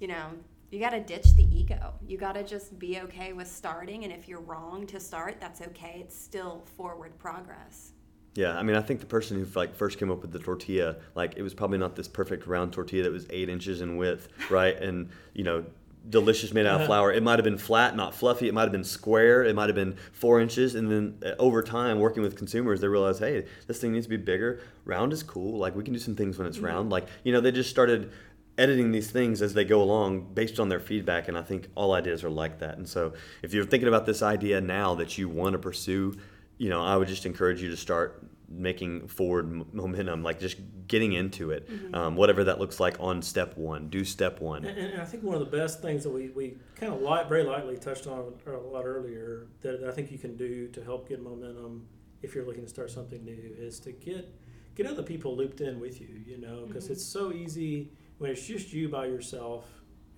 you 0.00 0.08
know, 0.08 0.32
you 0.70 0.78
got 0.78 0.90
to 0.90 1.00
ditch 1.00 1.34
the 1.36 1.44
ego. 1.54 1.94
You 2.06 2.16
got 2.16 2.32
to 2.34 2.44
just 2.44 2.78
be 2.78 3.00
okay 3.00 3.32
with 3.32 3.48
starting. 3.48 4.04
And 4.04 4.12
if 4.12 4.28
you're 4.28 4.40
wrong 4.40 4.86
to 4.88 5.00
start, 5.00 5.36
that's 5.40 5.60
okay. 5.60 5.98
It's 6.00 6.16
still 6.16 6.64
forward 6.76 7.18
progress. 7.18 7.92
Yeah, 8.36 8.56
I 8.56 8.62
mean, 8.62 8.76
I 8.76 8.80
think 8.80 9.00
the 9.00 9.06
person 9.06 9.38
who 9.38 9.58
like 9.58 9.74
first 9.74 9.98
came 9.98 10.10
up 10.10 10.22
with 10.22 10.30
the 10.30 10.38
tortilla, 10.38 10.96
like 11.16 11.34
it 11.36 11.42
was 11.42 11.52
probably 11.52 11.78
not 11.78 11.96
this 11.96 12.06
perfect 12.06 12.46
round 12.46 12.72
tortilla 12.72 13.02
that 13.02 13.12
was 13.12 13.26
eight 13.30 13.48
inches 13.48 13.80
in 13.80 13.96
width, 13.96 14.28
right? 14.50 14.76
And 14.76 15.10
you 15.34 15.42
know, 15.42 15.64
delicious 16.08 16.52
made 16.54 16.64
out 16.64 16.80
of 16.80 16.86
flour. 16.86 17.12
It 17.12 17.22
might 17.22 17.38
have 17.38 17.44
been 17.44 17.58
flat, 17.58 17.96
not 17.96 18.14
fluffy. 18.14 18.48
It 18.48 18.54
might 18.54 18.62
have 18.62 18.72
been 18.72 18.84
square. 18.84 19.44
It 19.44 19.54
might 19.54 19.68
have 19.68 19.74
been 19.74 19.96
four 20.12 20.40
inches. 20.40 20.76
And 20.76 20.90
then 20.90 21.18
uh, 21.24 21.34
over 21.38 21.62
time, 21.62 21.98
working 21.98 22.22
with 22.22 22.36
consumers, 22.36 22.80
they 22.80 22.88
realized, 22.88 23.18
hey, 23.18 23.46
this 23.66 23.80
thing 23.80 23.92
needs 23.92 24.06
to 24.06 24.10
be 24.10 24.16
bigger. 24.16 24.60
Round 24.84 25.12
is 25.12 25.22
cool. 25.22 25.58
Like 25.58 25.74
we 25.74 25.82
can 25.82 25.92
do 25.92 26.00
some 26.00 26.14
things 26.14 26.38
when 26.38 26.46
it's 26.46 26.58
round. 26.58 26.90
Like 26.90 27.06
you 27.24 27.32
know, 27.32 27.40
they 27.40 27.52
just 27.52 27.70
started 27.70 28.12
editing 28.60 28.92
these 28.92 29.10
things 29.10 29.42
as 29.42 29.54
they 29.54 29.64
go 29.64 29.82
along 29.82 30.32
based 30.34 30.60
on 30.60 30.68
their 30.68 30.80
feedback 30.80 31.28
and 31.28 31.36
i 31.36 31.42
think 31.42 31.68
all 31.74 31.92
ideas 31.92 32.22
are 32.22 32.30
like 32.30 32.58
that. 32.60 32.76
And 32.76 32.88
so 32.88 33.14
if 33.42 33.54
you're 33.54 33.64
thinking 33.64 33.88
about 33.88 34.06
this 34.06 34.22
idea 34.22 34.60
now 34.60 34.94
that 34.96 35.18
you 35.18 35.28
want 35.28 35.54
to 35.54 35.58
pursue 35.58 36.16
you 36.58 36.68
know 36.68 36.82
i 36.82 36.96
would 36.96 37.08
just 37.08 37.26
encourage 37.26 37.62
you 37.62 37.70
to 37.70 37.76
start 37.76 38.22
making 38.50 39.06
forward 39.06 39.46
m- 39.46 39.66
momentum 39.72 40.22
like 40.22 40.40
just 40.40 40.58
getting 40.88 41.12
into 41.12 41.52
it. 41.52 41.70
Mm-hmm. 41.70 41.94
Um, 41.94 42.16
whatever 42.16 42.44
that 42.44 42.58
looks 42.58 42.80
like 42.80 42.96
on 42.98 43.22
step 43.22 43.56
one 43.56 43.88
do 43.88 44.04
step 44.04 44.40
one. 44.40 44.64
And, 44.64 44.76
and 44.76 45.00
I 45.00 45.04
think 45.04 45.22
one 45.22 45.36
of 45.36 45.40
the 45.40 45.56
best 45.56 45.80
things 45.80 46.02
that 46.02 46.10
we, 46.10 46.30
we 46.30 46.56
kind 46.74 46.92
of 46.92 47.00
light, 47.00 47.28
very 47.28 47.44
lightly 47.44 47.76
touched 47.76 48.08
on 48.08 48.34
uh, 48.46 48.50
a 48.50 48.58
lot 48.58 48.84
earlier 48.84 49.46
that 49.60 49.84
I 49.84 49.92
think 49.92 50.10
you 50.10 50.18
can 50.18 50.36
do 50.36 50.66
to 50.68 50.82
help 50.82 51.08
get 51.08 51.22
momentum 51.22 51.86
if 52.22 52.34
you're 52.34 52.44
looking 52.44 52.64
to 52.64 52.68
start 52.68 52.90
something 52.90 53.24
new 53.24 53.54
is 53.56 53.78
to 53.80 53.92
get 53.92 54.28
get 54.74 54.86
other 54.86 55.02
people 55.02 55.36
looped 55.36 55.60
in 55.60 55.78
with 55.78 56.00
you. 56.00 56.20
You 56.26 56.38
know, 56.38 56.64
because 56.66 56.84
mm-hmm. 56.84 56.94
it's 56.94 57.04
so 57.04 57.32
easy 57.32 57.92
when 58.20 58.30
it's 58.30 58.46
just 58.46 58.72
you 58.72 58.86
by 58.88 59.06
yourself 59.06 59.64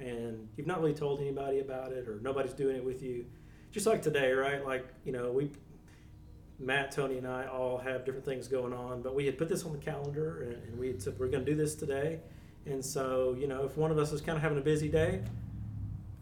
and 0.00 0.48
you've 0.56 0.66
not 0.66 0.80
really 0.80 0.92
told 0.92 1.20
anybody 1.20 1.60
about 1.60 1.92
it 1.92 2.08
or 2.08 2.18
nobody's 2.20 2.52
doing 2.52 2.74
it 2.74 2.84
with 2.84 3.00
you. 3.00 3.24
Just 3.70 3.86
like 3.86 4.02
today, 4.02 4.32
right? 4.32 4.66
Like 4.66 4.86
you 5.04 5.12
know 5.12 5.30
we. 5.32 5.50
Matt, 6.58 6.92
Toni, 6.92 7.18
and 7.18 7.26
I 7.26 7.46
all 7.46 7.76
have 7.78 8.04
different 8.04 8.24
things 8.24 8.46
going 8.46 8.72
on, 8.72 9.02
but 9.02 9.16
we 9.16 9.26
had 9.26 9.36
put 9.36 9.48
this 9.48 9.64
on 9.64 9.72
the 9.72 9.78
calendar 9.78 10.42
and, 10.42 10.62
and 10.68 10.78
we 10.78 10.86
had 10.86 11.02
said 11.02 11.18
we're 11.18 11.26
going 11.26 11.44
to 11.44 11.50
do 11.50 11.56
this 11.56 11.74
today. 11.74 12.20
And 12.66 12.84
so, 12.84 13.34
you 13.36 13.48
know, 13.48 13.64
if 13.64 13.76
one 13.76 13.90
of 13.90 13.98
us 13.98 14.12
is 14.12 14.20
kind 14.20 14.36
of 14.36 14.42
having 14.42 14.58
a 14.58 14.62
busy 14.62 14.88
day, 14.88 15.22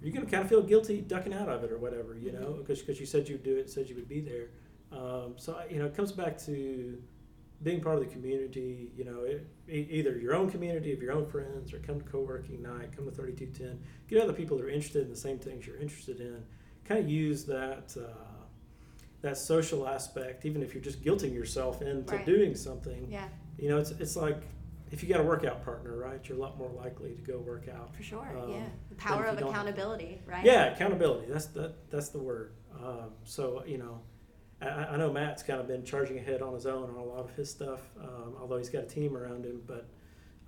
you're 0.01 0.15
going 0.15 0.25
to 0.25 0.31
kind 0.31 0.43
of 0.43 0.49
feel 0.49 0.63
guilty 0.63 1.03
ducking 1.03 1.35
out 1.35 1.51
of 1.51 1.63
it 1.63 1.71
or 1.71 1.77
whatever, 1.77 2.17
you 2.17 2.33
know, 2.33 2.65
because 2.67 2.99
you 2.99 3.05
said 3.05 3.29
you'd 3.29 3.43
do 3.43 3.57
it, 3.57 3.69
said 3.69 3.87
you 3.91 3.97
would 3.97 4.09
be 4.09 4.21
there. 4.21 4.49
Um, 4.93 5.35
so, 5.37 5.61
you 5.69 5.79
know, 5.79 5.85
it 5.85 5.95
comes 5.95 6.13
back 6.13 6.39
to 6.47 7.03
being 7.63 7.81
part 7.83 7.97
of 7.97 8.01
the 8.03 8.09
community, 8.11 8.91
you 8.97 9.05
know, 9.05 9.23
it, 9.25 9.47
either 9.69 10.19
your 10.19 10.35
own 10.35 10.51
community 10.51 10.93
of 10.93 11.03
your 11.03 11.13
own 11.13 11.27
friends 11.27 11.73
or 11.75 11.79
come 11.81 12.01
to 12.01 12.07
co-working 12.07 12.63
night, 12.63 12.95
come 12.97 13.05
to 13.05 13.11
3210, 13.11 13.79
get 14.09 14.23
other 14.23 14.33
people 14.33 14.57
that 14.57 14.65
are 14.65 14.71
interested 14.71 15.03
in 15.03 15.11
the 15.11 15.17
same 15.17 15.39
things 15.39 15.67
you're 15.67 15.77
interested 15.77 16.21
in. 16.21 16.43
Kind 16.87 17.01
of 17.05 17.11
use 17.11 17.45
that, 17.45 17.95
uh, 17.99 18.15
that 19.21 19.37
social 19.37 19.87
aspect, 19.87 20.47
even 20.47 20.63
if 20.63 20.73
you're 20.73 20.83
just 20.83 21.03
guilting 21.03 21.35
yourself 21.35 21.83
into 21.83 22.15
Right. 22.17 22.25
doing 22.25 22.55
something. 22.55 23.07
Yeah, 23.11 23.29
You 23.59 23.69
know, 23.69 23.77
it's, 23.79 23.91
it's 23.91 24.17
like 24.17 24.43
if 24.91 25.03
you 25.03 25.09
got 25.09 25.21
a 25.21 25.25
workout 25.25 25.63
partner, 25.63 25.97
right? 25.97 26.27
You're 26.27 26.39
a 26.39 26.41
lot 26.41 26.57
more 26.59 26.71
likely 26.71 27.15
to 27.15 27.21
go 27.23 27.39
work 27.39 27.69
out. 27.69 27.95
for 27.95 28.03
sure. 28.03 28.37
Um, 28.43 28.51
yeah, 28.51 28.65
the 28.89 28.95
power 28.97 29.27
of 29.27 29.39
accountability, 29.39 30.23
right? 30.27 30.45
Yeah, 30.45 30.73
accountability. 30.75 31.27
That's 31.31 31.47
the 31.47 31.75
that's 31.91 32.09
the 32.09 32.19
word. 32.19 32.55
Um, 32.83 33.11
so 33.25 33.63
you 33.67 33.79
know, 33.79 34.01
I, 34.63 34.67
I 34.67 34.97
know 34.97 35.13
Matt's 35.13 35.43
kind 35.43 35.61
of 35.61 35.67
been 35.69 35.85
charging 35.85 36.19
ahead 36.19 36.43
on 36.43 36.55
his 36.55 36.67
own 36.67 36.91
on 36.91 36.97
a 36.97 37.03
lot 37.05 37.19
of 37.21 37.31
his 37.37 37.51
stuff, 37.51 37.81
um, 38.01 38.35
although 38.41 38.59
he's 38.59 38.71
got 38.71 38.85
a 38.85 38.87
team 38.87 39.17
around 39.17 39.45
him. 39.45 39.63
But 39.67 39.89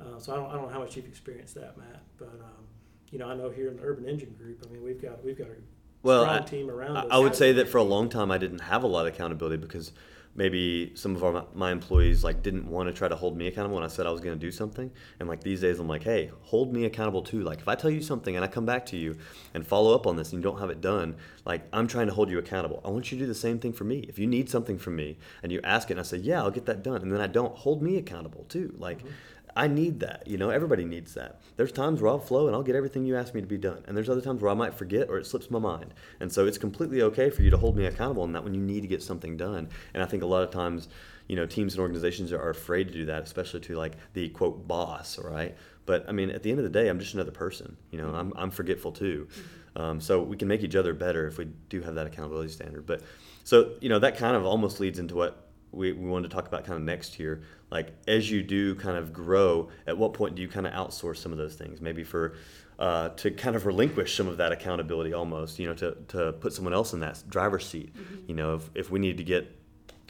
uh, 0.00 0.18
so 0.18 0.32
I 0.32 0.36
don't 0.36 0.46
I 0.50 0.52
don't 0.54 0.62
know 0.62 0.68
how 0.72 0.80
much 0.80 0.96
you've 0.96 1.06
experienced 1.06 1.54
that, 1.54 1.76
Matt. 1.78 2.02
But 2.18 2.28
um, 2.42 2.66
you 3.10 3.18
know, 3.18 3.28
I 3.28 3.34
know 3.34 3.50
here 3.50 3.68
in 3.68 3.76
the 3.76 3.82
Urban 3.82 4.06
Engine 4.08 4.34
Group, 4.38 4.64
I 4.68 4.72
mean, 4.72 4.82
we've 4.82 5.00
got 5.00 5.24
we've 5.24 5.38
got 5.38 5.48
a 5.48 5.56
Well, 6.02 6.24
strong 6.24 6.38
I- 6.38 6.42
team 6.44 6.70
around 6.70 6.96
I, 6.96 7.00
us. 7.00 7.06
I 7.10 7.18
would 7.18 7.34
say 7.34 7.52
that 7.52 7.68
for 7.68 7.78
a 7.78 7.82
long 7.82 8.08
time 8.08 8.30
I 8.30 8.38
didn't 8.38 8.60
have 8.60 8.82
a 8.82 8.86
lot 8.86 9.06
of 9.06 9.14
accountability 9.14 9.56
because 9.58 9.92
maybe 10.34 10.92
some 10.94 11.14
of 11.14 11.22
our, 11.22 11.46
my 11.54 11.70
employees 11.70 12.24
like 12.24 12.42
didn't 12.42 12.66
want 12.66 12.88
to 12.88 12.92
try 12.92 13.06
to 13.08 13.16
hold 13.16 13.36
me 13.36 13.48
accountable 13.48 13.76
when 13.76 13.84
I 13.84 13.88
said 13.88 14.06
I 14.06 14.10
was 14.10 14.20
going 14.20 14.38
to 14.38 14.40
do 14.40 14.50
something. 14.50 14.90
And 15.20 15.28
like 15.28 15.42
these 15.42 15.60
days 15.60 15.78
I'm 15.78 15.88
like, 15.88 16.02
hey, 16.02 16.30
hold 16.42 16.72
me 16.72 16.84
accountable 16.84 17.22
too. 17.22 17.42
Like 17.42 17.60
if 17.60 17.68
I 17.68 17.74
tell 17.74 17.90
you 17.90 18.00
something 18.00 18.34
and 18.34 18.44
I 18.44 18.48
come 18.48 18.64
back 18.64 18.86
to 18.86 18.96
you 18.96 19.16
and 19.52 19.66
follow 19.66 19.94
up 19.94 20.06
on 20.06 20.16
this 20.16 20.32
and 20.32 20.42
you 20.42 20.50
don't 20.50 20.58
have 20.58 20.70
it 20.70 20.80
done, 20.80 21.16
like 21.44 21.62
I'm 21.72 21.86
trying 21.86 22.06
to 22.06 22.14
hold 22.14 22.30
you 22.30 22.38
accountable. 22.38 22.80
I 22.84 22.88
want 22.88 23.12
you 23.12 23.18
to 23.18 23.24
do 23.24 23.28
the 23.28 23.34
same 23.34 23.58
thing 23.58 23.72
for 23.72 23.84
me. 23.84 24.06
If 24.08 24.18
you 24.18 24.26
need 24.26 24.48
something 24.48 24.78
from 24.78 24.96
me 24.96 25.18
and 25.42 25.52
you 25.52 25.60
ask 25.64 25.90
it 25.90 25.94
and 25.94 26.00
I 26.00 26.04
say, 26.04 26.16
yeah, 26.16 26.42
I'll 26.42 26.50
get 26.50 26.66
that 26.66 26.82
done, 26.82 27.02
and 27.02 27.12
then 27.12 27.20
I 27.20 27.26
don't, 27.26 27.54
hold 27.56 27.82
me 27.82 27.98
accountable 27.98 28.44
too. 28.48 28.74
Like. 28.78 28.98
Mm-hmm. 28.98 29.08
I 29.54 29.68
need 29.68 30.00
that. 30.00 30.26
You 30.26 30.38
know, 30.38 30.50
everybody 30.50 30.84
needs 30.84 31.14
that. 31.14 31.40
There's 31.56 31.72
times 31.72 32.00
where 32.00 32.10
I'll 32.10 32.18
flow 32.18 32.46
and 32.46 32.56
I'll 32.56 32.62
get 32.62 32.74
everything 32.74 33.04
you 33.04 33.16
ask 33.16 33.34
me 33.34 33.40
to 33.40 33.46
be 33.46 33.58
done. 33.58 33.84
And 33.86 33.96
there's 33.96 34.08
other 34.08 34.20
times 34.20 34.40
where 34.40 34.50
I 34.50 34.54
might 34.54 34.74
forget 34.74 35.08
or 35.08 35.18
it 35.18 35.26
slips 35.26 35.50
my 35.50 35.58
mind. 35.58 35.94
And 36.20 36.32
so 36.32 36.46
it's 36.46 36.58
completely 36.58 37.02
okay 37.02 37.30
for 37.30 37.42
you 37.42 37.50
to 37.50 37.58
hold 37.58 37.76
me 37.76 37.84
accountable 37.84 38.24
in 38.24 38.32
that 38.32 38.44
when 38.44 38.54
you 38.54 38.60
need 38.60 38.80
to 38.80 38.88
get 38.88 39.02
something 39.02 39.36
done. 39.36 39.68
And 39.92 40.02
I 40.02 40.06
think 40.06 40.22
a 40.22 40.26
lot 40.26 40.42
of 40.42 40.50
times, 40.50 40.88
you 41.28 41.36
know, 41.36 41.46
teams 41.46 41.74
and 41.74 41.80
organizations 41.80 42.32
are 42.32 42.50
afraid 42.50 42.88
to 42.88 42.94
do 42.94 43.04
that, 43.06 43.24
especially 43.24 43.60
to 43.60 43.76
like 43.76 43.92
the 44.14 44.30
quote 44.30 44.66
boss, 44.66 45.18
right? 45.18 45.56
But 45.84 46.08
I 46.08 46.12
mean, 46.12 46.30
at 46.30 46.42
the 46.42 46.50
end 46.50 46.58
of 46.58 46.64
the 46.64 46.70
day, 46.70 46.88
I'm 46.88 46.98
just 46.98 47.14
another 47.14 47.32
person. 47.32 47.76
You 47.90 47.98
know, 47.98 48.14
I'm, 48.14 48.32
I'm 48.36 48.50
forgetful 48.50 48.92
too. 48.92 49.28
Um, 49.74 50.00
so 50.00 50.22
we 50.22 50.36
can 50.36 50.48
make 50.48 50.62
each 50.62 50.76
other 50.76 50.94
better 50.94 51.26
if 51.26 51.38
we 51.38 51.46
do 51.68 51.80
have 51.82 51.94
that 51.94 52.06
accountability 52.06 52.50
standard. 52.50 52.86
But 52.86 53.02
so, 53.44 53.74
you 53.80 53.88
know, 53.88 53.98
that 53.98 54.16
kind 54.16 54.36
of 54.36 54.44
almost 54.44 54.80
leads 54.80 54.98
into 54.98 55.14
what 55.14 55.51
we, 55.72 55.92
we 55.92 56.08
wanted 56.08 56.30
to 56.30 56.34
talk 56.34 56.46
about 56.46 56.64
kind 56.64 56.76
of 56.76 56.82
next 56.82 57.18
year. 57.18 57.42
Like 57.70 57.92
as 58.06 58.30
you 58.30 58.42
do 58.42 58.74
kind 58.74 58.96
of 58.96 59.12
grow, 59.12 59.70
at 59.86 59.96
what 59.96 60.12
point 60.12 60.34
do 60.34 60.42
you 60.42 60.48
kind 60.48 60.66
of 60.66 60.72
outsource 60.72 61.16
some 61.16 61.32
of 61.32 61.38
those 61.38 61.54
things? 61.54 61.80
Maybe 61.80 62.04
for 62.04 62.34
uh, 62.78 63.10
to 63.10 63.30
kind 63.30 63.56
of 63.56 63.66
relinquish 63.66 64.16
some 64.16 64.28
of 64.28 64.36
that 64.36 64.52
accountability 64.52 65.12
almost, 65.12 65.58
you 65.58 65.66
know, 65.66 65.74
to, 65.74 65.96
to 66.08 66.32
put 66.34 66.52
someone 66.52 66.74
else 66.74 66.92
in 66.92 67.00
that 67.00 67.22
driver's 67.28 67.66
seat. 67.66 67.94
You 68.26 68.34
know, 68.34 68.56
if, 68.56 68.70
if 68.74 68.90
we 68.90 68.98
need 68.98 69.16
to 69.18 69.24
get, 69.24 69.56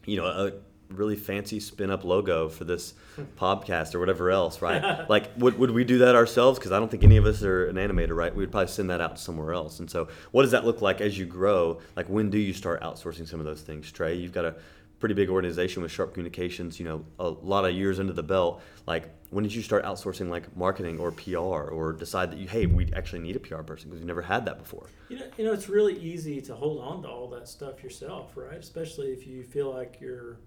you 0.05 0.17
know, 0.17 0.27
a 0.27 0.53
really 0.89 1.17
fancy 1.17 1.61
spin 1.61 1.91
up 1.91 2.05
logo 2.05 2.49
for 2.49 2.65
this 2.65 2.95
podcast 3.37 3.95
or 3.95 4.01
whatever 4.01 4.31
else, 4.31 4.63
right? 4.63 5.07
like, 5.09 5.31
would, 5.37 5.59
would 5.59 5.71
we 5.71 5.85
do 5.85 5.99
that 5.99 6.15
ourselves? 6.15 6.59
Because 6.59 6.73
I 6.73 6.79
don't 6.79 6.91
think 6.91 7.05
any 7.05 7.17
of 7.17 7.27
us 7.27 7.43
are 7.43 7.67
an 7.67 7.77
animator, 7.77 8.17
right? 8.17 8.35
We'd 8.35 8.51
probably 8.51 8.69
send 8.69 8.91
that 8.91 9.01
out 9.01 9.19
somewhere 9.19 9.53
else. 9.53 9.79
And 9.81 9.91
so, 9.91 10.09
what 10.31 10.43
does 10.43 10.53
that 10.53 10.65
look 10.65 10.83
like 10.83 11.01
as 11.01 11.19
you 11.19 11.27
grow? 11.27 11.81
Like, 11.97 12.09
when 12.09 12.31
do 12.31 12.39
you 12.39 12.53
start 12.53 12.83
outsourcing 12.83 13.29
some 13.29 13.41
of 13.41 13.47
those 13.47 13.63
things, 13.63 13.91
Trey? 13.91 14.15
You've 14.15 14.33
got 14.33 14.45
a 14.45 14.55
pretty 15.03 15.17
big 15.17 15.31
organization 15.31 15.83
with 15.83 15.91
Sharp 15.91 16.15
Communications, 16.15 16.79
you 16.79 16.85
know, 16.85 17.05
a 17.19 17.29
lot 17.29 17.65
of 17.65 17.75
years 17.75 17.99
into 17.99 18.13
the 18.13 18.23
belt. 18.23 18.63
Like, 18.87 19.13
when 19.31 19.43
did 19.43 19.53
you 19.53 19.61
start 19.61 19.85
outsourcing 19.85 20.31
like 20.31 20.57
marketing 20.57 21.01
or 21.01 21.11
PR 21.11 21.39
or 21.39 21.93
decide 21.93 22.31
that 22.31 22.39
you, 22.39 22.47
hey, 22.47 22.67
we 22.67 22.89
actually 22.95 23.19
need 23.19 23.35
a 23.35 23.41
PR 23.41 23.63
person 23.63 23.91
because 23.91 24.01
we 24.01 24.07
never 24.07 24.23
had 24.23 24.47
that 24.47 24.59
before? 24.59 24.87
You 25.09 25.19
know, 25.19 25.27
you 25.37 25.45
know, 25.45 25.53
it's 25.53 25.69
really 25.69 25.99
easy 25.99 26.41
to 26.43 26.55
hold 26.55 26.81
on 26.81 27.03
to 27.03 27.09
all 27.09 27.27
that 27.31 27.49
stuff 27.49 27.83
yourself, 27.83 28.37
right? 28.37 28.57
Especially 28.57 29.09
if 29.09 29.27
you 29.27 29.43
feel 29.43 29.75
like 29.75 30.01
you're 30.01 30.39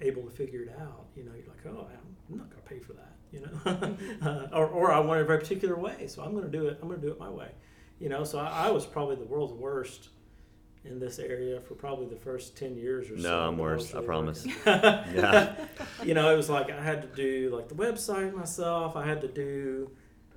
able 0.00 0.22
to 0.22 0.30
figure 0.30 0.62
it 0.62 0.76
out. 0.80 1.06
You 1.16 1.24
know, 1.24 1.32
you're 1.36 1.48
like, 1.48 1.66
oh, 1.66 1.88
I'm 2.30 2.38
not 2.38 2.48
going 2.48 2.62
to 2.62 2.68
pay 2.68 2.78
for 2.78 2.92
that, 2.92 3.16
you 3.32 3.40
know, 3.40 4.24
uh, 4.24 4.46
or, 4.56 4.68
or 4.68 4.92
I 4.92 5.00
want 5.00 5.18
it 5.18 5.24
a 5.24 5.26
very 5.26 5.40
particular 5.40 5.74
way, 5.74 6.06
so 6.06 6.22
I'm 6.22 6.30
going 6.30 6.44
to 6.44 6.58
do 6.58 6.68
it. 6.68 6.78
I'm 6.80 6.86
going 6.86 7.00
to 7.00 7.04
do 7.04 7.12
it 7.12 7.18
my 7.18 7.28
way, 7.28 7.50
you 7.98 8.08
know. 8.08 8.22
So 8.22 8.38
I, 8.38 8.68
I 8.68 8.70
was 8.70 8.86
probably 8.86 9.16
the 9.16 9.24
world's 9.24 9.52
worst 9.52 10.10
in 10.86 10.98
this 10.98 11.18
area 11.18 11.60
for 11.60 11.74
probably 11.74 12.06
the 12.06 12.16
first 12.16 12.56
10 12.56 12.76
years 12.76 13.10
or 13.10 13.18
so. 13.18 13.28
No, 13.28 13.48
I'm 13.48 13.58
worse, 13.58 13.94
I 13.94 14.02
promise. 14.02 14.46
yeah. 14.66 15.54
You 16.04 16.14
know, 16.14 16.32
it 16.32 16.36
was 16.36 16.48
like 16.48 16.70
I 16.70 16.82
had 16.82 17.02
to 17.02 17.08
do 17.08 17.54
like 17.54 17.68
the 17.68 17.74
website 17.74 18.34
myself. 18.34 18.96
I 18.96 19.06
had 19.06 19.20
to 19.22 19.28
do 19.28 19.90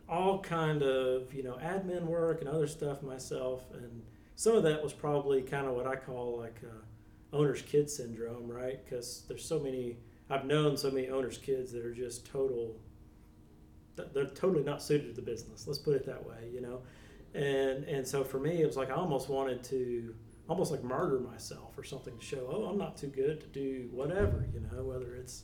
all 0.10 0.40
kind 0.40 0.82
of, 0.82 1.34
you 1.34 1.44
know, 1.44 1.58
admin 1.62 2.04
work 2.04 2.42
and 2.42 2.50
other 2.50 2.68
stuff 2.68 3.04
myself. 3.04 3.64
And 3.74 4.02
some 4.36 4.56
of 4.56 4.64
that 4.64 4.82
was 4.84 4.92
probably 4.92 5.42
kind 5.42 5.68
of 5.68 5.76
what 5.76 5.86
I 5.86 5.96
call 5.96 6.38
like 6.40 6.60
uh, 6.64 7.36
owner's 7.36 7.62
kid 7.62 7.90
syndrome, 7.90 8.52
right? 8.52 8.84
Because 8.84 9.24
there's 9.28 9.46
so 9.46 9.60
many, 9.60 9.98
I've 10.30 10.46
known 10.46 10.78
so 10.78 10.90
many 10.90 11.10
owner's 11.10 11.38
kids 11.38 11.72
that 11.74 11.86
are 11.86 11.94
just 11.94 12.26
total, 12.26 12.76
they're 14.14 14.26
totally 14.26 14.64
not 14.64 14.82
suited 14.82 15.08
to 15.08 15.14
the 15.14 15.22
business. 15.22 15.68
Let's 15.68 15.80
put 15.80 15.96
it 15.96 16.06
that 16.08 16.26
way, 16.26 16.50
you 16.52 16.62
know? 16.62 16.82
And, 17.34 17.84
and 17.84 18.08
so 18.08 18.24
for 18.24 18.40
me, 18.40 18.62
it 18.62 18.66
was 18.66 18.78
like 18.78 18.90
I 18.90 18.96
almost 18.96 19.30
wanted 19.30 19.64
to, 19.66 20.16
almost 20.50 20.72
like 20.72 20.84
murder 20.84 21.20
myself 21.20 21.78
or 21.78 21.84
something 21.84 22.18
to 22.18 22.26
show, 22.26 22.50
oh, 22.52 22.66
I'm 22.66 22.78
not 22.78 22.98
too 22.98 23.08
good 23.08 23.40
to 23.42 23.48
do 23.48 23.88
whatever, 23.92 24.46
you 24.52 24.60
know, 24.60 24.84
whether 24.84 25.16
it's, 25.16 25.44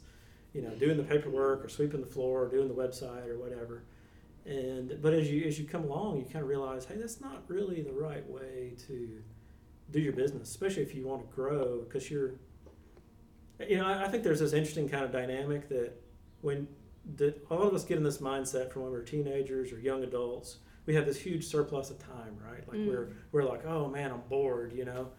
you 0.51 0.61
know, 0.61 0.71
doing 0.71 0.97
the 0.97 1.03
paperwork 1.03 1.63
or 1.63 1.69
sweeping 1.69 2.01
the 2.01 2.07
floor 2.07 2.43
or 2.43 2.49
doing 2.49 2.67
the 2.67 2.73
website 2.73 3.27
or 3.27 3.37
whatever. 3.37 3.83
And 4.45 4.97
but 5.01 5.13
as 5.13 5.29
you 5.29 5.45
as 5.45 5.59
you 5.59 5.65
come 5.65 5.83
along, 5.83 6.17
you 6.17 6.25
kind 6.25 6.43
of 6.43 6.49
realize, 6.49 6.85
hey, 6.85 6.95
that's 6.97 7.21
not 7.21 7.43
really 7.47 7.81
the 7.81 7.93
right 7.93 8.27
way 8.29 8.73
to 8.87 9.21
do 9.91 9.99
your 9.99 10.13
business, 10.13 10.49
especially 10.49 10.83
if 10.83 10.95
you 10.95 11.05
want 11.05 11.21
to 11.21 11.35
grow, 11.35 11.81
because 11.81 12.09
you're, 12.09 12.33
you 13.67 13.77
know, 13.77 13.85
I, 13.85 14.05
I 14.05 14.07
think 14.07 14.23
there's 14.23 14.39
this 14.39 14.53
interesting 14.53 14.89
kind 14.89 15.03
of 15.03 15.11
dynamic 15.11 15.69
that 15.69 15.93
when 16.41 16.67
that 17.17 17.45
a 17.49 17.53
lot 17.53 17.67
of 17.67 17.73
us 17.75 17.85
get 17.85 17.97
in 17.97 18.03
this 18.03 18.17
mindset 18.17 18.71
from 18.71 18.83
when 18.83 18.91
we're 18.91 19.03
teenagers 19.03 19.71
or 19.71 19.79
young 19.79 20.03
adults 20.03 20.57
we 20.85 20.95
have 20.95 21.05
this 21.05 21.19
huge 21.19 21.45
surplus 21.45 21.89
of 21.89 21.99
time, 21.99 22.37
right? 22.47 22.67
Like 22.67 22.77
mm. 22.77 22.87
we're 22.87 23.09
we're 23.31 23.43
like, 23.43 23.65
oh 23.65 23.87
man, 23.87 24.11
I'm 24.11 24.21
bored, 24.29 24.73
you 24.73 24.85
know. 24.85 25.09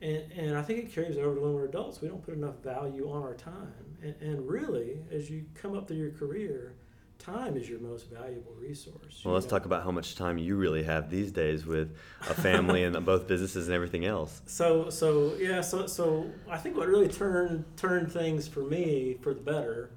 And, 0.00 0.30
and 0.32 0.56
I 0.56 0.62
think 0.62 0.78
it 0.78 0.92
carries 0.92 1.18
over 1.18 1.34
to 1.34 1.40
when 1.40 1.54
we're 1.54 1.64
adults. 1.64 2.00
We 2.00 2.08
don't 2.08 2.24
put 2.24 2.34
enough 2.34 2.62
value 2.62 3.10
on 3.10 3.22
our 3.22 3.34
time. 3.34 3.96
And, 4.00 4.14
and 4.20 4.48
really, 4.48 5.00
as 5.10 5.28
you 5.28 5.44
come 5.54 5.76
up 5.76 5.88
through 5.88 5.96
your 5.96 6.12
career, 6.12 6.74
time 7.18 7.56
is 7.56 7.68
your 7.68 7.80
most 7.80 8.08
valuable 8.08 8.54
resource. 8.60 9.22
Well, 9.24 9.34
let's 9.34 9.46
know? 9.46 9.50
talk 9.50 9.64
about 9.64 9.82
how 9.82 9.90
much 9.90 10.14
time 10.14 10.38
you 10.38 10.54
really 10.54 10.84
have 10.84 11.10
these 11.10 11.32
days 11.32 11.66
with 11.66 11.96
a 12.28 12.34
family 12.34 12.84
and 12.84 13.04
both 13.04 13.26
businesses 13.26 13.66
and 13.66 13.74
everything 13.74 14.04
else. 14.04 14.42
So, 14.58 14.90
so 14.90 15.34
yeah, 15.38 15.60
so 15.60 15.86
so 15.86 16.30
I 16.50 16.58
think 16.58 16.76
what 16.76 16.88
really 16.88 17.08
turned 17.08 17.64
turned 17.76 18.10
things 18.10 18.48
for 18.48 18.60
me 18.60 19.16
for 19.20 19.34
the 19.34 19.40
better 19.40 19.90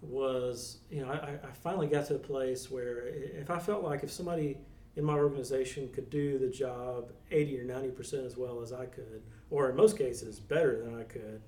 was, 0.00 0.78
you 0.90 1.04
know, 1.04 1.10
I, 1.10 1.38
I 1.46 1.52
finally 1.52 1.86
got 1.86 2.06
to 2.06 2.16
a 2.16 2.18
place 2.18 2.70
where 2.70 3.08
if 3.08 3.50
I 3.50 3.58
felt 3.58 3.82
like 3.82 4.02
if 4.02 4.10
somebody 4.10 4.58
in 4.96 5.04
my 5.04 5.14
organization 5.14 5.88
could 5.92 6.10
do 6.10 6.38
the 6.38 6.48
job 6.48 7.12
80 7.30 7.60
or 7.60 7.64
90% 7.64 8.26
as 8.26 8.36
well 8.36 8.62
as 8.62 8.72
I 8.72 8.86
could, 8.86 9.22
or 9.50 9.70
in 9.70 9.76
most 9.76 9.98
cases 9.98 10.40
better 10.40 10.82
than 10.82 10.98
I 10.98 11.04
could, 11.04 11.42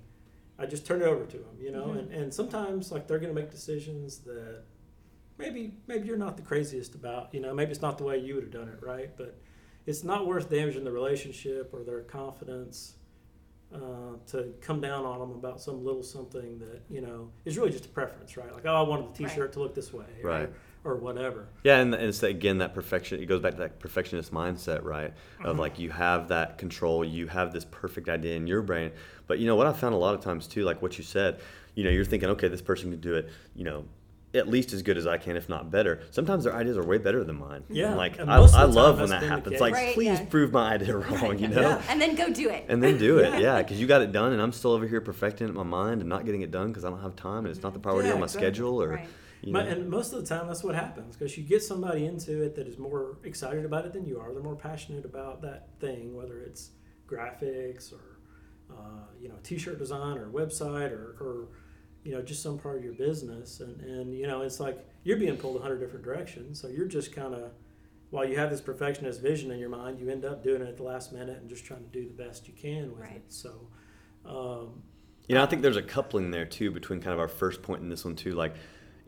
I 0.58 0.66
just 0.66 0.86
turn 0.86 1.02
it 1.02 1.06
over 1.06 1.24
to 1.24 1.36
them, 1.36 1.56
you 1.60 1.70
know. 1.70 1.86
Mm-hmm. 1.86 1.98
And, 1.98 2.12
and 2.12 2.34
sometimes 2.34 2.90
like 2.90 3.06
they're 3.06 3.18
going 3.18 3.34
to 3.34 3.40
make 3.40 3.50
decisions 3.50 4.18
that 4.18 4.62
maybe 5.38 5.74
maybe 5.86 6.06
you're 6.06 6.16
not 6.16 6.36
the 6.36 6.42
craziest 6.42 6.94
about, 6.94 7.32
you 7.32 7.40
know. 7.40 7.54
Maybe 7.54 7.70
it's 7.70 7.82
not 7.82 7.96
the 7.96 8.04
way 8.04 8.18
you 8.18 8.34
would 8.34 8.44
have 8.44 8.52
done 8.52 8.68
it, 8.68 8.84
right? 8.84 9.16
But 9.16 9.38
it's 9.86 10.04
not 10.04 10.26
worth 10.26 10.50
damaging 10.50 10.84
the 10.84 10.92
relationship 10.92 11.70
or 11.72 11.84
their 11.84 12.00
confidence 12.00 12.94
uh, 13.74 14.16
to 14.26 14.54
come 14.60 14.80
down 14.80 15.04
on 15.04 15.18
them 15.18 15.32
about 15.32 15.60
some 15.60 15.84
little 15.84 16.02
something 16.02 16.58
that 16.58 16.80
you 16.88 17.00
know 17.00 17.30
is 17.44 17.58
really 17.58 17.70
just 17.70 17.86
a 17.86 17.88
preference, 17.88 18.36
right? 18.36 18.52
Like, 18.52 18.64
oh, 18.66 18.74
I 18.74 18.82
wanted 18.82 19.14
the 19.14 19.18
T-shirt 19.18 19.38
right. 19.38 19.52
to 19.52 19.58
look 19.60 19.74
this 19.74 19.92
way, 19.92 20.06
right? 20.22 20.50
Or, 20.84 20.92
or 20.92 20.96
whatever. 20.96 21.48
Yeah, 21.64 21.78
and, 21.78 21.94
and 21.94 22.04
it's 22.04 22.22
again 22.22 22.58
that 22.58 22.74
perfection. 22.74 23.20
It 23.20 23.26
goes 23.26 23.42
back 23.42 23.52
to 23.52 23.58
that 23.58 23.78
perfectionist 23.78 24.32
mindset, 24.32 24.84
right? 24.84 25.12
Of 25.40 25.46
mm-hmm. 25.46 25.60
like 25.60 25.78
you 25.78 25.90
have 25.90 26.28
that 26.28 26.56
control, 26.56 27.04
you 27.04 27.26
have 27.26 27.52
this 27.52 27.66
perfect 27.66 28.08
idea 28.08 28.36
in 28.36 28.46
your 28.46 28.62
brain. 28.62 28.90
But 29.26 29.38
you 29.38 29.46
know 29.46 29.56
what 29.56 29.66
I 29.66 29.72
found 29.72 29.94
a 29.94 29.98
lot 29.98 30.14
of 30.14 30.22
times 30.22 30.46
too, 30.46 30.64
like 30.64 30.80
what 30.80 30.96
you 30.96 31.04
said. 31.04 31.40
You 31.74 31.84
know, 31.84 31.90
you're 31.90 32.04
thinking, 32.04 32.30
okay, 32.30 32.48
this 32.48 32.62
person 32.62 32.90
can 32.90 33.00
do 33.00 33.14
it. 33.14 33.28
You 33.54 33.64
know, 33.64 33.84
at 34.34 34.46
least 34.46 34.72
as 34.72 34.82
good 34.82 34.98
as 34.98 35.06
I 35.06 35.16
can, 35.16 35.36
if 35.36 35.48
not 35.48 35.70
better. 35.70 36.02
Sometimes 36.10 36.44
their 36.44 36.54
ideas 36.54 36.76
are 36.76 36.84
way 36.84 36.98
better 36.98 37.24
than 37.24 37.38
mine. 37.38 37.64
Yeah, 37.70 37.88
and 37.88 37.96
like 37.96 38.18
and 38.18 38.30
I, 38.30 38.36
I 38.36 38.64
love 38.64 39.00
when 39.00 39.08
that 39.10 39.22
happens. 39.22 39.60
Like, 39.60 39.74
right, 39.74 39.94
please 39.94 40.20
yeah. 40.20 40.24
prove 40.26 40.52
my 40.52 40.74
idea 40.74 40.96
wrong. 40.98 41.38
You 41.38 41.48
know, 41.48 41.60
yeah. 41.60 41.82
and 41.88 42.00
then 42.00 42.14
go 42.14 42.32
do 42.32 42.50
it. 42.50 42.66
And 42.68 42.82
then 42.82 42.98
do 42.98 43.18
it. 43.18 43.40
yeah, 43.40 43.62
because 43.62 43.80
you 43.80 43.86
got 43.86 44.02
it 44.02 44.12
done, 44.12 44.32
and 44.32 44.42
I'm 44.42 44.52
still 44.52 44.72
over 44.72 44.86
here 44.86 45.00
perfecting 45.00 45.46
it 45.46 45.50
in 45.50 45.56
my 45.56 45.62
mind 45.62 46.00
and 46.02 46.08
not 46.08 46.24
getting 46.24 46.42
it 46.42 46.50
done 46.50 46.68
because 46.68 46.84
I 46.84 46.90
don't 46.90 47.02
have 47.02 47.16
time 47.16 47.46
and 47.46 47.48
it's 47.48 47.62
not 47.62 47.72
the 47.72 47.80
priority 47.80 48.08
yeah, 48.08 48.14
on 48.14 48.20
my 48.20 48.24
exactly. 48.24 48.48
schedule 48.48 48.82
or. 48.82 48.88
Right. 48.90 49.08
You 49.40 49.52
know. 49.52 49.60
And 49.60 49.88
most 49.88 50.12
of 50.12 50.20
the 50.20 50.26
time, 50.26 50.48
that's 50.48 50.64
what 50.64 50.74
happens 50.74 51.14
because 51.14 51.38
you 51.38 51.44
get 51.44 51.62
somebody 51.62 52.06
into 52.06 52.42
it 52.42 52.56
that 52.56 52.66
is 52.66 52.76
more 52.76 53.18
excited 53.22 53.64
about 53.64 53.86
it 53.86 53.92
than 53.92 54.04
you 54.04 54.18
are. 54.18 54.32
They're 54.32 54.42
more 54.42 54.56
passionate 54.56 55.04
about 55.04 55.42
that 55.42 55.68
thing, 55.78 56.16
whether 56.16 56.40
it's 56.40 56.70
graphics 57.06 57.92
or 57.92 58.18
uh, 58.70 59.06
you 59.20 59.28
know 59.28 59.36
t-shirt 59.44 59.78
design 59.78 60.18
or 60.18 60.28
website 60.28 60.90
or, 60.90 61.16
or 61.20 61.48
you 62.04 62.12
know 62.12 62.22
just 62.22 62.42
some 62.42 62.58
part 62.58 62.78
of 62.78 62.84
your 62.84 62.94
business. 62.94 63.60
And 63.60 63.80
and 63.80 64.14
you 64.14 64.26
know 64.26 64.42
it's 64.42 64.60
like 64.60 64.86
you're 65.04 65.16
being 65.16 65.36
pulled 65.36 65.56
a 65.56 65.60
hundred 65.60 65.80
different 65.80 66.04
directions. 66.04 66.60
So 66.60 66.68
you're 66.68 66.86
just 66.86 67.14
kind 67.14 67.34
of 67.34 67.52
while 68.10 68.26
you 68.26 68.36
have 68.38 68.50
this 68.50 68.60
perfectionist 68.60 69.20
vision 69.20 69.50
in 69.50 69.58
your 69.58 69.68
mind 69.68 70.00
you 70.00 70.08
end 70.08 70.24
up 70.24 70.42
doing 70.42 70.62
it 70.62 70.68
at 70.68 70.76
the 70.76 70.82
last 70.82 71.12
minute 71.12 71.38
and 71.38 71.48
just 71.48 71.64
trying 71.64 71.84
to 71.84 71.90
do 71.90 72.08
the 72.08 72.22
best 72.22 72.48
you 72.48 72.54
can 72.54 72.90
with 72.92 73.00
right. 73.00 73.16
it. 73.16 73.24
So 73.28 73.68
um, 74.24 74.82
you 75.28 75.34
know 75.34 75.42
i 75.42 75.46
think 75.46 75.60
there's 75.60 75.76
a 75.76 75.82
coupling 75.82 76.30
there 76.30 76.46
too 76.46 76.70
between 76.70 77.00
kind 77.00 77.12
of 77.12 77.20
our 77.20 77.28
first 77.28 77.62
point 77.62 77.82
in 77.82 77.88
this 77.88 78.04
one 78.04 78.16
too. 78.16 78.32
Like 78.32 78.54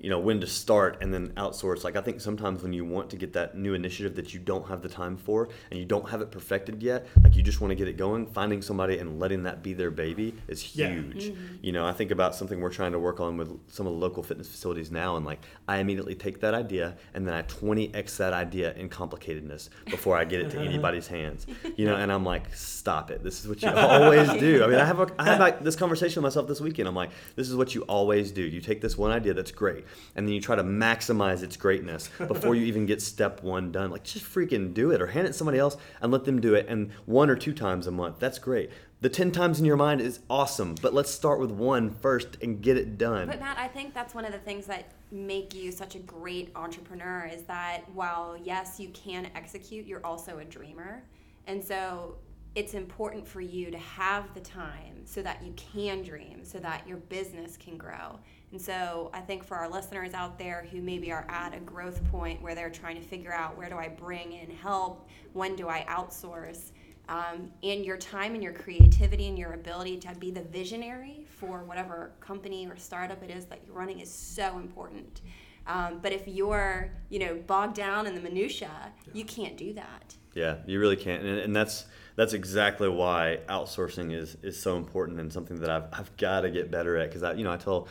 you 0.01 0.09
know 0.09 0.19
when 0.19 0.41
to 0.41 0.47
start 0.47 0.99
and 1.01 1.13
then 1.13 1.29
outsource. 1.37 1.85
Like 1.85 1.97
i 1.97 2.01
think 2.01 2.21
sometimes 2.21 2.63
when 2.63 2.73
you 2.73 2.85
want 2.85 3.11
to 3.11 3.17
get 3.17 3.33
that 3.35 3.57
new 3.57 3.75
initiative 3.75 4.17
that 4.17 4.33
you 4.35 4.41
don't 4.41 4.67
have 4.69 4.83
the 4.83 4.89
time 4.89 5.17
for 5.17 5.49
and 5.71 5.79
you 5.79 5.85
don't 5.85 6.09
have 6.09 6.21
it 6.21 6.31
perfected 6.31 6.83
yet 6.83 7.07
like 7.23 7.37
you 7.37 7.43
just 7.43 7.61
want 7.61 7.71
to 7.71 7.75
get 7.75 7.87
it 7.87 7.97
going 7.97 8.27
finding 8.27 8.63
somebody 8.63 8.99
and 8.99 9.21
letting 9.21 9.43
that 9.43 9.63
be 9.63 9.73
their 9.73 9.91
baby 9.91 10.35
is 10.49 10.61
huge. 10.61 11.25
Yeah. 11.27 11.33
mm-hmm. 11.33 11.55
you 11.61 11.73
know 11.73 11.85
i 11.87 11.93
think 11.93 12.11
about 12.11 12.35
something 12.35 12.61
we're 12.61 12.71
trying 12.71 12.93
to 12.93 12.99
work 12.99 13.21
on 13.21 13.37
with 13.37 13.49
some 13.69 13.87
of 13.87 13.93
the 13.93 13.99
local 13.99 14.23
fitness 14.23 14.49
facilities 14.49 14.91
now 14.91 15.17
and 15.17 15.27
like 15.27 15.41
i 15.69 15.79
immediately 15.79 16.15
take 16.15 16.41
that 16.41 16.55
idea 16.55 16.97
and 17.15 17.27
then 17.27 17.35
i 17.35 17.43
20x 17.43 18.17
that 18.17 18.33
idea 18.33 18.73
in 18.75 18.89
complicatedness 18.89 19.69
before 19.87 20.17
i 20.17 20.25
get 20.25 20.41
it 20.41 20.51
to 20.51 20.59
anybody's 20.71 21.07
hands. 21.07 21.47
You 21.77 21.87
know 21.87 21.97
and 21.97 22.11
i'm 22.13 22.25
like 22.25 22.55
stop 22.55 23.11
it. 23.11 23.23
This 23.23 23.41
is 23.41 23.49
what 23.49 23.63
you 23.63 23.69
always 23.75 24.29
do. 24.35 24.65
I 24.65 24.67
mean 24.67 24.79
i 24.79 24.85
have 24.85 25.01
a, 25.01 25.09
i 25.19 25.25
have 25.25 25.41
like 25.41 25.61
this 25.63 25.77
conversation 25.77 26.23
with 26.23 26.33
myself 26.33 26.49
this 26.49 26.61
weekend. 26.61 26.89
I'm 26.89 26.95
like 26.95 27.11
this 27.37 27.49
is 27.49 27.57
what 27.57 27.75
you 27.75 27.83
always 27.83 28.31
do. 28.31 28.43
You 28.43 28.61
take 28.61 28.81
this 28.81 28.97
one 28.97 29.11
idea 29.11 29.35
that's 29.35 29.51
great 29.51 29.85
and 30.15 30.27
then 30.27 30.35
you 30.35 30.41
try 30.41 30.57
to 30.57 30.65
maximize 30.65 31.43
its 31.43 31.57
greatness 31.57 32.11
before 32.19 32.55
you 32.55 32.65
even 32.67 32.87
get 32.87 33.01
step 33.01 33.43
one 33.43 33.73
done. 33.73 33.91
Like 33.91 34.05
just 34.05 34.25
freaking 34.25 34.75
do 34.75 34.91
it 34.91 35.01
or 35.01 35.07
hand 35.07 35.27
it 35.27 35.31
to 35.31 35.35
somebody 35.35 35.59
else 35.59 35.77
and 36.01 36.13
let 36.13 36.25
them 36.25 36.41
do 36.41 36.55
it. 36.55 36.67
And 36.69 36.91
one 37.07 37.31
or 37.31 37.37
two 37.37 37.53
times 37.53 37.87
a 37.87 37.91
month, 37.91 38.19
that's 38.19 38.39
great. 38.39 38.71
The 39.01 39.09
10 39.09 39.33
times 39.33 39.59
in 39.59 39.65
your 39.65 39.79
mind 39.79 40.03
is 40.03 40.21
awesome, 40.29 40.75
but 40.83 40.93
let's 40.93 41.11
start 41.11 41.41
with 41.41 41.51
one 41.51 41.91
first 41.91 42.37
and 42.43 42.61
get 42.61 42.77
it 42.77 42.99
done. 42.99 43.29
But 43.29 43.41
Matt, 43.41 43.57
I 43.57 43.67
think 43.67 43.95
that's 43.95 44.15
one 44.15 44.27
of 44.27 44.33
the 44.33 44.39
things 44.39 44.67
that 44.67 44.93
make 45.11 45.55
you 45.55 45.73
such 45.73 45.95
a 45.95 46.01
great 46.01 46.51
entrepreneur 46.55 47.29
is 47.33 47.45
that 47.45 47.85
while 47.95 48.37
yes, 48.37 48.79
you 48.79 48.91
can 48.91 49.31
execute, 49.35 49.87
you're 49.87 50.05
also 50.05 50.39
a 50.39 50.45
dreamer. 50.45 51.03
And 51.47 51.65
so 51.65 52.17
it's 52.55 52.75
important 52.75 53.27
for 53.27 53.41
you 53.41 53.71
to 53.71 53.79
have 53.79 54.35
the 54.35 54.41
time 54.41 55.07
so 55.07 55.23
that 55.23 55.43
you 55.43 55.53
can 55.57 56.03
dream, 56.03 56.45
so 56.45 56.59
that 56.59 56.87
your 56.87 56.99
business 56.99 57.57
can 57.57 57.79
grow. 57.79 58.19
And 58.53 58.61
so 58.61 59.11
I 59.15 59.21
think 59.21 59.45
for 59.45 59.57
our 59.57 59.69
listeners 59.69 60.13
out 60.13 60.39
there 60.39 60.67
who 60.71 60.83
maybe 60.83 61.13
are 61.13 61.25
at 61.29 61.55
a 61.55 61.61
growth 61.61 62.03
point 62.11 62.43
where 62.43 62.55
they're 62.55 62.71
trying 62.71 62.97
to 62.97 63.03
figure 63.03 63.33
out 63.33 63.57
where 63.57 63.69
do 63.69 63.77
I 63.77 63.89
bring 63.89 64.33
in 64.33 64.51
help, 64.51 65.09
when 65.33 65.55
do 65.55 65.69
I 65.69 65.85
outsource, 65.89 66.73
um, 67.09 67.51
and 67.63 67.85
your 67.85 67.97
time 67.97 68.35
and 68.35 68.43
your 68.43 68.53
creativity 68.53 69.29
and 69.29 69.39
your 69.39 69.53
ability 69.53 69.99
to 69.99 70.15
be 70.17 70.31
the 70.31 70.43
visionary 70.43 71.27
for 71.29 71.65
whatever 71.65 72.13
company 72.21 72.67
or 72.67 72.77
startup 72.77 73.23
it 73.23 73.31
is 73.31 73.47
that 73.47 73.61
you're 73.67 73.75
running 73.75 74.01
is 74.01 74.11
so 74.11 74.59
important. 74.59 75.21
Um, 75.67 75.99
but 76.01 76.13
if 76.13 76.27
you're, 76.27 76.91
you 77.09 77.19
know, 77.19 77.35
bogged 77.47 77.75
down 77.75 78.07
in 78.07 78.15
the 78.15 78.21
minutia, 78.21 78.71
yeah. 79.07 79.13
you 79.13 79.25
can't 79.25 79.57
do 79.57 79.73
that. 79.75 80.15
Yeah. 80.35 80.57
You 80.67 80.81
really 80.81 80.97
can't, 80.97 81.23
and, 81.25 81.39
and 81.39 81.55
that's 81.55 81.87
that's 82.17 82.33
exactly 82.33 82.89
why 82.89 83.41
outsourcing 83.49 84.13
is 84.13 84.37
is 84.43 84.61
so 84.61 84.77
important 84.77 85.21
and 85.21 85.33
something 85.33 85.61
that 85.61 85.71
I've 85.71 85.85
I've 85.93 86.17
got 86.17 86.43
to 86.43 86.51
get 86.51 86.71
better 86.71 86.97
at 86.97 87.09
because 87.09 87.23
I 87.23 87.33
you 87.33 87.45
know 87.45 87.53
I 87.53 87.57
tell 87.57 87.89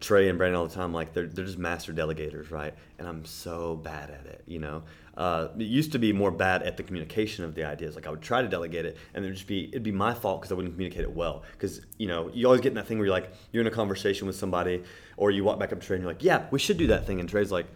Trey 0.00 0.28
and 0.28 0.38
Brandon 0.38 0.58
all 0.58 0.66
the 0.66 0.74
time 0.74 0.92
like 0.92 1.12
they're 1.12 1.26
they're 1.26 1.44
just 1.44 1.58
master 1.58 1.92
delegators, 1.92 2.50
right? 2.50 2.74
And 2.98 3.06
I'm 3.06 3.24
so 3.24 3.76
bad 3.76 4.10
at 4.10 4.26
it, 4.26 4.42
you 4.46 4.58
know. 4.58 4.82
Uh, 5.16 5.48
it 5.58 5.64
used 5.64 5.92
to 5.92 5.98
be 5.98 6.12
more 6.12 6.30
bad 6.30 6.62
at 6.62 6.76
the 6.76 6.82
communication 6.82 7.44
of 7.44 7.54
the 7.54 7.64
ideas. 7.64 7.94
Like 7.94 8.06
I 8.06 8.10
would 8.10 8.22
try 8.22 8.42
to 8.42 8.48
delegate 8.48 8.84
it, 8.84 8.96
and 9.14 9.24
it'd 9.24 9.36
just 9.36 9.46
be 9.48 9.68
it'd 9.68 9.82
be 9.82 9.92
my 9.92 10.12
fault 10.14 10.40
because 10.40 10.52
I 10.52 10.54
wouldn't 10.54 10.74
communicate 10.74 11.02
it 11.02 11.10
well. 11.10 11.42
Because 11.52 11.80
you 11.98 12.06
know 12.06 12.30
you 12.32 12.46
always 12.46 12.60
get 12.60 12.68
in 12.70 12.74
that 12.74 12.86
thing 12.86 12.98
where 12.98 13.06
you're 13.06 13.14
like 13.14 13.32
you're 13.52 13.62
in 13.62 13.66
a 13.66 13.70
conversation 13.70 14.26
with 14.26 14.36
somebody, 14.36 14.82
or 15.16 15.30
you 15.30 15.44
walk 15.44 15.58
back 15.58 15.72
up 15.72 15.80
to 15.80 15.86
Trey 15.86 15.96
and 15.96 16.04
you're 16.04 16.12
like, 16.12 16.22
yeah, 16.22 16.46
we 16.50 16.58
should 16.58 16.78
do 16.78 16.88
that 16.88 17.06
thing, 17.06 17.20
and 17.20 17.28
Trey's 17.28 17.52
like 17.52 17.66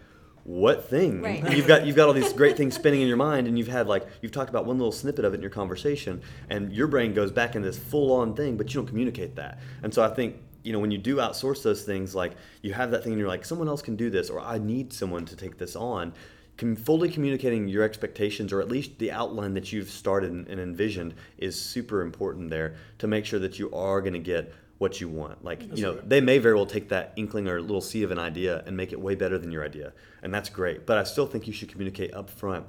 what 0.43 0.89
thing? 0.89 1.21
Right. 1.21 1.55
You've 1.55 1.67
got 1.67 1.85
you've 1.85 1.95
got 1.95 2.07
all 2.07 2.13
these 2.13 2.33
great 2.33 2.57
things 2.57 2.73
spinning 2.73 3.01
in 3.01 3.07
your 3.07 3.17
mind, 3.17 3.47
and 3.47 3.57
you've 3.57 3.67
had 3.67 3.87
like 3.87 4.07
you've 4.21 4.31
talked 4.31 4.49
about 4.49 4.65
one 4.65 4.77
little 4.77 4.91
snippet 4.91 5.23
of 5.23 5.33
it 5.33 5.37
in 5.37 5.41
your 5.41 5.51
conversation, 5.51 6.21
and 6.49 6.73
your 6.73 6.87
brain 6.87 7.13
goes 7.13 7.31
back 7.31 7.55
in 7.55 7.61
this 7.61 7.77
full 7.77 8.11
on 8.13 8.35
thing, 8.35 8.57
but 8.57 8.67
you 8.69 8.79
don't 8.79 8.87
communicate 8.87 9.35
that. 9.35 9.59
And 9.83 9.93
so 9.93 10.03
I 10.03 10.09
think 10.09 10.37
you 10.63 10.73
know 10.73 10.79
when 10.79 10.91
you 10.91 10.97
do 10.97 11.17
outsource 11.17 11.63
those 11.63 11.83
things, 11.83 12.15
like 12.15 12.33
you 12.61 12.73
have 12.73 12.91
that 12.91 13.03
thing, 13.03 13.13
and 13.13 13.19
you're 13.19 13.27
like 13.27 13.45
someone 13.45 13.67
else 13.67 13.81
can 13.81 13.95
do 13.95 14.09
this, 14.09 14.29
or 14.29 14.39
I 14.39 14.57
need 14.57 14.93
someone 14.93 15.25
to 15.25 15.35
take 15.35 15.57
this 15.57 15.75
on. 15.75 16.13
Com- 16.57 16.75
fully 16.75 17.09
communicating 17.09 17.67
your 17.67 17.83
expectations, 17.83 18.51
or 18.53 18.61
at 18.61 18.69
least 18.69 18.99
the 18.99 19.11
outline 19.11 19.53
that 19.53 19.71
you've 19.71 19.89
started 19.89 20.31
and, 20.31 20.47
and 20.47 20.59
envisioned, 20.59 21.15
is 21.37 21.59
super 21.59 22.01
important 22.01 22.49
there 22.49 22.75
to 22.99 23.07
make 23.07 23.25
sure 23.25 23.39
that 23.39 23.57
you 23.57 23.73
are 23.73 24.01
going 24.01 24.13
to 24.13 24.19
get 24.19 24.53
what 24.81 24.99
you 24.99 25.07
want. 25.07 25.43
Like, 25.45 25.61
you 25.77 25.83
know, 25.83 25.93
right. 25.93 26.09
they 26.09 26.21
may 26.21 26.39
very 26.39 26.55
well 26.55 26.65
take 26.65 26.89
that 26.89 27.13
inkling 27.15 27.47
or 27.47 27.61
little 27.61 27.81
seed 27.81 28.03
of 28.03 28.09
an 28.09 28.17
idea 28.17 28.63
and 28.65 28.75
make 28.75 28.91
it 28.91 28.99
way 28.99 29.13
better 29.13 29.37
than 29.37 29.51
your 29.51 29.63
idea. 29.63 29.93
And 30.23 30.33
that's 30.33 30.49
great. 30.49 30.87
But 30.87 30.97
I 30.97 31.03
still 31.03 31.27
think 31.27 31.45
you 31.45 31.53
should 31.53 31.69
communicate 31.69 32.15
up 32.15 32.31
front 32.31 32.65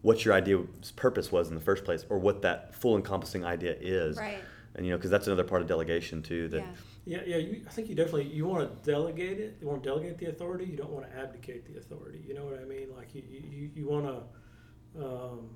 what 0.00 0.24
your 0.24 0.32
idea's 0.32 0.90
purpose 0.96 1.30
was 1.30 1.50
in 1.50 1.54
the 1.54 1.60
first 1.60 1.84
place 1.84 2.06
or 2.08 2.18
what 2.18 2.40
that 2.42 2.74
full 2.74 2.96
encompassing 2.96 3.44
idea 3.44 3.76
is. 3.78 4.16
Right. 4.16 4.42
And, 4.74 4.86
you 4.86 4.92
know, 4.92 4.96
because 4.96 5.10
that's 5.10 5.26
another 5.26 5.44
part 5.44 5.60
of 5.60 5.68
delegation 5.68 6.22
too. 6.22 6.48
That, 6.48 6.60
Yeah. 6.60 6.66
Yeah, 7.10 7.22
yeah. 7.26 7.38
You, 7.38 7.62
I 7.66 7.70
think 7.70 7.88
you 7.88 7.96
definitely 7.96 8.28
you 8.28 8.46
want 8.46 8.62
to 8.62 8.88
delegate 8.88 9.40
it. 9.40 9.56
You 9.60 9.66
want 9.66 9.82
to 9.82 9.88
delegate 9.88 10.16
the 10.18 10.26
authority. 10.26 10.64
You 10.64 10.76
don't 10.76 10.92
want 10.92 11.10
to 11.10 11.18
abdicate 11.18 11.66
the 11.66 11.76
authority. 11.80 12.22
You 12.24 12.34
know 12.34 12.44
what 12.44 12.60
I 12.60 12.64
mean? 12.64 12.86
Like 12.96 13.12
you, 13.16 13.24
you, 13.28 13.68
you 13.74 13.88
want 13.88 14.06
to 14.06 15.04
um, 15.04 15.50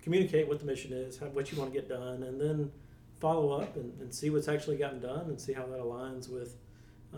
communicate 0.00 0.46
what 0.46 0.60
the 0.60 0.64
mission 0.64 0.92
is, 0.92 1.18
how, 1.18 1.26
what 1.26 1.50
you 1.50 1.58
want 1.58 1.74
to 1.74 1.80
get 1.80 1.88
done, 1.88 2.22
and 2.22 2.40
then 2.40 2.70
follow 3.18 3.50
up 3.60 3.74
and, 3.74 4.00
and 4.00 4.14
see 4.14 4.30
what's 4.30 4.46
actually 4.46 4.76
gotten 4.76 5.00
done 5.00 5.22
and 5.22 5.40
see 5.40 5.52
how 5.52 5.66
that 5.66 5.80
aligns 5.80 6.28
with 6.28 6.54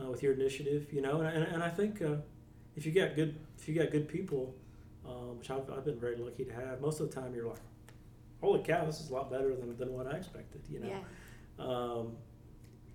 uh, 0.01 0.11
with 0.11 0.23
your 0.23 0.33
initiative. 0.33 0.91
You 0.91 1.03
know, 1.03 1.21
and, 1.21 1.37
and, 1.37 1.53
and 1.53 1.63
I 1.63 1.69
think 1.69 2.01
uh, 2.01 2.17
if 2.75 2.87
you 2.87 2.93
got 2.93 3.17
good 3.17 3.39
if 3.59 3.69
you 3.69 3.75
got 3.75 3.91
good 3.91 4.09
people, 4.09 4.55
um, 5.07 5.37
which 5.39 5.51
I've, 5.51 5.71
I've 5.71 5.85
been 5.85 6.01
very 6.01 6.17
lucky 6.17 6.47
to 6.47 6.55
have, 6.55 6.81
most 6.81 7.01
of 7.01 7.11
the 7.11 7.21
time 7.21 7.35
you're 7.35 7.47
like, 7.47 7.61
holy 8.41 8.63
cow, 8.63 8.87
this 8.87 8.99
is 8.99 9.11
a 9.11 9.13
lot 9.13 9.31
better 9.31 9.55
than, 9.55 9.77
than 9.77 9.93
what 9.93 10.07
I 10.07 10.17
expected. 10.17 10.63
You 10.71 10.81
know. 10.81 10.89
Yeah. 10.89 11.67
Um, 11.67 12.17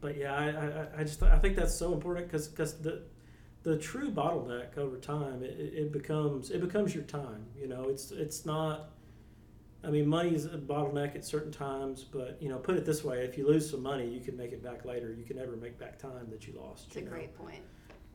but 0.03 0.17
yeah, 0.17 0.35
I, 0.35 0.49
I, 0.49 1.01
I 1.01 1.03
just 1.05 1.23
I 1.23 1.39
think 1.39 1.55
that's 1.55 1.79
so 1.79 1.93
important 1.93 2.27
because 2.27 2.49
because 2.49 2.77
the 2.79 3.03
the 3.63 3.77
true 3.77 4.11
bottleneck 4.11 4.77
over 4.77 4.97
time 4.97 5.41
it, 5.41 5.57
it 5.57 5.93
becomes 5.93 6.51
it 6.51 6.59
becomes 6.59 6.93
your 6.93 7.05
time. 7.05 7.45
You 7.57 7.67
know, 7.69 7.87
it's 7.87 8.11
it's 8.11 8.45
not. 8.45 8.89
I 9.85 9.89
mean, 9.89 10.07
money 10.07 10.35
is 10.35 10.45
a 10.45 10.57
bottleneck 10.57 11.15
at 11.15 11.25
certain 11.25 11.51
times, 11.51 12.03
but 12.03 12.37
you 12.41 12.49
know, 12.49 12.57
put 12.57 12.75
it 12.75 12.85
this 12.85 13.01
way: 13.03 13.23
if 13.23 13.37
you 13.37 13.47
lose 13.47 13.69
some 13.71 13.81
money, 13.81 14.05
you 14.05 14.19
can 14.19 14.35
make 14.35 14.51
it 14.51 14.61
back 14.61 14.83
later. 14.83 15.13
You 15.17 15.23
can 15.23 15.37
never 15.37 15.55
make 15.55 15.79
back 15.79 15.97
time 15.97 16.29
that 16.31 16.45
you 16.47 16.53
lost. 16.59 16.87
It's 16.87 16.97
a 16.97 17.01
know? 17.01 17.09
great 17.09 17.33
point. 17.37 17.63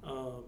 Um, 0.05 0.45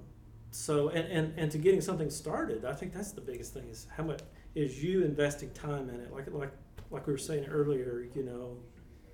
so 0.50 0.90
and, 0.90 1.10
and 1.10 1.38
and 1.38 1.50
to 1.52 1.58
getting 1.58 1.80
something 1.80 2.10
started, 2.10 2.66
I 2.66 2.74
think 2.74 2.92
that's 2.92 3.12
the 3.12 3.22
biggest 3.22 3.54
thing 3.54 3.66
is 3.70 3.86
how 3.96 4.02
much 4.02 4.20
is 4.54 4.84
you 4.84 5.04
investing 5.04 5.50
time 5.52 5.88
in 5.88 6.00
it. 6.00 6.12
Like 6.12 6.30
like 6.34 6.52
like 6.90 7.06
we 7.06 7.14
were 7.14 7.18
saying 7.18 7.46
earlier, 7.46 8.06
you 8.14 8.24
know, 8.24 8.58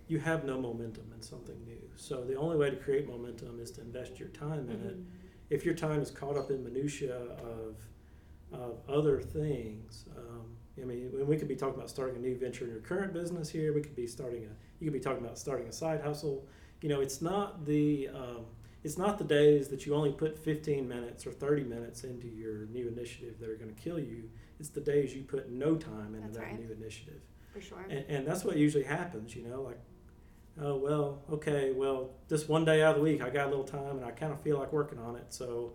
you 0.08 0.18
have 0.18 0.44
no 0.44 0.60
momentum 0.60 1.12
in 1.14 1.22
something 1.22 1.56
new. 1.64 1.80
So 1.96 2.24
the 2.24 2.36
only 2.36 2.56
way 2.56 2.70
to 2.70 2.76
create 2.76 3.08
momentum 3.08 3.58
is 3.60 3.70
to 3.72 3.80
invest 3.80 4.18
your 4.18 4.28
time 4.28 4.68
in 4.70 4.80
it. 4.86 4.96
If 5.50 5.64
your 5.64 5.74
time 5.74 6.00
is 6.00 6.10
caught 6.10 6.36
up 6.36 6.50
in 6.50 6.62
minutia 6.62 7.16
of 7.42 7.76
of 8.52 8.78
other 8.88 9.20
things, 9.20 10.04
um, 10.16 10.44
I 10.80 10.84
mean, 10.84 11.10
we 11.26 11.36
could 11.36 11.48
be 11.48 11.56
talking 11.56 11.74
about 11.74 11.90
starting 11.90 12.16
a 12.16 12.20
new 12.20 12.36
venture 12.36 12.64
in 12.64 12.70
your 12.70 12.80
current 12.80 13.12
business 13.12 13.48
here. 13.48 13.72
We 13.72 13.80
could 13.80 13.96
be 13.96 14.06
starting 14.06 14.44
a. 14.44 14.48
You 14.78 14.90
could 14.90 14.92
be 14.92 15.00
talking 15.00 15.24
about 15.24 15.38
starting 15.38 15.66
a 15.68 15.72
side 15.72 16.00
hustle. 16.00 16.46
You 16.82 16.88
know, 16.88 17.00
it's 17.00 17.20
not 17.22 17.64
the 17.64 18.08
um, 18.14 18.46
it's 18.84 18.98
not 18.98 19.18
the 19.18 19.24
days 19.24 19.66
that 19.68 19.84
you 19.84 19.94
only 19.94 20.12
put 20.12 20.38
15 20.38 20.86
minutes 20.86 21.26
or 21.26 21.32
30 21.32 21.64
minutes 21.64 22.04
into 22.04 22.28
your 22.28 22.66
new 22.66 22.86
initiative 22.86 23.40
that 23.40 23.48
are 23.48 23.56
going 23.56 23.74
to 23.74 23.82
kill 23.82 23.98
you. 23.98 24.30
It's 24.60 24.68
the 24.68 24.80
days 24.80 25.12
you 25.14 25.22
put 25.24 25.50
no 25.50 25.74
time 25.74 26.14
into 26.14 26.28
That's 26.28 26.36
that 26.36 26.44
right. 26.44 26.60
new 26.60 26.72
initiative. 26.72 27.20
For 27.52 27.60
sure. 27.60 27.84
And, 27.90 28.04
and 28.08 28.26
that's 28.26 28.44
what 28.44 28.56
usually 28.56 28.84
happens, 28.84 29.34
you 29.34 29.42
know, 29.42 29.62
like, 29.62 29.80
oh, 30.60 30.76
well, 30.76 31.22
okay, 31.32 31.72
well, 31.72 32.10
this 32.28 32.48
one 32.48 32.64
day 32.64 32.82
out 32.82 32.90
of 32.92 32.96
the 32.96 33.02
week, 33.02 33.22
I 33.22 33.30
got 33.30 33.46
a 33.46 33.50
little 33.50 33.64
time 33.64 33.96
and 33.96 34.04
I 34.04 34.10
kind 34.10 34.32
of 34.32 34.40
feel 34.40 34.58
like 34.58 34.72
working 34.72 34.98
on 34.98 35.16
it. 35.16 35.26
So, 35.28 35.74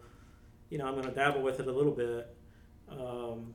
you 0.70 0.78
know, 0.78 0.86
I'm 0.88 0.94
going 0.96 1.06
to 1.08 1.12
dabble 1.14 1.42
with 1.42 1.60
it 1.60 1.68
a 1.68 1.72
little 1.72 1.92
bit. 1.92 2.36
Um, 2.90 3.54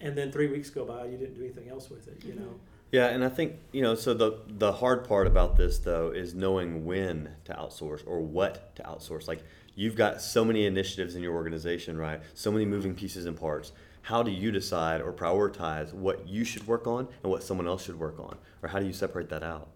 and 0.00 0.16
then 0.16 0.30
three 0.30 0.46
weeks 0.48 0.70
go 0.70 0.84
by, 0.84 1.06
you 1.06 1.16
didn't 1.16 1.34
do 1.34 1.42
anything 1.42 1.68
else 1.68 1.90
with 1.90 2.06
it, 2.08 2.22
you 2.24 2.32
Mm-hmm. 2.34 2.44
know. 2.44 2.54
Yeah, 2.90 3.08
and 3.08 3.22
I 3.22 3.28
think 3.28 3.56
you 3.72 3.82
know. 3.82 3.94
So 3.94 4.14
the 4.14 4.38
the 4.48 4.72
hard 4.72 5.06
part 5.06 5.26
about 5.26 5.56
this 5.56 5.78
though 5.78 6.10
is 6.10 6.32
knowing 6.34 6.86
when 6.86 7.28
to 7.44 7.52
outsource 7.52 8.02
or 8.06 8.20
what 8.22 8.74
to 8.76 8.82
outsource. 8.82 9.28
Like 9.28 9.42
you've 9.74 9.94
got 9.94 10.22
so 10.22 10.42
many 10.42 10.64
initiatives 10.64 11.14
in 11.14 11.22
your 11.22 11.34
organization, 11.34 11.98
right? 11.98 12.22
So 12.32 12.50
many 12.50 12.64
moving 12.64 12.94
pieces 12.94 13.26
and 13.26 13.38
parts. 13.38 13.72
How 14.00 14.22
do 14.22 14.30
you 14.30 14.50
decide 14.50 15.02
or 15.02 15.12
prioritize 15.12 15.92
what 15.92 16.26
you 16.26 16.44
should 16.44 16.66
work 16.66 16.86
on 16.86 17.08
and 17.22 17.30
what 17.30 17.42
someone 17.42 17.66
else 17.68 17.84
should 17.84 18.00
work 18.00 18.18
on, 18.18 18.38
or 18.62 18.70
how 18.70 18.78
do 18.78 18.86
you 18.86 18.94
separate 18.94 19.28
that 19.28 19.42
out? 19.42 19.68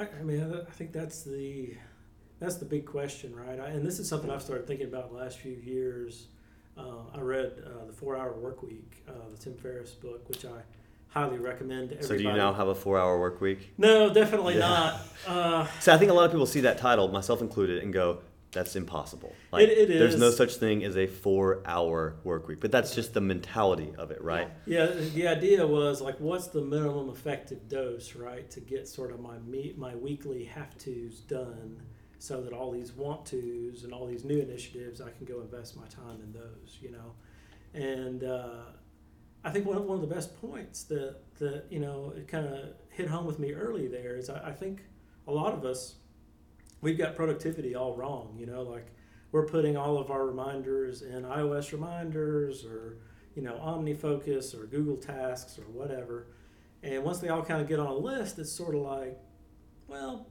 I, 0.00 0.08
I 0.18 0.22
mean, 0.22 0.64
I, 0.66 0.70
think 0.72 0.92
that's 0.92 1.22
the 1.22 1.74
that's 2.38 2.56
the 2.56 2.64
big 2.64 2.86
question, 2.86 3.34
right? 3.34 3.60
I, 3.60 3.68
and 3.68 3.86
this 3.86 3.98
is 3.98 4.08
something 4.08 4.30
I've 4.30 4.42
started 4.42 4.66
thinking 4.66 4.86
about 4.86 5.10
the 5.10 5.16
last 5.16 5.38
few 5.38 5.52
years. 5.52 6.28
Uh, 6.78 6.82
I 7.14 7.20
read 7.20 7.52
uh, 7.66 7.84
the 7.86 7.92
Four 7.92 8.16
Hour 8.16 8.32
Work 8.32 8.62
Week, 8.62 9.04
uh, 9.08 9.12
the 9.30 9.36
Tim 9.36 9.54
Ferriss 9.54 9.92
book, 9.92 10.26
which 10.28 10.44
I 10.46 10.62
highly 11.08 11.38
recommend 11.38 11.92
everybody. 11.92 12.06
So 12.06 12.16
do 12.16 12.22
you 12.22 12.32
now 12.32 12.52
have 12.52 12.68
a 12.68 12.74
four-hour 12.74 13.18
work 13.18 13.40
week? 13.40 13.72
No, 13.76 14.14
definitely 14.14 14.54
Yeah. 14.54 14.60
not. 14.60 15.00
Uh, 15.26 15.66
So 15.80 15.92
I 15.92 15.98
think 15.98 16.10
a 16.10 16.14
lot 16.14 16.24
of 16.24 16.30
people 16.30 16.46
see 16.46 16.60
that 16.60 16.78
title, 16.78 17.08
myself 17.08 17.42
included, 17.42 17.82
and 17.82 17.92
go, 17.92 18.20
"That's 18.52 18.74
impossible." 18.76 19.32
Like, 19.52 19.68
It- 19.68 19.78
it 19.78 19.88
There's 19.88 20.18
no 20.18 20.30
such 20.30 20.56
thing 20.56 20.84
as 20.84 20.96
a 20.96 21.06
four-hour 21.06 22.16
work 22.24 22.48
week, 22.48 22.60
but 22.60 22.70
that's 22.72 22.94
just 22.94 23.14
the 23.14 23.20
mentality 23.20 23.92
of 23.98 24.10
it, 24.10 24.20
right? 24.22 24.48
yeah, 24.66 24.92
yeah. 24.92 25.08
the 25.14 25.26
idea 25.28 25.66
was 25.66 26.00
like, 26.00 26.18
what's 26.20 26.48
the 26.48 26.60
minimum 26.62 27.08
effective 27.10 27.68
dose, 27.68 28.14
right, 28.14 28.50
to 28.50 28.60
get 28.60 28.88
sort 28.88 29.10
of 29.12 29.20
my 29.20 29.38
me- 29.38 29.74
my 29.76 29.94
weekly 29.96 30.44
have 30.44 30.76
tos 30.78 31.20
done, 31.20 31.80
so 32.18 32.42
that 32.42 32.52
all 32.52 32.70
these 32.70 32.92
want 32.92 33.24
tos 33.26 33.84
and 33.84 33.92
all 33.92 34.06
these 34.06 34.24
new 34.24 34.38
initiatives, 34.38 35.00
I 35.00 35.10
can 35.10 35.24
go 35.26 35.40
invest 35.40 35.76
my 35.76 35.86
time 35.86 36.20
in 36.22 36.32
those, 36.32 36.78
you 36.80 36.90
know, 36.90 37.14
and 37.72 38.24
uh, 38.24 38.64
I 39.42 39.50
think 39.50 39.64
one 39.66 39.76
of, 39.78 39.84
one 39.84 39.94
of 39.96 40.06
the 40.06 40.14
best 40.14 40.38
points 40.40 40.82
that 40.84 41.16
that 41.38 41.64
you 41.70 41.78
know 41.80 42.12
it 42.16 42.28
kind 42.28 42.46
of 42.46 42.74
hit 42.90 43.08
home 43.08 43.24
with 43.24 43.38
me 43.38 43.52
early 43.54 43.86
there 43.88 44.16
is 44.16 44.28
I, 44.28 44.48
I 44.48 44.52
think 44.52 44.82
a 45.26 45.32
lot 45.32 45.54
of 45.54 45.64
us 45.64 45.94
we've 46.80 46.98
got 46.98 47.14
productivity 47.16 47.74
all 47.74 47.94
wrong, 47.96 48.34
you 48.38 48.46
know, 48.46 48.62
like 48.62 48.86
we're 49.32 49.46
putting 49.46 49.76
all 49.76 49.98
of 49.98 50.10
our 50.10 50.26
reminders 50.26 51.02
in 51.02 51.22
iOS 51.22 51.72
reminders 51.72 52.64
or 52.64 52.98
you 53.36 53.42
know 53.42 53.54
OmniFocus 53.62 54.58
or 54.60 54.66
Google 54.66 54.96
Tasks 54.96 55.58
or 55.58 55.62
whatever, 55.70 56.26
and 56.82 57.02
once 57.04 57.18
they 57.18 57.28
all 57.28 57.42
kind 57.44 57.60
of 57.60 57.68
get 57.68 57.78
on 57.78 57.86
a 57.86 57.94
list, 57.94 58.38
it's 58.38 58.50
sort 58.52 58.74
of 58.74 58.80
like, 58.82 59.18
well, 59.86 60.26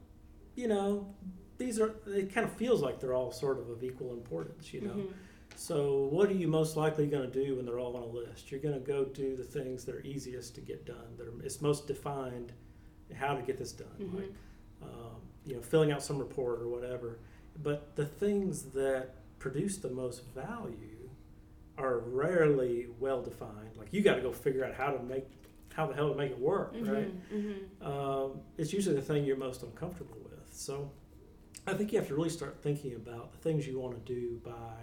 you 0.56 0.68
know, 0.68 1.14
these 1.58 1.80
are 1.80 1.93
it 2.08 2.34
kind 2.34 2.45
of 2.45 2.54
feels 2.54 2.82
like 2.82 3.00
they're 3.00 3.14
all 3.14 3.32
sort 3.32 3.58
of 3.60 3.70
of 3.70 3.84
equal 3.84 4.14
importance, 4.14 4.74
you 4.74 4.82
know. 4.82 4.93
Mhm. 4.93 5.14
So, 5.56 6.06
what 6.12 6.30
are 6.30 6.34
you 6.34 6.47
most 6.47 6.78
likely 6.78 7.06
going 7.08 7.30
to 7.30 7.43
do 7.45 7.56
when 7.58 7.66
they're 7.66 7.80
all 7.80 7.95
on 7.97 8.04
a 8.04 8.06
list? 8.08 8.50
You're 8.52 8.62
going 8.62 8.76
to 8.76 8.80
go 8.80 9.04
do 9.06 9.36
the 9.36 9.43
things 9.43 9.84
that 9.86 9.95
are 9.95 10.02
easiest 10.02 10.56
to 10.56 10.62
get 10.62 10.86
done. 10.86 11.16
That 11.18 11.28
are 11.28 11.34
it's 11.43 11.62
most 11.62 11.86
defined 11.88 12.54
how 13.14 13.36
to 13.36 13.41
get 13.41 13.58
this 13.58 13.72
done, 13.74 13.88
Mhm. 14.00 14.16
like 14.16 14.32
um, 14.82 15.21
you 15.45 15.55
know, 15.55 15.61
filling 15.61 15.91
out 15.91 16.01
some 16.03 16.17
report 16.19 16.61
or 16.61 16.67
whatever. 16.67 17.19
But 17.61 17.95
the 17.95 18.05
things 18.05 18.63
that 18.73 19.15
produce 19.39 19.77
the 19.77 19.89
most 19.89 20.23
value 20.34 21.09
are 21.77 21.99
rarely 21.99 22.88
well 22.99 23.21
defined. 23.21 23.75
Like 23.77 23.88
you 23.91 24.01
got 24.01 24.15
to 24.15 24.21
go 24.21 24.32
figure 24.32 24.65
out 24.65 24.73
how 24.73 24.91
to 24.91 25.01
make 25.03 25.25
how 25.73 25.86
the 25.88 25.93
hell 25.93 26.09
to 26.09 26.15
make 26.15 26.32
it 26.32 26.39
work, 26.39 26.73
right? 26.82 27.13
Mhm. 27.32 27.61
Mhm. 27.82 27.86
um, 27.86 28.41
it's 28.57 28.73
usually 28.73 28.95
the 28.95 29.01
thing 29.01 29.23
you're 29.23 29.38
most 29.38 29.63
uncomfortable 29.63 30.17
with. 30.23 30.51
So 30.53 30.91
I 31.67 31.73
think 31.73 31.93
you 31.93 31.99
have 31.99 32.07
to 32.09 32.15
really 32.15 32.30
start 32.30 32.57
thinking 32.61 32.95
about 32.95 33.32
the 33.32 33.38
things 33.38 33.65
you 33.67 33.80
want 33.80 33.93
to 34.05 34.13
do 34.13 34.41
by, 34.43 34.75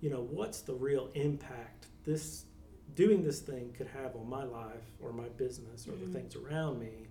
you 0.00 0.08
know, 0.08 0.22
what's 0.22 0.60
the 0.62 0.74
real 0.74 1.10
impact 1.14 1.88
this 2.04 2.44
doing 2.94 3.22
this 3.22 3.40
thing 3.40 3.72
could 3.76 3.88
have 3.88 4.14
on 4.16 4.26
my 4.28 4.44
life 4.44 4.86
or 5.02 5.12
my 5.12 5.28
business 5.30 5.86
or 5.86 5.92
Mhm. 5.92 6.00
the 6.12 6.18
things 6.18 6.36
around 6.36 6.78
me. 6.78 7.05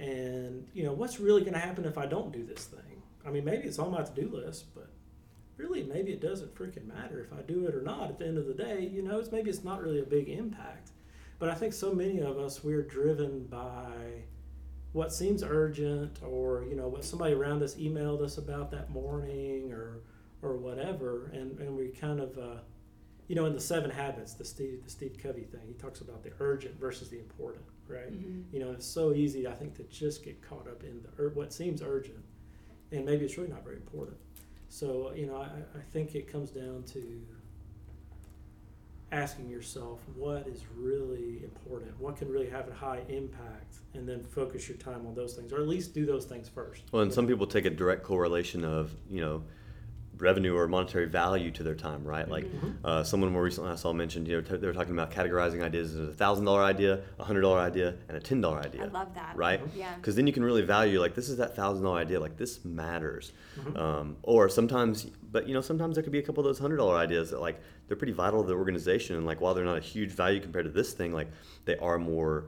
And, 0.00 0.66
you 0.72 0.82
know, 0.82 0.92
what's 0.92 1.20
really 1.20 1.42
going 1.42 1.52
to 1.52 1.60
happen 1.60 1.84
if 1.84 1.98
I 1.98 2.06
don't 2.06 2.32
do 2.32 2.42
this 2.42 2.64
thing? 2.64 3.02
I 3.26 3.30
mean, 3.30 3.44
maybe 3.44 3.68
it's 3.68 3.78
on 3.78 3.92
my 3.92 4.02
to 4.02 4.12
do 4.12 4.28
list, 4.28 4.74
but 4.74 4.88
really 5.58 5.82
maybe 5.82 6.10
it 6.12 6.22
doesn't 6.22 6.54
freaking 6.54 6.86
matter 6.86 7.20
if 7.20 7.32
I 7.38 7.42
do 7.42 7.66
it 7.66 7.74
or 7.74 7.82
not 7.82 8.08
at 8.08 8.18
the 8.18 8.26
end 8.26 8.38
of 8.38 8.46
the 8.46 8.54
day. 8.54 8.90
You 8.90 9.02
know, 9.02 9.18
it's 9.18 9.30
maybe 9.30 9.50
it's 9.50 9.62
not 9.62 9.82
really 9.82 10.00
a 10.00 10.04
big 10.04 10.28
impact. 10.28 10.90
But 11.38 11.50
I 11.50 11.54
think 11.54 11.74
so 11.74 11.92
many 11.92 12.20
of 12.20 12.38
us 12.38 12.64
we're 12.64 12.82
driven 12.82 13.44
by 13.44 13.92
what 14.92 15.12
seems 15.12 15.42
urgent, 15.42 16.18
or 16.22 16.64
you 16.68 16.76
know 16.76 16.88
what 16.88 17.04
somebody 17.04 17.34
around 17.34 17.62
us 17.62 17.76
emailed 17.76 18.22
us 18.22 18.38
about 18.38 18.70
that 18.72 18.90
morning, 18.90 19.72
or 19.72 20.00
or 20.42 20.56
whatever, 20.56 21.30
and 21.32 21.58
and 21.58 21.76
we 21.76 21.88
kind 21.88 22.20
of. 22.20 22.38
Uh, 22.38 22.56
you 23.30 23.36
know, 23.36 23.46
in 23.46 23.52
the 23.52 23.60
Seven 23.60 23.92
Habits, 23.92 24.32
the 24.32 24.44
Steve 24.44 24.82
the 24.82 24.90
Steve 24.90 25.16
Covey 25.22 25.44
thing, 25.44 25.60
he 25.64 25.74
talks 25.74 26.00
about 26.00 26.24
the 26.24 26.32
urgent 26.40 26.74
versus 26.80 27.10
the 27.10 27.20
important, 27.20 27.64
right? 27.86 28.12
Mm-hmm. 28.12 28.52
You 28.52 28.58
know, 28.58 28.72
it's 28.72 28.84
so 28.84 29.12
easy, 29.12 29.46
I 29.46 29.52
think, 29.52 29.76
to 29.76 29.84
just 29.84 30.24
get 30.24 30.42
caught 30.42 30.66
up 30.66 30.82
in 30.82 31.00
the 31.00 31.22
ur- 31.22 31.30
what 31.34 31.52
seems 31.52 31.80
urgent, 31.80 32.24
and 32.90 33.04
maybe 33.04 33.24
it's 33.24 33.38
really 33.38 33.50
not 33.50 33.62
very 33.62 33.76
important. 33.76 34.16
So, 34.68 35.12
you 35.14 35.26
know, 35.26 35.36
I, 35.36 35.78
I 35.78 35.82
think 35.92 36.16
it 36.16 36.26
comes 36.26 36.50
down 36.50 36.82
to 36.88 37.22
asking 39.12 39.48
yourself 39.48 40.00
what 40.16 40.48
is 40.48 40.64
really 40.76 41.44
important, 41.44 42.00
what 42.00 42.16
can 42.16 42.28
really 42.28 42.50
have 42.50 42.66
a 42.66 42.74
high 42.74 43.02
impact, 43.08 43.76
and 43.94 44.08
then 44.08 44.24
focus 44.24 44.68
your 44.68 44.78
time 44.78 45.06
on 45.06 45.14
those 45.14 45.34
things, 45.34 45.52
or 45.52 45.60
at 45.60 45.68
least 45.68 45.94
do 45.94 46.04
those 46.04 46.24
things 46.24 46.48
first. 46.48 46.82
Well, 46.90 47.02
and 47.02 47.12
some 47.12 47.28
people 47.28 47.46
take 47.46 47.64
a 47.64 47.70
direct 47.70 48.02
correlation 48.02 48.64
of 48.64 48.92
you 49.08 49.20
know 49.20 49.44
revenue 50.20 50.56
or 50.56 50.68
monetary 50.68 51.06
value 51.06 51.50
to 51.52 51.62
their 51.62 51.74
time, 51.74 52.04
right? 52.04 52.28
Like 52.28 52.46
uh, 52.84 53.02
someone 53.02 53.32
more 53.32 53.42
recently 53.42 53.70
I 53.70 53.74
saw 53.76 53.92
mentioned, 53.92 54.28
you 54.28 54.36
know, 54.36 54.40
t- 54.42 54.56
they 54.56 54.66
were 54.66 54.72
talking 54.72 54.92
about 54.92 55.10
categorizing 55.10 55.62
ideas 55.62 55.94
as 55.94 56.08
a 56.08 56.12
thousand 56.12 56.44
dollar 56.44 56.62
idea, 56.62 57.00
a 57.18 57.24
hundred 57.24 57.42
dollar 57.42 57.58
idea, 57.58 57.94
and 58.08 58.16
a 58.16 58.20
ten 58.20 58.40
dollar 58.40 58.58
idea. 58.58 58.82
I 58.84 58.86
love 58.86 59.14
that. 59.14 59.36
Right? 59.36 59.60
Yeah. 59.74 59.94
Because 59.96 60.16
then 60.16 60.26
you 60.26 60.32
can 60.32 60.44
really 60.44 60.62
value 60.62 61.00
like 61.00 61.14
this 61.14 61.28
is 61.28 61.36
that 61.38 61.56
thousand 61.56 61.84
dollar 61.84 61.98
idea, 61.98 62.20
like 62.20 62.36
this 62.36 62.64
matters. 62.64 63.32
Um, 63.76 64.16
or 64.22 64.48
sometimes, 64.48 65.04
but 65.04 65.46
you 65.46 65.54
know, 65.54 65.60
sometimes 65.60 65.96
there 65.96 66.02
could 66.02 66.12
be 66.12 66.18
a 66.18 66.22
couple 66.22 66.40
of 66.40 66.46
those 66.46 66.58
hundred 66.58 66.76
dollar 66.76 66.96
ideas 66.96 67.30
that 67.30 67.40
like 67.40 67.60
they're 67.88 67.96
pretty 67.96 68.12
vital 68.12 68.42
to 68.42 68.48
the 68.48 68.54
organization, 68.54 69.16
and 69.16 69.26
like 69.26 69.40
while 69.40 69.54
they're 69.54 69.64
not 69.64 69.76
a 69.78 69.80
huge 69.80 70.10
value 70.10 70.40
compared 70.40 70.64
to 70.64 70.70
this 70.70 70.92
thing, 70.92 71.12
like 71.12 71.28
they 71.64 71.76
are 71.78 71.98
more 71.98 72.46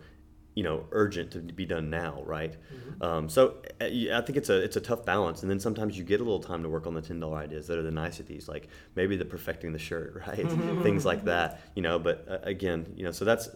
you 0.54 0.62
know 0.62 0.84
urgent 0.92 1.30
to 1.32 1.38
be 1.40 1.64
done 1.64 1.90
now 1.90 2.22
right? 2.24 2.56
Um, 3.00 3.28
so 3.28 3.56
uh, 3.80 3.84
i 3.84 4.20
think 4.20 4.36
it's 4.36 4.48
a 4.48 4.62
it's 4.62 4.76
a 4.76 4.80
tough 4.80 5.04
balance 5.04 5.42
and 5.42 5.50
then 5.50 5.58
sometimes 5.58 5.96
you 5.96 6.04
get 6.04 6.20
a 6.20 6.24
little 6.24 6.40
time 6.40 6.62
to 6.62 6.68
work 6.68 6.86
on 6.86 6.94
the 6.94 7.02
$10 7.02 7.34
ideas 7.34 7.66
that 7.66 7.78
are 7.78 7.82
the 7.82 7.90
niceties 7.90 8.48
like 8.48 8.68
maybe 8.94 9.16
the 9.16 9.24
perfecting 9.24 9.72
the 9.72 9.78
shirt 9.78 10.22
right? 10.26 10.46
Things 10.82 11.04
like 11.04 11.24
that 11.24 11.60
you 11.74 11.82
know 11.82 11.98
but 11.98 12.26
uh, 12.28 12.38
again 12.42 12.92
you 12.96 13.04
know 13.04 13.10
so 13.12 13.24
that's 13.24 13.48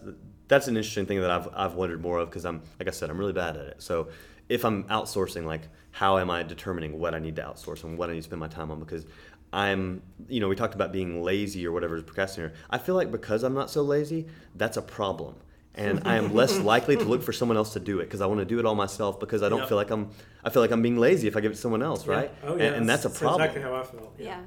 that's 0.47 0.67
an 0.67 0.75
interesting 0.75 1.05
thing 1.05 1.21
that 1.21 1.31
i've, 1.31 1.47
I've 1.53 1.75
wondered 1.75 2.01
more 2.01 2.19
of 2.19 2.29
because 2.29 2.45
i'm 2.45 2.61
like 2.79 2.87
i 2.87 2.91
said 2.91 3.09
i'm 3.09 3.17
really 3.17 3.33
bad 3.33 3.57
at 3.57 3.65
it. 3.65 3.81
So 3.81 4.09
if 4.49 4.65
i'm 4.65 4.83
outsourcing 4.85 5.45
like 5.45 5.69
how 5.91 6.17
am 6.17 6.29
i 6.29 6.43
determining 6.43 6.99
what 6.99 7.13
i 7.13 7.19
need 7.19 7.35
to 7.37 7.41
outsource 7.43 7.83
and 7.83 7.97
what 7.97 8.09
i 8.09 8.13
need 8.13 8.19
to 8.19 8.23
spend 8.23 8.39
my 8.39 8.47
time 8.47 8.71
on? 8.71 8.79
Because 8.79 9.05
I'm, 9.53 10.01
you 10.27 10.41
know, 10.41 10.49
we 10.49 10.57
talked 10.57 10.75
about 10.75 10.91
being 10.91 11.23
lazy 11.23 11.65
or 11.65 11.71
whatever 11.71 11.95
is 11.95 12.03
procrastinator. 12.03 12.53
I 12.69 12.77
feel 12.77 12.95
like 12.95 13.11
because 13.11 13.43
I'm 13.43 13.53
not 13.53 13.69
so 13.69 13.81
lazy, 13.81 14.27
that's 14.55 14.75
a 14.75 14.81
problem 14.81 15.35
and 15.77 16.01
I 16.07 16.15
am 16.15 16.33
less 16.33 16.57
likely 16.73 16.97
to 16.97 17.03
look 17.03 17.23
for 17.23 17.31
someone 17.33 17.57
else 17.57 17.73
to 17.73 17.79
do 17.79 17.99
it 17.99 18.05
because 18.05 18.21
I 18.21 18.25
want 18.25 18.39
to 18.39 18.45
do 18.45 18.59
it 18.59 18.65
all 18.65 18.75
myself 18.75 19.19
because 19.19 19.43
I 19.43 19.49
don't 19.49 19.59
Yep. 19.59 19.69
feel 19.69 19.77
like 19.77 19.91
I'm 19.91 20.09
I 20.43 20.49
feel 20.49 20.61
like 20.61 20.71
I'm 20.71 20.81
being 20.81 20.97
lazy 20.97 21.27
if 21.27 21.35
I 21.37 21.41
give 21.41 21.51
it 21.51 21.55
to 21.55 21.61
someone 21.61 21.81
else, 21.83 22.05
Yeah. 22.07 22.13
right? 22.13 22.31
Oh, 22.43 22.51
And- 22.53 22.59
yeah. 22.61 22.73
and, 22.73 22.89
that's 22.89 23.05
a 23.05 23.09
problem. 23.09 23.41
exactly 23.41 23.61
how 23.61 23.75
I 23.75 23.83
felt. 23.83 24.15
Yeah. 24.17 24.41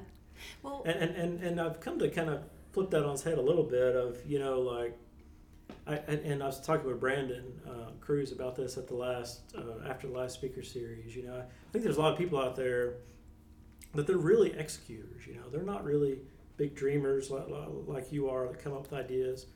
Well, 0.63 0.83
And, 0.87 0.99
and, 0.99 1.17
and, 1.17 1.43
and 1.43 1.61
I've 1.61 1.81
come 1.81 1.99
to 1.99 2.09
kind 2.09 2.31
of 2.31 2.43
flip 2.73 2.91
that 2.91 3.05
on 3.05 3.13
its 3.15 3.23
head 3.23 3.39
a 3.39 3.43
little 3.43 3.65
bit 3.65 3.95
of, 3.97 4.19
you 4.27 4.39
know, 4.39 4.61
like, 4.61 4.97
I, 5.87 5.97
and, 6.07 6.21
and 6.21 6.43
I 6.43 6.47
was 6.47 6.61
talking 6.61 6.87
with 6.87 7.01
Brandon 7.01 7.45
uh, 7.69 7.91
Cruz 8.01 8.33
about 8.33 8.57
this 8.57 8.77
at 8.79 8.87
the 8.89 8.95
last, 8.95 9.41
uh, 9.57 9.89
after 9.89 10.07
the 10.09 10.15
last 10.15 10.35
speaker 10.35 10.63
series. 10.63 11.15
You 11.15 11.25
know, 11.27 11.37
I 11.37 11.73
think 11.73 11.85
there's 11.85 11.97
a 11.97 12.01
lot 12.01 12.13
of 12.13 12.19
people 12.19 12.41
out 12.41 12.57
there 12.57 12.95
that 13.95 14.07
they're 14.07 14.17
really 14.19 14.53
executors. 14.53 15.27
You 15.27 15.35
know, 15.35 15.49
they're 15.53 15.63
not 15.63 15.85
really 15.85 16.19
big 16.57 16.75
dreamers 16.75 17.31
like, 17.31 17.45
like 17.87 18.13
you 18.13 18.29
are 18.31 18.47
that 18.49 18.63
come 18.63 18.73
up 18.73 18.83
with 18.83 18.93
ideas. 18.93 19.47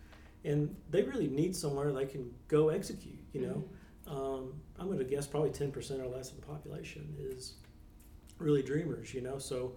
And 0.45 0.75
they 0.91 1.03
really 1.03 1.29
need 1.29 1.57
somewhere 1.57 1.93
they 1.93 2.07
can 2.07 2.31
go 2.49 2.69
execute, 2.69 3.19
you 3.33 3.41
know. 3.47 3.65
Um, 4.07 4.53
I'm 4.79 4.87
going 4.87 4.99
to 4.99 5.05
guess 5.05 5.27
probably 5.27 5.51
10% 5.51 6.01
or 6.01 6.07
less 6.09 6.31
of 6.31 6.37
the 6.41 6.47
population 6.47 7.15
is 7.19 7.55
really 8.39 8.63
dreamers, 8.63 9.15
you 9.15 9.23
know. 9.23 9.39
So, 9.39 9.73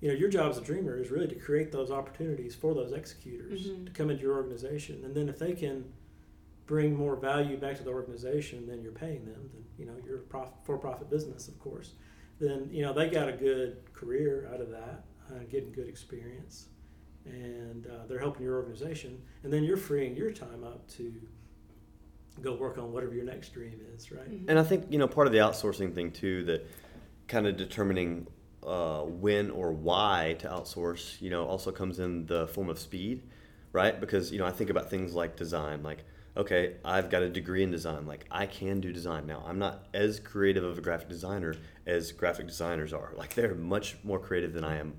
you 0.00 0.08
know, 0.08 0.14
your 0.14 0.30
job 0.30 0.50
as 0.50 0.58
a 0.58 0.62
dreamer 0.62 0.96
is 0.98 1.10
really 1.10 1.28
to 1.28 1.34
create 1.34 1.70
those 1.70 1.90
opportunities 1.90 2.54
for 2.54 2.74
those 2.74 2.92
executors 2.92 3.68
Mhm. 3.68 3.86
to 3.86 3.92
come 3.92 4.08
into 4.10 4.22
your 4.22 4.34
organization, 4.36 5.04
and 5.04 5.14
then 5.14 5.28
if 5.28 5.38
they 5.38 5.52
can 5.52 5.84
bring 6.66 6.94
more 6.94 7.16
value 7.16 7.56
back 7.58 7.76
to 7.76 7.82
the 7.82 7.90
organization 7.90 8.66
than 8.66 8.82
you're 8.82 8.92
paying 8.92 9.24
them, 9.26 9.50
then 9.52 9.64
you 9.76 9.84
know 9.84 9.94
you're 10.06 10.18
a 10.18 10.22
prof- 10.22 10.54
for-profit 10.64 11.10
business, 11.10 11.48
of 11.48 11.58
course. 11.60 11.94
Then 12.40 12.68
you 12.72 12.82
know 12.82 12.92
they 12.92 13.10
got 13.10 13.28
a 13.28 13.32
good 13.32 13.92
career 13.92 14.48
out 14.52 14.60
of 14.60 14.70
that, 14.70 15.04
uh, 15.30 15.40
getting 15.50 15.72
good 15.72 15.88
experience, 15.88 16.68
and 17.24 17.86
uh, 17.86 18.06
they're 18.08 18.18
helping 18.18 18.44
your 18.44 18.56
organization, 18.56 19.20
and 19.42 19.52
then 19.52 19.64
you're 19.64 19.76
freeing 19.76 20.16
your 20.16 20.30
time 20.30 20.64
up 20.64 20.88
to 20.88 21.12
go 22.40 22.54
work 22.54 22.78
on 22.78 22.92
whatever 22.92 23.14
your 23.14 23.24
next 23.24 23.52
dream 23.52 23.80
is, 23.94 24.10
right? 24.10 24.26
And 24.48 24.58
I 24.58 24.62
think 24.62 24.86
you 24.90 24.98
know 24.98 25.08
part 25.08 25.26
of 25.26 25.32
the 25.32 25.38
outsourcing 25.38 25.94
thing 25.94 26.10
too 26.10 26.44
that 26.44 26.66
kind 27.28 27.46
of 27.46 27.56
determining 27.56 28.26
uh, 28.66 29.02
when 29.02 29.50
or 29.50 29.72
why 29.72 30.36
to 30.40 30.48
outsource, 30.48 31.20
you 31.20 31.30
know, 31.30 31.46
also 31.46 31.72
comes 31.72 31.98
in 31.98 32.26
the 32.26 32.46
form 32.48 32.68
of 32.68 32.78
speed, 32.78 33.22
right? 33.72 33.98
Because 34.00 34.32
you 34.32 34.38
know 34.38 34.46
I 34.46 34.52
think 34.52 34.70
about 34.70 34.90
things 34.90 35.14
like 35.14 35.36
design, 35.36 35.82
like 35.82 36.04
okay, 36.36 36.76
I've 36.84 37.10
got 37.10 37.22
a 37.22 37.28
degree 37.28 37.62
in 37.62 37.70
design, 37.70 38.06
like 38.06 38.24
I 38.30 38.46
can 38.46 38.80
do 38.80 38.92
design 38.92 39.26
now. 39.26 39.44
I'm 39.46 39.58
not 39.58 39.86
as 39.92 40.18
creative 40.18 40.64
of 40.64 40.78
a 40.78 40.80
graphic 40.80 41.08
designer 41.08 41.54
as 41.86 42.12
graphic 42.12 42.46
designers 42.46 42.92
are. 42.92 43.12
Like 43.16 43.34
they're 43.34 43.54
much 43.54 43.96
more 44.02 44.18
creative 44.18 44.52
than 44.52 44.64
I 44.64 44.78
am 44.78 44.94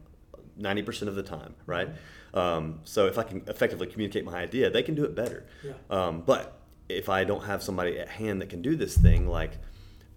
90% 0.60 1.08
of 1.08 1.16
the 1.16 1.24
time, 1.24 1.56
right? 1.66 1.90
Um, 2.34 2.80
so 2.84 3.06
if 3.08 3.18
I 3.18 3.24
can 3.24 3.44
effectively 3.48 3.88
communicate 3.88 4.26
my 4.26 4.36
idea, 4.36 4.70
they 4.70 4.84
can 4.84 4.96
do 4.96 5.04
it 5.04 5.16
better. 5.16 5.46
Yeah. 5.64 5.74
Um, 5.90 6.22
but 6.22 6.60
if 6.90 7.10
I 7.10 7.24
don't 7.24 7.44
have 7.44 7.64
somebody 7.64 8.00
at 8.00 8.10
hand 8.10 8.42
that 8.42 8.50
can 8.50 8.62
do 8.62 8.76
this 8.76 8.98
thing, 8.98 9.28
like, 9.28 9.52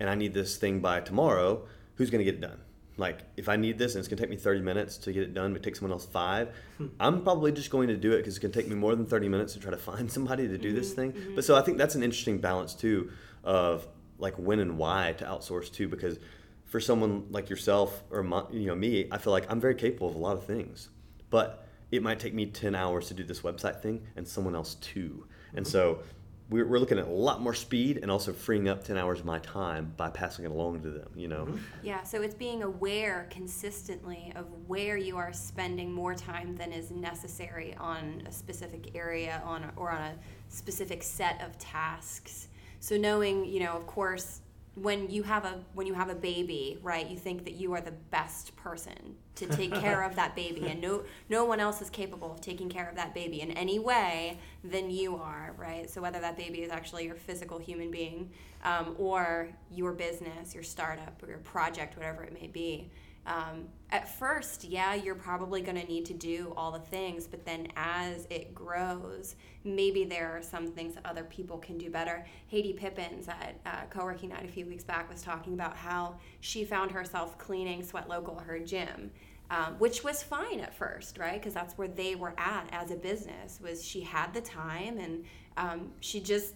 and 0.01 0.09
I 0.09 0.15
need 0.15 0.35
this 0.35 0.57
thing 0.57 0.81
by 0.81 1.01
tomorrow, 1.01 1.67
who's 1.95 2.11
going 2.11 2.25
to 2.25 2.25
get 2.25 2.35
it 2.35 2.41
done? 2.41 2.61
Like, 2.99 3.21
if 3.37 3.49
I 3.49 3.57
need 3.57 3.77
this 3.77 3.95
and 3.95 4.01
it's 4.01 4.09
going 4.09 4.17
to 4.17 4.23
take 4.23 4.31
me 4.31 4.37
30 4.37 4.61
minutes 4.61 4.97
to 4.99 5.13
get 5.13 5.23
it 5.23 5.35
done, 5.35 5.53
but 5.53 5.61
it 5.61 5.65
takes 5.65 5.81
someone 5.81 5.93
else 5.93 6.07
five, 6.07 6.55
I'm 6.99 7.23
probably 7.23 7.53
just 7.53 7.71
going 7.71 7.89
to 7.89 7.97
do 7.97 8.13
it 8.13 8.19
because 8.19 8.35
it's 8.35 8.39
going 8.39 8.53
to 8.53 8.59
take 8.59 8.69
me 8.69 8.75
more 8.75 8.95
than 8.95 9.05
30 9.05 9.29
minutes 9.29 9.53
to 9.53 9.61
try 9.61 9.71
to 9.71 9.77
find 9.77 10.11
somebody 10.11 10.49
to 10.49 10.57
do 10.57 10.73
this 10.73 10.93
thing. 10.95 11.15
But 11.35 11.45
so 11.45 11.57
I 11.57 11.63
think 11.63 11.77
that's 11.77 11.95
an 11.95 12.03
interesting 12.03 12.39
balance 12.39 12.75
too 12.75 13.11
of 13.45 13.87
like 14.19 14.35
when 14.39 14.61
and 14.61 14.79
why 14.79 15.15
to 15.19 15.25
outsource 15.25 15.71
too, 15.71 15.89
because 15.89 16.19
for 16.67 16.81
someone 16.81 17.27
like 17.31 17.49
yourself 17.49 18.03
or 18.11 18.23
my, 18.23 18.43
you 18.51 18.67
know 18.67 18.75
me, 18.75 19.09
I 19.11 19.19
feel 19.19 19.33
like 19.33 19.51
I'm 19.51 19.61
very 19.61 19.75
capable 19.75 20.09
of 20.09 20.15
a 20.17 20.19
lot 20.19 20.37
of 20.37 20.45
things, 20.45 20.91
but 21.31 21.67
it 21.91 22.03
might 22.03 22.19
take 22.19 22.35
me 22.35 22.47
10 22.47 22.75
hours 22.75 23.09
to 23.09 23.15
do 23.15 23.25
this 23.25 23.41
website 23.41 23.81
thing 23.81 24.07
and 24.17 24.27
someone 24.27 24.55
else 24.55 24.75
two. 24.77 25.27
And 25.55 25.67
so 25.67 26.01
we're, 26.51 26.67
we're 26.67 26.79
looking 26.79 26.99
at 26.99 27.07
a 27.07 27.11
lot 27.11 27.41
more 27.41 27.55
speed 27.55 28.01
and 28.03 28.11
also 28.11 28.33
freeing 28.33 28.69
up 28.69 28.85
10 28.85 28.97
hours 28.97 29.21
of 29.21 29.25
my 29.25 29.39
time 29.39 29.93
by 29.97 30.11
passing 30.11 30.45
it 30.45 30.51
along 30.51 30.83
to 30.83 30.91
them, 30.91 31.09
you 31.15 31.29
know? 31.29 31.47
Mm-hmm. 31.47 31.59
Yeah, 31.85 32.03
so 32.03 32.23
it's 32.23 32.35
being 32.35 32.65
aware 32.65 33.29
consistently 33.31 34.33
of 34.35 34.47
where 34.67 34.97
you 34.97 35.17
are 35.17 35.33
spending 35.33 35.93
more 35.93 36.15
time 36.15 36.57
than 36.57 36.73
is 36.73 36.91
necessary 36.91 37.75
on 37.79 38.23
a 38.27 38.33
specific 38.33 38.97
area 38.97 39.41
on 39.45 39.71
or 39.77 39.91
on 39.91 40.03
a 40.03 40.15
specific 40.49 41.03
set 41.03 41.41
of 41.43 41.57
tasks. 41.59 42.49
So 42.81 42.97
knowing, 42.97 43.45
you 43.45 43.61
know, 43.61 43.73
of 43.73 43.87
course, 43.87 44.41
when 44.77 45.09
you 45.09 45.23
have 45.23 45.47
a 45.47 45.59
when 45.73 45.87
you 45.87 45.95
have 45.95 46.11
a 46.11 46.15
baby, 46.15 46.79
right, 46.83 47.09
you 47.09 47.17
think 47.17 47.45
that 47.45 47.55
you 47.55 47.73
are 47.73 47.81
the 47.81 47.95
best 48.11 48.55
person 48.57 49.17
to 49.37 49.47
take 49.47 49.73
care 49.75 50.03
of 50.03 50.15
that 50.17 50.37
baby 50.37 50.69
and 50.69 50.81
no 50.81 51.03
no 51.31 51.45
one 51.45 51.61
else 51.61 51.81
is 51.81 51.89
capable 51.89 52.33
of 52.33 52.41
taking 52.43 52.69
care 52.69 52.89
of 52.89 52.95
that 52.95 53.15
baby 53.15 53.41
in 53.41 53.51
any 53.53 53.79
way 53.79 54.39
than 54.63 54.91
you 54.91 55.17
are, 55.17 55.55
right? 55.57 55.89
So 55.89 56.03
whether 56.03 56.21
that 56.21 56.37
baby 56.37 56.63
is 56.63 56.71
actually 56.71 57.07
your 57.07 57.15
physical 57.15 57.59
human 57.59 57.91
being 57.91 58.31
um, 58.65 58.95
or 58.99 59.49
your 59.71 59.93
business, 59.93 60.55
your 60.55 60.63
startup, 60.63 61.23
or 61.23 61.29
your 61.29 61.39
project, 61.39 61.97
whatever 61.97 62.23
it 62.23 62.35
may 62.39 62.47
be. 62.47 62.91
Um, 63.27 63.69
at 63.91 64.09
first, 64.09 64.65
yeah, 64.65 64.95
you're 64.95 65.17
probably 65.17 65.61
going 65.61 65.77
to 65.77 65.87
need 65.87 66.07
to 66.07 66.15
do 66.15 66.53
all 66.57 66.71
the 66.71 66.79
things, 66.79 67.27
but 67.27 67.45
then 67.45 67.67
as 67.77 68.27
it 68.31 68.55
grows, 68.55 69.35
maybe 69.65 70.05
there 70.05 70.37
are 70.37 70.43
some 70.43 70.69
things 70.69 70.95
that 70.95 71.05
other 71.05 71.25
people 71.25 71.59
can 71.59 71.77
do 71.77 71.91
better. 71.91 72.25
Haiti 72.49 72.73
Pippins 72.73 73.29
at 73.29 73.61
uh, 73.67 73.83
Co-working 73.91 74.31
Night 74.31 74.45
a 74.45 74.49
few 74.49 74.65
weeks 74.67 74.85
back 74.85 75.11
was 75.11 75.23
talking 75.23 75.55
about 75.55 75.77
how 75.77 76.17
she 76.41 76.65
found 76.65 76.93
herself 76.93 77.37
cleaning 77.37 77.83
Sweat 77.83 78.09
Local, 78.09 78.39
her 78.39 78.61
gym, 78.61 79.11
um, 79.51 79.75
which 79.79 80.05
was 80.05 80.23
fine 80.23 80.61
at 80.61 80.75
first, 80.75 81.19
right? 81.19 81.41
Because 81.41 81.55
that's 81.55 81.77
where 81.77 81.89
they 81.89 82.15
were 82.15 82.35
at 82.39 82.69
as 82.71 82.93
a 82.93 82.97
business. 82.97 83.61
Was 83.61 83.85
she 83.85 84.01
had 84.01 84.35
the 84.35 84.41
time 84.41 84.99
and 84.99 85.25
um, 85.57 85.93
she 86.01 86.21
just 86.21 86.55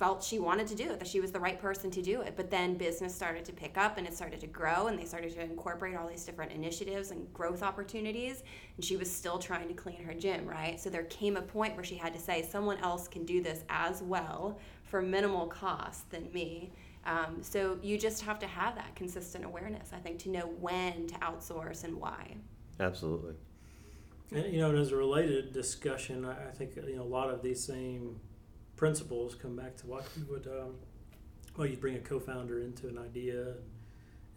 felt 0.00 0.24
she 0.24 0.38
wanted 0.38 0.66
to 0.66 0.74
do 0.74 0.84
it, 0.84 0.98
that 0.98 1.06
she 1.06 1.20
was 1.20 1.30
the 1.30 1.38
right 1.38 1.60
person 1.60 1.90
to 1.90 2.00
do 2.00 2.22
it. 2.22 2.32
But 2.34 2.50
then 2.50 2.78
business 2.78 3.14
started 3.14 3.44
to 3.44 3.52
pick 3.52 3.76
up 3.76 3.98
and 3.98 4.06
it 4.06 4.14
started 4.14 4.40
to 4.40 4.46
grow, 4.46 4.86
and 4.86 4.98
they 4.98 5.04
started 5.04 5.34
to 5.34 5.42
incorporate 5.42 5.94
all 5.94 6.08
these 6.08 6.24
different 6.24 6.52
initiatives 6.52 7.10
and 7.10 7.30
growth 7.34 7.62
opportunities. 7.62 8.42
And 8.76 8.84
she 8.84 8.96
was 8.96 9.14
still 9.14 9.38
trying 9.38 9.68
to 9.68 9.74
clean 9.74 10.02
her 10.02 10.14
gym, 10.14 10.46
right? 10.46 10.80
So 10.80 10.88
there 10.88 11.02
came 11.04 11.36
a 11.36 11.42
point 11.42 11.74
where 11.76 11.84
she 11.84 11.96
had 11.96 12.14
to 12.14 12.18
say, 12.18 12.48
someone 12.50 12.78
else 12.78 13.08
can 13.08 13.26
do 13.26 13.42
this 13.42 13.62
as 13.68 14.02
well 14.02 14.58
for 14.84 15.02
minimal 15.02 15.46
cost 15.48 16.10
than 16.10 16.32
me. 16.32 16.72
Um, 17.04 17.42
so 17.42 17.78
you 17.82 17.98
just 17.98 18.22
have 18.22 18.38
to 18.38 18.46
have 18.46 18.76
that 18.76 18.94
consistent 18.94 19.44
awareness, 19.44 19.90
I 19.92 19.98
think, 19.98 20.18
to 20.20 20.30
know 20.30 20.46
when 20.60 21.08
to 21.08 21.14
outsource 21.16 21.84
and 21.84 21.94
why. 22.00 22.36
Absolutely. 22.80 23.34
And 24.32 24.50
you 24.50 24.60
know, 24.60 24.70
and 24.70 24.78
as 24.78 24.92
a 24.92 24.96
related 24.96 25.52
discussion, 25.52 26.24
I 26.24 26.48
I 26.48 26.52
think 26.52 26.76
you 26.76 26.96
know 26.96 27.02
a 27.02 27.04
lot 27.04 27.28
of 27.28 27.42
these 27.42 27.62
same 27.62 28.20
principles 28.84 29.34
come 29.34 29.54
back 29.54 29.76
to 29.76 29.86
why 29.86 30.00
you 30.16 30.24
would 30.30 30.46
um, 30.46 30.72
well 31.54 31.66
you 31.66 31.76
bring 31.76 31.96
a 31.96 31.98
co-founder 31.98 32.62
into 32.62 32.88
an 32.88 32.96
idea 32.96 33.48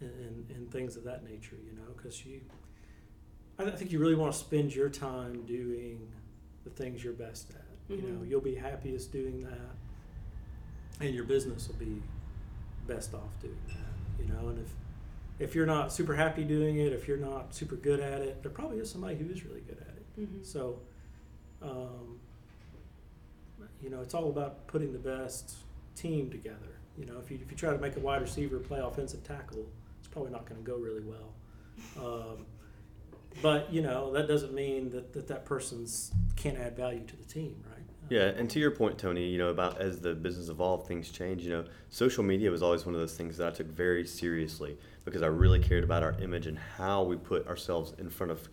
and, 0.00 0.10
and, 0.10 0.50
and 0.50 0.70
things 0.70 0.96
of 0.98 1.02
that 1.04 1.24
nature 1.24 1.56
you 1.64 1.72
know 1.72 1.90
because 1.96 2.26
you 2.26 2.42
I 3.58 3.70
think 3.70 3.90
you 3.90 3.98
really 3.98 4.14
want 4.16 4.34
to 4.34 4.38
spend 4.38 4.74
your 4.74 4.90
time 4.90 5.46
doing 5.46 6.12
the 6.64 6.68
things 6.70 7.02
you're 7.02 7.14
best 7.14 7.52
at 7.52 7.64
you 7.88 8.02
know 8.02 8.20
Mhm. 8.20 8.28
you'll 8.28 8.42
be 8.42 8.54
happiest 8.54 9.12
doing 9.12 9.44
that 9.44 9.74
and 11.00 11.14
your 11.14 11.24
business 11.24 11.66
will 11.68 11.76
be 11.76 12.02
best 12.86 13.14
off 13.14 13.40
doing 13.40 13.56
that 13.68 14.22
you 14.22 14.30
know 14.30 14.48
and 14.50 14.58
if 14.58 14.74
if 15.38 15.54
you're 15.54 15.64
not 15.64 15.90
super 15.90 16.14
happy 16.14 16.44
doing 16.44 16.76
it 16.76 16.92
if 16.92 17.08
you're 17.08 17.16
not 17.16 17.54
super 17.54 17.76
good 17.76 17.98
at 17.98 18.20
it 18.20 18.42
there 18.42 18.52
probably 18.52 18.78
is 18.78 18.90
somebody 18.90 19.16
who 19.16 19.24
is 19.32 19.42
really 19.46 19.62
good 19.62 19.78
at 19.80 19.94
it 19.96 20.04
Mhm. 20.20 20.44
so, 20.44 20.80
um, 21.62 22.20
you 23.82 23.90
know, 23.90 24.00
it's 24.00 24.14
all 24.14 24.28
about 24.28 24.66
putting 24.66 24.92
the 24.92 24.98
best 24.98 25.56
team 25.96 26.30
together. 26.30 26.78
You 26.98 27.06
know, 27.06 27.18
if 27.18 27.30
you, 27.30 27.38
if 27.42 27.50
you 27.50 27.56
try 27.56 27.72
to 27.72 27.78
make 27.78 27.96
a 27.96 28.00
wide 28.00 28.22
receiver 28.22 28.58
play 28.58 28.80
offensive 28.80 29.24
tackle, 29.24 29.66
it's 29.98 30.08
probably 30.08 30.30
not 30.30 30.46
going 30.48 30.62
to 30.62 30.70
go 30.70 30.76
really 30.76 31.02
well. 31.02 31.34
Um, 31.98 32.46
but, 33.42 33.72
you 33.72 33.82
know, 33.82 34.12
that 34.12 34.28
doesn't 34.28 34.54
mean 34.54 34.90
that, 34.90 35.12
that 35.12 35.26
that 35.28 35.44
person's 35.44 36.12
can't 36.36 36.56
add 36.56 36.76
value 36.76 37.04
to 37.04 37.16
the 37.16 37.24
team, 37.24 37.56
right? 37.68 37.82
Yeah, 38.10 38.26
and 38.26 38.48
to 38.50 38.58
your 38.60 38.70
point, 38.70 38.98
Toni, 38.98 39.26
you 39.26 39.38
know, 39.38 39.48
about 39.48 39.80
as 39.80 39.98
the 39.98 40.14
business 40.14 40.48
evolved, 40.50 40.86
things 40.86 41.10
change. 41.10 41.42
You 41.42 41.50
know, 41.50 41.64
social 41.88 42.22
media 42.22 42.50
was 42.50 42.62
always 42.62 42.84
one 42.84 42.94
of 42.94 43.00
those 43.00 43.16
things 43.16 43.38
that 43.38 43.48
I 43.48 43.50
took 43.50 43.66
very 43.66 44.06
seriously 44.06 44.76
because 45.04 45.22
I 45.22 45.26
really 45.26 45.58
cared 45.58 45.84
about 45.84 46.02
our 46.02 46.14
image 46.20 46.46
and 46.46 46.58
how 46.58 47.02
we 47.02 47.16
put 47.16 47.46
ourselves 47.48 47.94
in 47.98 48.10
front 48.10 48.30
of 48.30 48.46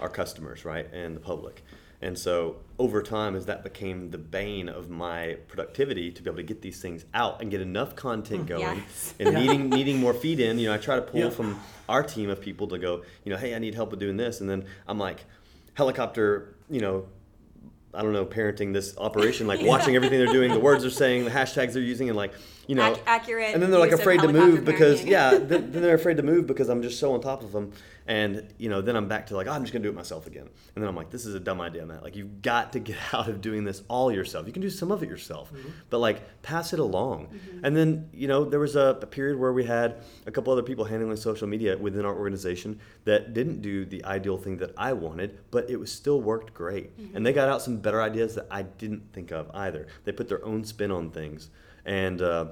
our 0.00 0.08
customers, 0.08 0.64
right, 0.64 0.90
and 0.92 1.14
the 1.14 1.20
public. 1.20 1.62
And 2.02 2.18
so 2.18 2.56
over 2.78 3.02
time, 3.02 3.34
as 3.36 3.46
that 3.46 3.62
became 3.62 4.10
the 4.10 4.18
bane 4.18 4.68
of 4.68 4.90
my 4.90 5.38
productivity 5.48 6.10
to 6.10 6.22
be 6.22 6.28
able 6.28 6.36
to 6.36 6.42
get 6.42 6.60
these 6.60 6.80
things 6.80 7.04
out 7.14 7.40
and 7.40 7.50
get 7.50 7.60
enough 7.60 7.96
content 7.96 8.44
mm, 8.44 8.48
going, 8.48 8.78
Yes. 8.78 9.14
and 9.18 9.34
needing 9.34 9.70
needing 9.70 9.98
more 9.98 10.12
feed 10.12 10.40
in, 10.40 10.58
you 10.58 10.68
know, 10.68 10.74
I 10.74 10.78
try 10.78 10.96
to 10.96 11.02
pull 11.02 11.20
Yeah. 11.20 11.30
from 11.30 11.58
our 11.88 12.02
team 12.02 12.28
of 12.30 12.40
people 12.40 12.66
to 12.68 12.78
go, 12.78 13.02
you 13.24 13.30
know, 13.32 13.38
hey, 13.38 13.54
I 13.54 13.58
need 13.58 13.74
help 13.74 13.90
with 13.90 14.00
doing 14.00 14.16
this, 14.16 14.40
and 14.40 14.50
then 14.50 14.64
I'm 14.86 14.98
like, 14.98 15.24
helicopter, 15.74 16.54
you 16.68 16.80
know, 16.80 17.06
I 17.92 18.02
don't 18.02 18.12
know, 18.12 18.26
parenting 18.26 18.72
this 18.72 18.96
operation, 18.98 19.46
like 19.46 19.62
watching 19.64 19.94
everything 19.96 20.18
they're 20.18 20.32
doing, 20.32 20.52
the 20.52 20.60
words 20.60 20.82
they're 20.82 20.90
saying, 20.90 21.24
the 21.24 21.30
hashtags 21.30 21.72
they're 21.74 21.82
using, 21.82 22.08
and 22.08 22.16
like, 22.16 22.32
you 22.66 22.74
know, 22.74 22.92
Ac- 22.92 23.00
accurate 23.06 23.54
and 23.54 23.62
then 23.62 23.70
they're 23.70 23.80
like 23.80 23.92
afraid 23.92 24.20
to 24.20 24.32
move 24.32 24.64
because 24.64 25.04
yeah, 25.04 25.30
then, 25.38 25.70
then 25.70 25.80
they're 25.82 25.94
afraid 25.94 26.16
to 26.16 26.22
move 26.22 26.46
because 26.46 26.68
I'm 26.68 26.82
just 26.82 26.98
so 26.98 27.14
on 27.14 27.20
top 27.20 27.42
of 27.42 27.52
them, 27.52 27.72
and 28.06 28.52
you 28.58 28.68
know, 28.68 28.82
then 28.82 28.96
I'm 28.96 29.08
back 29.08 29.26
to 29.28 29.36
like, 29.36 29.46
oh, 29.46 29.52
I'm 29.52 29.62
just 29.62 29.72
gonna 29.72 29.82
do 29.82 29.88
it 29.88 29.94
myself 29.94 30.26
again, 30.26 30.48
and 30.74 30.82
then 30.82 30.88
I'm 30.88 30.96
like, 30.96 31.10
this 31.10 31.24
is 31.24 31.34
a 31.34 31.40
dumb 31.40 31.60
idea, 31.60 31.86
Matt. 31.86 32.02
Like, 32.02 32.16
you've 32.16 32.42
got 32.42 32.72
to 32.74 32.78
get 32.78 32.96
out 33.12 33.28
of 33.28 33.40
doing 33.40 33.64
this 33.64 33.82
all 33.88 34.12
yourself. 34.12 34.46
You 34.46 34.52
can 34.52 34.62
do 34.62 34.70
some 34.70 34.90
of 34.90 35.02
it 35.02 35.08
yourself, 35.08 35.52
mm-hmm. 35.52 35.68
but 35.90 35.98
like, 35.98 36.42
pass 36.42 36.72
it 36.72 36.78
along. 36.78 37.28
Mm-hmm. 37.28 37.64
And 37.64 37.76
then 37.76 38.10
you 38.12 38.28
know, 38.28 38.44
there 38.44 38.60
was 38.60 38.76
a, 38.76 38.98
a 39.00 39.06
period 39.06 39.38
where 39.38 39.52
we 39.52 39.64
had 39.64 40.02
a 40.26 40.30
couple 40.30 40.52
other 40.52 40.62
people 40.62 40.84
handling 40.84 41.16
social 41.16 41.48
media 41.48 41.76
within 41.76 42.04
our 42.04 42.14
organization 42.14 42.78
that 43.04 43.32
didn't 43.32 43.62
do 43.62 43.84
the 43.84 44.04
ideal 44.04 44.36
thing 44.36 44.58
that 44.58 44.72
I 44.76 44.92
wanted, 44.92 45.38
but 45.50 45.70
it 45.70 45.76
was 45.76 45.90
still 45.90 46.20
worked 46.20 46.52
great, 46.52 46.98
mm-hmm. 46.98 47.16
and 47.16 47.24
they 47.24 47.32
got 47.32 47.48
out 47.48 47.62
some 47.62 47.78
better 47.78 48.02
ideas 48.02 48.34
that 48.34 48.46
I 48.50 48.62
didn't 48.62 49.12
think 49.12 49.30
of 49.30 49.50
either. 49.54 49.86
They 50.04 50.12
put 50.12 50.28
their 50.28 50.44
own 50.44 50.64
spin 50.64 50.90
on 50.90 51.10
things, 51.10 51.50
and. 51.84 52.20
Uh, 52.20 52.46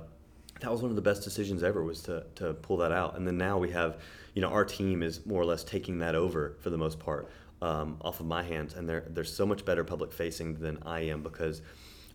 that 0.61 0.71
was 0.71 0.81
one 0.81 0.91
of 0.91 0.97
the 0.97 1.03
best 1.03 1.25
decisions 1.25 1.65
ever 1.65 1.83
was 1.83 2.03
to, 2.03 2.25
to 2.37 2.55
pull 2.55 2.77
that 2.77 2.93
out 2.93 3.17
and 3.17 3.27
then 3.27 3.37
now 3.37 3.59
we 3.59 3.71
have 3.71 3.99
you 4.35 4.43
know 4.43 4.49
our 4.49 4.64
team 4.64 5.03
is 5.03 5.24
more 5.26 5.41
or 5.41 5.45
less 5.45 5.64
taking 5.64 5.99
that 5.99 6.14
over 6.14 6.57
for 6.61 6.70
the 6.70 6.78
most 6.78 6.99
part 6.99 7.30
um, 7.62 7.97
off 8.01 8.20
of 8.20 8.26
my 8.26 8.43
hands. 8.43 8.74
And 8.74 8.89
they're 8.89 9.07
they're 9.09 9.24
so 9.24 9.47
much 9.47 9.64
better 9.64 9.85
public 9.85 10.12
facing 10.12 10.55
than 10.55 10.78
i 10.85 11.01
am 11.01 11.22
because 11.22 11.62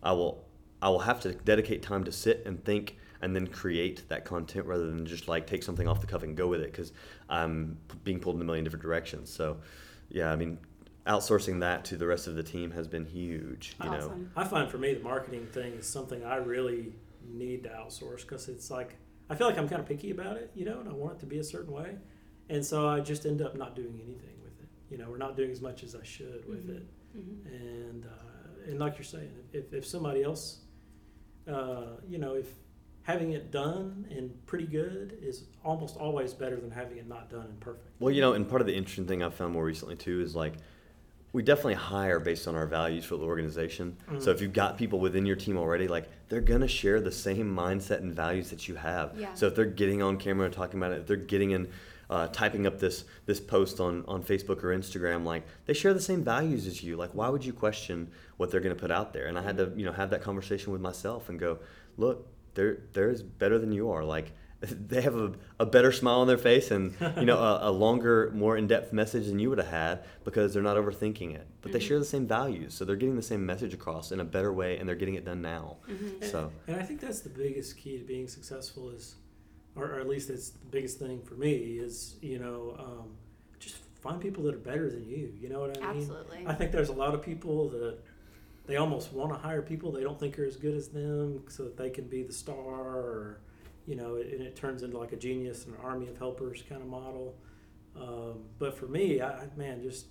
i 0.02 0.12
will 0.12 0.44
i 0.82 0.88
will 0.88 1.00
have 1.00 1.20
to 1.20 1.32
dedicate 1.32 1.82
time 1.82 2.04
to 2.04 2.12
sit 2.12 2.42
and 2.46 2.62
think 2.64 2.96
and 3.20 3.34
then 3.34 3.48
create 3.48 4.08
that 4.08 4.24
content 4.24 4.66
rather 4.66 4.86
than 4.86 5.04
just 5.04 5.26
like 5.26 5.46
take 5.46 5.62
something 5.64 5.88
off 5.88 6.00
the 6.00 6.06
cuff 6.06 6.22
and 6.22 6.36
go 6.36 6.46
with 6.46 6.60
it 6.60 6.70
because 6.70 6.92
i'm 7.28 7.76
being 8.04 8.20
pulled 8.20 8.36
in 8.36 8.42
a 8.42 8.44
million 8.44 8.62
different 8.62 8.82
directions. 8.82 9.32
So 9.32 9.58
yeah 10.10 10.30
i 10.30 10.36
mean 10.36 10.58
outsourcing 11.06 11.60
that 11.60 11.86
to 11.86 11.96
the 11.96 12.06
rest 12.06 12.26
of 12.26 12.34
the 12.34 12.42
team 12.42 12.70
has 12.70 12.86
been 12.86 13.06
huge 13.06 13.74
you 13.82 13.90
know? 13.90 14.12
I 14.36 14.44
find 14.44 14.70
for 14.70 14.76
me 14.76 14.92
the 14.92 15.02
marketing 15.02 15.46
thing 15.46 15.72
is 15.72 15.86
something 15.86 16.22
I 16.22 16.36
really 16.36 16.92
need 17.26 17.62
to 17.64 17.70
outsource 17.70 18.20
because 18.22 18.48
it's 18.48 18.70
like 18.70 18.96
I 19.30 19.34
feel 19.34 19.46
like 19.46 19.58
I'm 19.58 19.68
kind 19.68 19.80
of 19.80 19.86
picky 19.86 20.10
about 20.10 20.36
it, 20.36 20.50
you 20.54 20.64
know, 20.64 20.80
and 20.80 20.88
I 20.88 20.92
want 20.92 21.16
it 21.16 21.20
to 21.20 21.26
be 21.26 21.38
a 21.38 21.44
certain 21.44 21.72
way, 21.72 21.96
and 22.48 22.64
so 22.64 22.88
I 22.88 23.00
just 23.00 23.26
end 23.26 23.42
up 23.42 23.56
not 23.56 23.76
doing 23.76 24.00
anything 24.02 24.36
with 24.42 24.58
it. 24.60 24.68
You 24.90 24.98
know, 24.98 25.10
we're 25.10 25.18
not 25.18 25.36
doing 25.36 25.50
as 25.50 25.60
much 25.60 25.82
as 25.82 25.94
I 25.94 26.02
should 26.02 26.48
with 26.48 26.66
Mhm. 26.68 26.76
it, 26.76 26.86
Mhm. 27.16 27.46
and 27.46 28.06
uh, 28.06 28.70
and 28.70 28.78
like 28.78 28.96
you're 28.96 29.04
saying, 29.04 29.32
if 29.52 29.72
if 29.74 29.84
somebody 29.86 30.22
else, 30.22 30.62
uh, 31.46 31.96
you 32.08 32.18
know, 32.18 32.34
if 32.34 32.54
having 33.02 33.32
it 33.32 33.50
done 33.50 34.06
and 34.10 34.44
pretty 34.46 34.66
good 34.66 35.16
is 35.22 35.44
almost 35.64 35.96
always 35.96 36.34
better 36.34 36.56
than 36.56 36.70
having 36.70 36.98
it 36.98 37.06
not 37.08 37.30
done 37.30 37.46
and 37.46 37.58
perfect. 37.60 37.88
Well, 38.00 38.12
you 38.12 38.20
know, 38.20 38.34
and 38.34 38.46
part 38.46 38.60
of 38.60 38.66
the 38.66 38.74
interesting 38.76 39.06
thing 39.06 39.22
I've 39.22 39.32
found 39.34 39.54
more 39.54 39.64
recently 39.64 39.96
too 39.96 40.20
is 40.20 40.36
like 40.36 40.54
we 41.32 41.42
definitely 41.42 41.74
hire 41.74 42.18
based 42.18 42.48
on 42.48 42.54
our 42.56 42.66
values 42.66 43.04
for 43.04 43.16
the 43.16 43.24
organization. 43.24 43.96
So 44.18 44.30
Mhm. 44.30 44.34
if 44.34 44.40
you've 44.40 44.52
got 44.54 44.78
people 44.78 44.98
within 44.98 45.26
your 45.26 45.36
team 45.36 45.58
already, 45.58 45.86
like 45.86 46.08
they're 46.28 46.40
gonna 46.40 46.68
share 46.68 47.00
the 47.00 47.12
same 47.12 47.54
mindset 47.54 47.98
and 47.98 48.14
values 48.14 48.50
that 48.50 48.66
you 48.68 48.76
have. 48.76 49.14
Yeah. 49.18 49.34
So 49.34 49.46
if 49.46 49.54
they're 49.54 49.64
getting 49.66 50.02
on 50.02 50.16
camera 50.16 50.46
and 50.46 50.54
talking 50.54 50.80
about 50.80 50.92
it, 50.92 51.00
if 51.00 51.06
they're 51.06 51.16
getting 51.16 51.50
in, 51.50 51.68
uh, 52.10 52.26
typing 52.28 52.66
up 52.66 52.78
this 52.78 53.04
this 53.26 53.40
post 53.40 53.78
on 53.80 54.04
on 54.08 54.22
Facebook 54.22 54.64
or 54.64 54.68
Instagram, 54.74 55.24
like 55.24 55.42
they 55.66 55.74
share 55.74 55.92
the 55.92 56.00
same 56.00 56.24
values 56.24 56.66
as 56.66 56.82
you. 56.82 56.96
Like 56.96 57.10
why 57.14 57.28
would 57.28 57.44
you 57.44 57.52
question 57.52 58.08
what 58.38 58.50
they're 58.50 58.60
gonna 58.62 58.74
put 58.74 58.90
out 58.90 59.12
there? 59.12 59.26
And 59.26 59.38
I 59.38 59.42
had 59.42 59.58
to 59.58 59.70
you 59.76 59.84
know 59.84 59.92
have 59.92 60.08
that 60.10 60.22
conversation 60.22 60.72
with 60.72 60.80
myself 60.80 61.28
and 61.28 61.38
go, 61.38 61.58
look, 61.98 62.26
they're 62.54 62.78
they're 62.94 63.14
better 63.38 63.58
than 63.58 63.72
you 63.72 63.90
are. 63.90 64.02
Like 64.02 64.32
they 64.88 65.00
have 65.02 65.14
a, 65.16 65.32
a 65.60 65.66
better 65.66 65.92
smile 65.92 66.18
on 66.20 66.26
their 66.26 66.38
face 66.38 66.70
and 66.72 66.92
you 67.16 67.24
know 67.24 67.38
a, 67.38 67.70
a 67.70 67.70
longer 67.70 68.30
more 68.34 68.56
in-depth 68.56 68.92
message 68.92 69.26
than 69.26 69.38
you 69.38 69.48
would 69.50 69.58
have 69.58 69.68
had 69.68 70.04
because 70.24 70.52
they're 70.52 70.62
not 70.64 70.76
overthinking 70.76 71.32
it 71.34 71.46
but 71.62 71.70
they 71.72 71.78
Mhm. 71.78 71.82
share 71.82 71.98
the 72.00 72.04
same 72.04 72.26
values 72.26 72.74
so 72.74 72.84
they're 72.84 72.96
getting 72.96 73.14
the 73.16 73.22
same 73.22 73.46
message 73.46 73.72
across 73.72 74.10
in 74.10 74.18
a 74.20 74.24
better 74.24 74.52
way 74.52 74.76
and 74.78 74.88
they're 74.88 74.96
getting 74.96 75.14
it 75.14 75.24
done 75.24 75.40
now 75.42 75.76
Mhm. 75.88 76.24
so 76.24 76.50
And 76.66 76.76
I 76.76 76.82
think 76.82 77.00
that's 77.00 77.20
the 77.20 77.28
biggest 77.30 77.76
key 77.76 77.98
to 77.98 78.04
being 78.04 78.26
successful 78.26 78.90
is, 78.90 79.14
or, 79.76 79.84
or 79.92 80.00
at 80.00 80.08
least 80.08 80.28
it's 80.28 80.50
the 80.50 80.66
biggest 80.70 80.98
thing 80.98 81.22
for 81.22 81.34
me 81.34 81.52
is, 81.78 82.16
you 82.20 82.40
know, 82.40 82.74
um, 82.80 83.10
just 83.60 83.76
find 84.02 84.20
people 84.20 84.42
that 84.44 84.54
are 84.56 84.58
better 84.58 84.90
than 84.90 85.04
you. 85.08 85.32
You 85.40 85.50
know 85.50 85.60
what 85.60 85.76
I 85.78 85.80
mean? 85.92 86.02
Absolutely. 86.02 86.38
I 86.46 86.54
think 86.54 86.72
there's 86.72 86.88
a 86.88 86.92
lot 87.04 87.14
of 87.14 87.22
people 87.22 87.68
that 87.68 87.98
they 88.66 88.76
almost 88.76 89.12
want 89.12 89.32
to 89.32 89.38
hire 89.38 89.62
people 89.62 89.92
they 89.92 90.02
don't 90.02 90.18
think 90.18 90.36
are 90.38 90.44
as 90.44 90.56
good 90.56 90.74
as 90.74 90.88
them 90.88 91.44
so 91.48 91.62
that 91.64 91.76
they 91.76 91.90
can 91.90 92.08
be 92.08 92.22
the 92.24 92.32
star 92.32 92.56
or, 92.56 93.38
you 93.88 93.96
know, 93.96 94.16
and 94.16 94.42
it 94.42 94.54
turns 94.54 94.82
into 94.82 94.98
like 94.98 95.12
a 95.12 95.16
genius 95.16 95.64
and 95.64 95.74
an 95.74 95.80
army 95.82 96.08
of 96.08 96.18
helpers 96.18 96.62
kind 96.68 96.82
of 96.82 96.88
model. 96.88 97.34
Um, 97.98 98.44
but 98.58 98.76
for 98.76 98.86
me, 98.86 99.22
I, 99.22 99.46
man, 99.56 99.80
just 99.80 100.08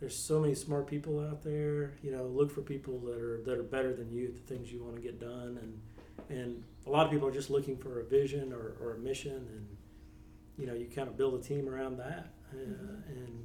there's 0.00 0.16
so 0.16 0.40
many 0.40 0.54
smart 0.54 0.88
people 0.88 1.20
out 1.20 1.40
there. 1.44 1.94
You 2.02 2.10
know, 2.10 2.24
look 2.24 2.50
for 2.50 2.60
people 2.60 2.98
that 3.06 3.16
are 3.16 3.40
that 3.46 3.56
are 3.56 3.62
better 3.62 3.94
than 3.94 4.10
you 4.10 4.26
at 4.26 4.34
the 4.34 4.40
things 4.40 4.72
you 4.72 4.82
want 4.82 4.96
to 4.96 5.00
get 5.00 5.20
done, 5.20 5.60
and 5.62 5.80
and 6.28 6.64
a 6.86 6.90
lot 6.90 7.06
of 7.06 7.12
people 7.12 7.28
are 7.28 7.32
just 7.32 7.50
looking 7.50 7.76
for 7.76 8.00
a 8.00 8.04
vision 8.04 8.52
or, 8.52 8.74
or 8.80 8.94
a 8.94 8.98
mission, 8.98 9.36
and 9.36 9.76
you 10.58 10.66
know, 10.66 10.74
you 10.74 10.86
kind 10.86 11.06
of 11.06 11.16
build 11.16 11.34
a 11.34 11.42
team 11.42 11.68
around 11.68 11.98
that, 11.98 12.32
uh, 12.52 12.56
and 13.08 13.44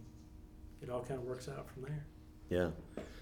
it 0.82 0.90
all 0.90 1.04
kind 1.04 1.20
of 1.20 1.26
works 1.26 1.48
out 1.48 1.70
from 1.70 1.84
there. 1.84 2.06
Yeah. 2.50 2.70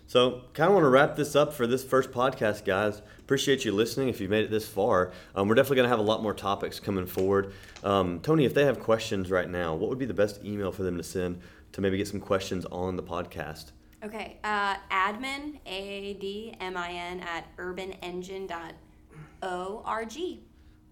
So 0.07 0.43
kind 0.53 0.69
of 0.69 0.73
want 0.73 0.85
to 0.85 0.89
wrap 0.89 1.17
this 1.17 1.35
up 1.35 1.53
for 1.53 1.67
this 1.67 1.83
first 1.83 2.11
podcast 2.11 2.63
guys. 2.63 3.01
Appreciate 3.19 3.65
you 3.65 3.73
listening 3.73 4.07
if 4.07 4.21
you've 4.21 4.31
made 4.31 4.45
it 4.45 4.51
this 4.51 4.65
far. 4.65 5.11
Um, 5.35 5.49
we're 5.49 5.55
definitely 5.55 5.77
going 5.77 5.85
to 5.85 5.89
have 5.89 5.99
a 5.99 6.03
lot 6.03 6.23
more 6.23 6.33
topics 6.33 6.79
coming 6.79 7.05
forward. 7.05 7.51
Um, 7.83 8.21
toni 8.21 8.45
if 8.45 8.53
they 8.53 8.63
have 8.63 8.79
questions 8.79 9.29
right 9.29 9.49
now 9.49 9.75
what 9.75 9.89
would 9.89 9.99
be 9.99 10.05
the 10.05 10.13
best 10.13 10.45
email 10.45 10.71
for 10.71 10.83
them 10.83 10.95
to 10.95 11.03
send 11.03 11.41
to 11.73 11.81
maybe 11.81 11.97
get 11.97 12.07
some 12.07 12.21
questions 12.21 12.63
on 12.65 12.95
the 12.95 13.03
podcast? 13.03 13.71
Okay, 14.03 14.37
uh, 14.43 14.75
admin, 14.91 15.59
A-D-M-I-n, 15.65 17.19
at 17.19 17.57
urbanengine.org. 17.57 20.39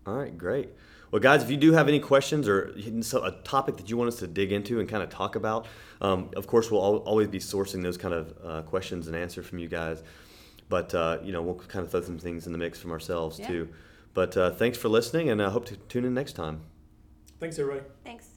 All 0.08 0.14
right, 0.14 0.38
great. 0.38 0.70
Well, 1.16 1.22
guys, 1.22 1.42
if 1.42 1.50
you 1.50 1.56
do 1.56 1.72
have 1.72 1.88
any 1.88 2.02
questions 2.02 2.46
or 2.46 2.76
a 3.24 3.32
topic 3.46 3.78
that 3.78 3.90
you 3.90 3.96
want 3.96 4.10
us 4.10 4.18
to 4.18 4.28
dig 4.28 4.52
into 4.52 4.82
and 4.82 4.90
kind 4.90 5.02
of 5.02 5.08
talk 5.08 5.38
about, 5.38 5.66
um, 6.02 6.30
of 6.36 6.46
course, 6.46 6.70
we'll 6.70 6.82
always 6.82 7.30
be 7.30 7.40
sourcing 7.40 7.82
those 7.82 7.98
kind 7.98 8.14
of 8.14 8.34
uh, 8.44 8.62
questions 8.64 9.08
and 9.08 9.16
answers 9.16 9.46
from 9.46 9.60
you 9.60 9.70
guys. 9.70 10.04
But 10.68 10.94
uh, 10.94 11.20
you 11.24 11.32
know, 11.32 11.42
we'll 11.42 11.56
kind 11.56 11.86
of 11.86 11.90
throw 11.92 12.02
some 12.02 12.20
things 12.20 12.48
in 12.48 12.52
the 12.52 12.58
mix 12.58 12.82
from 12.82 12.92
ourselves 12.92 13.40
Yeah. 13.40 13.48
too. 13.48 13.70
But 14.14 14.36
uh, 14.36 14.52
thanks 14.52 14.78
for 14.78 14.90
listening, 14.90 15.30
and 15.30 15.42
I 15.42 15.52
hope 15.52 15.64
to 15.68 15.78
tune 15.78 16.04
in 16.04 16.14
next 16.14 16.34
time. 16.34 16.64
Thanks, 17.40 17.58
everybody. 17.60 17.86
Thanks. 18.04 18.35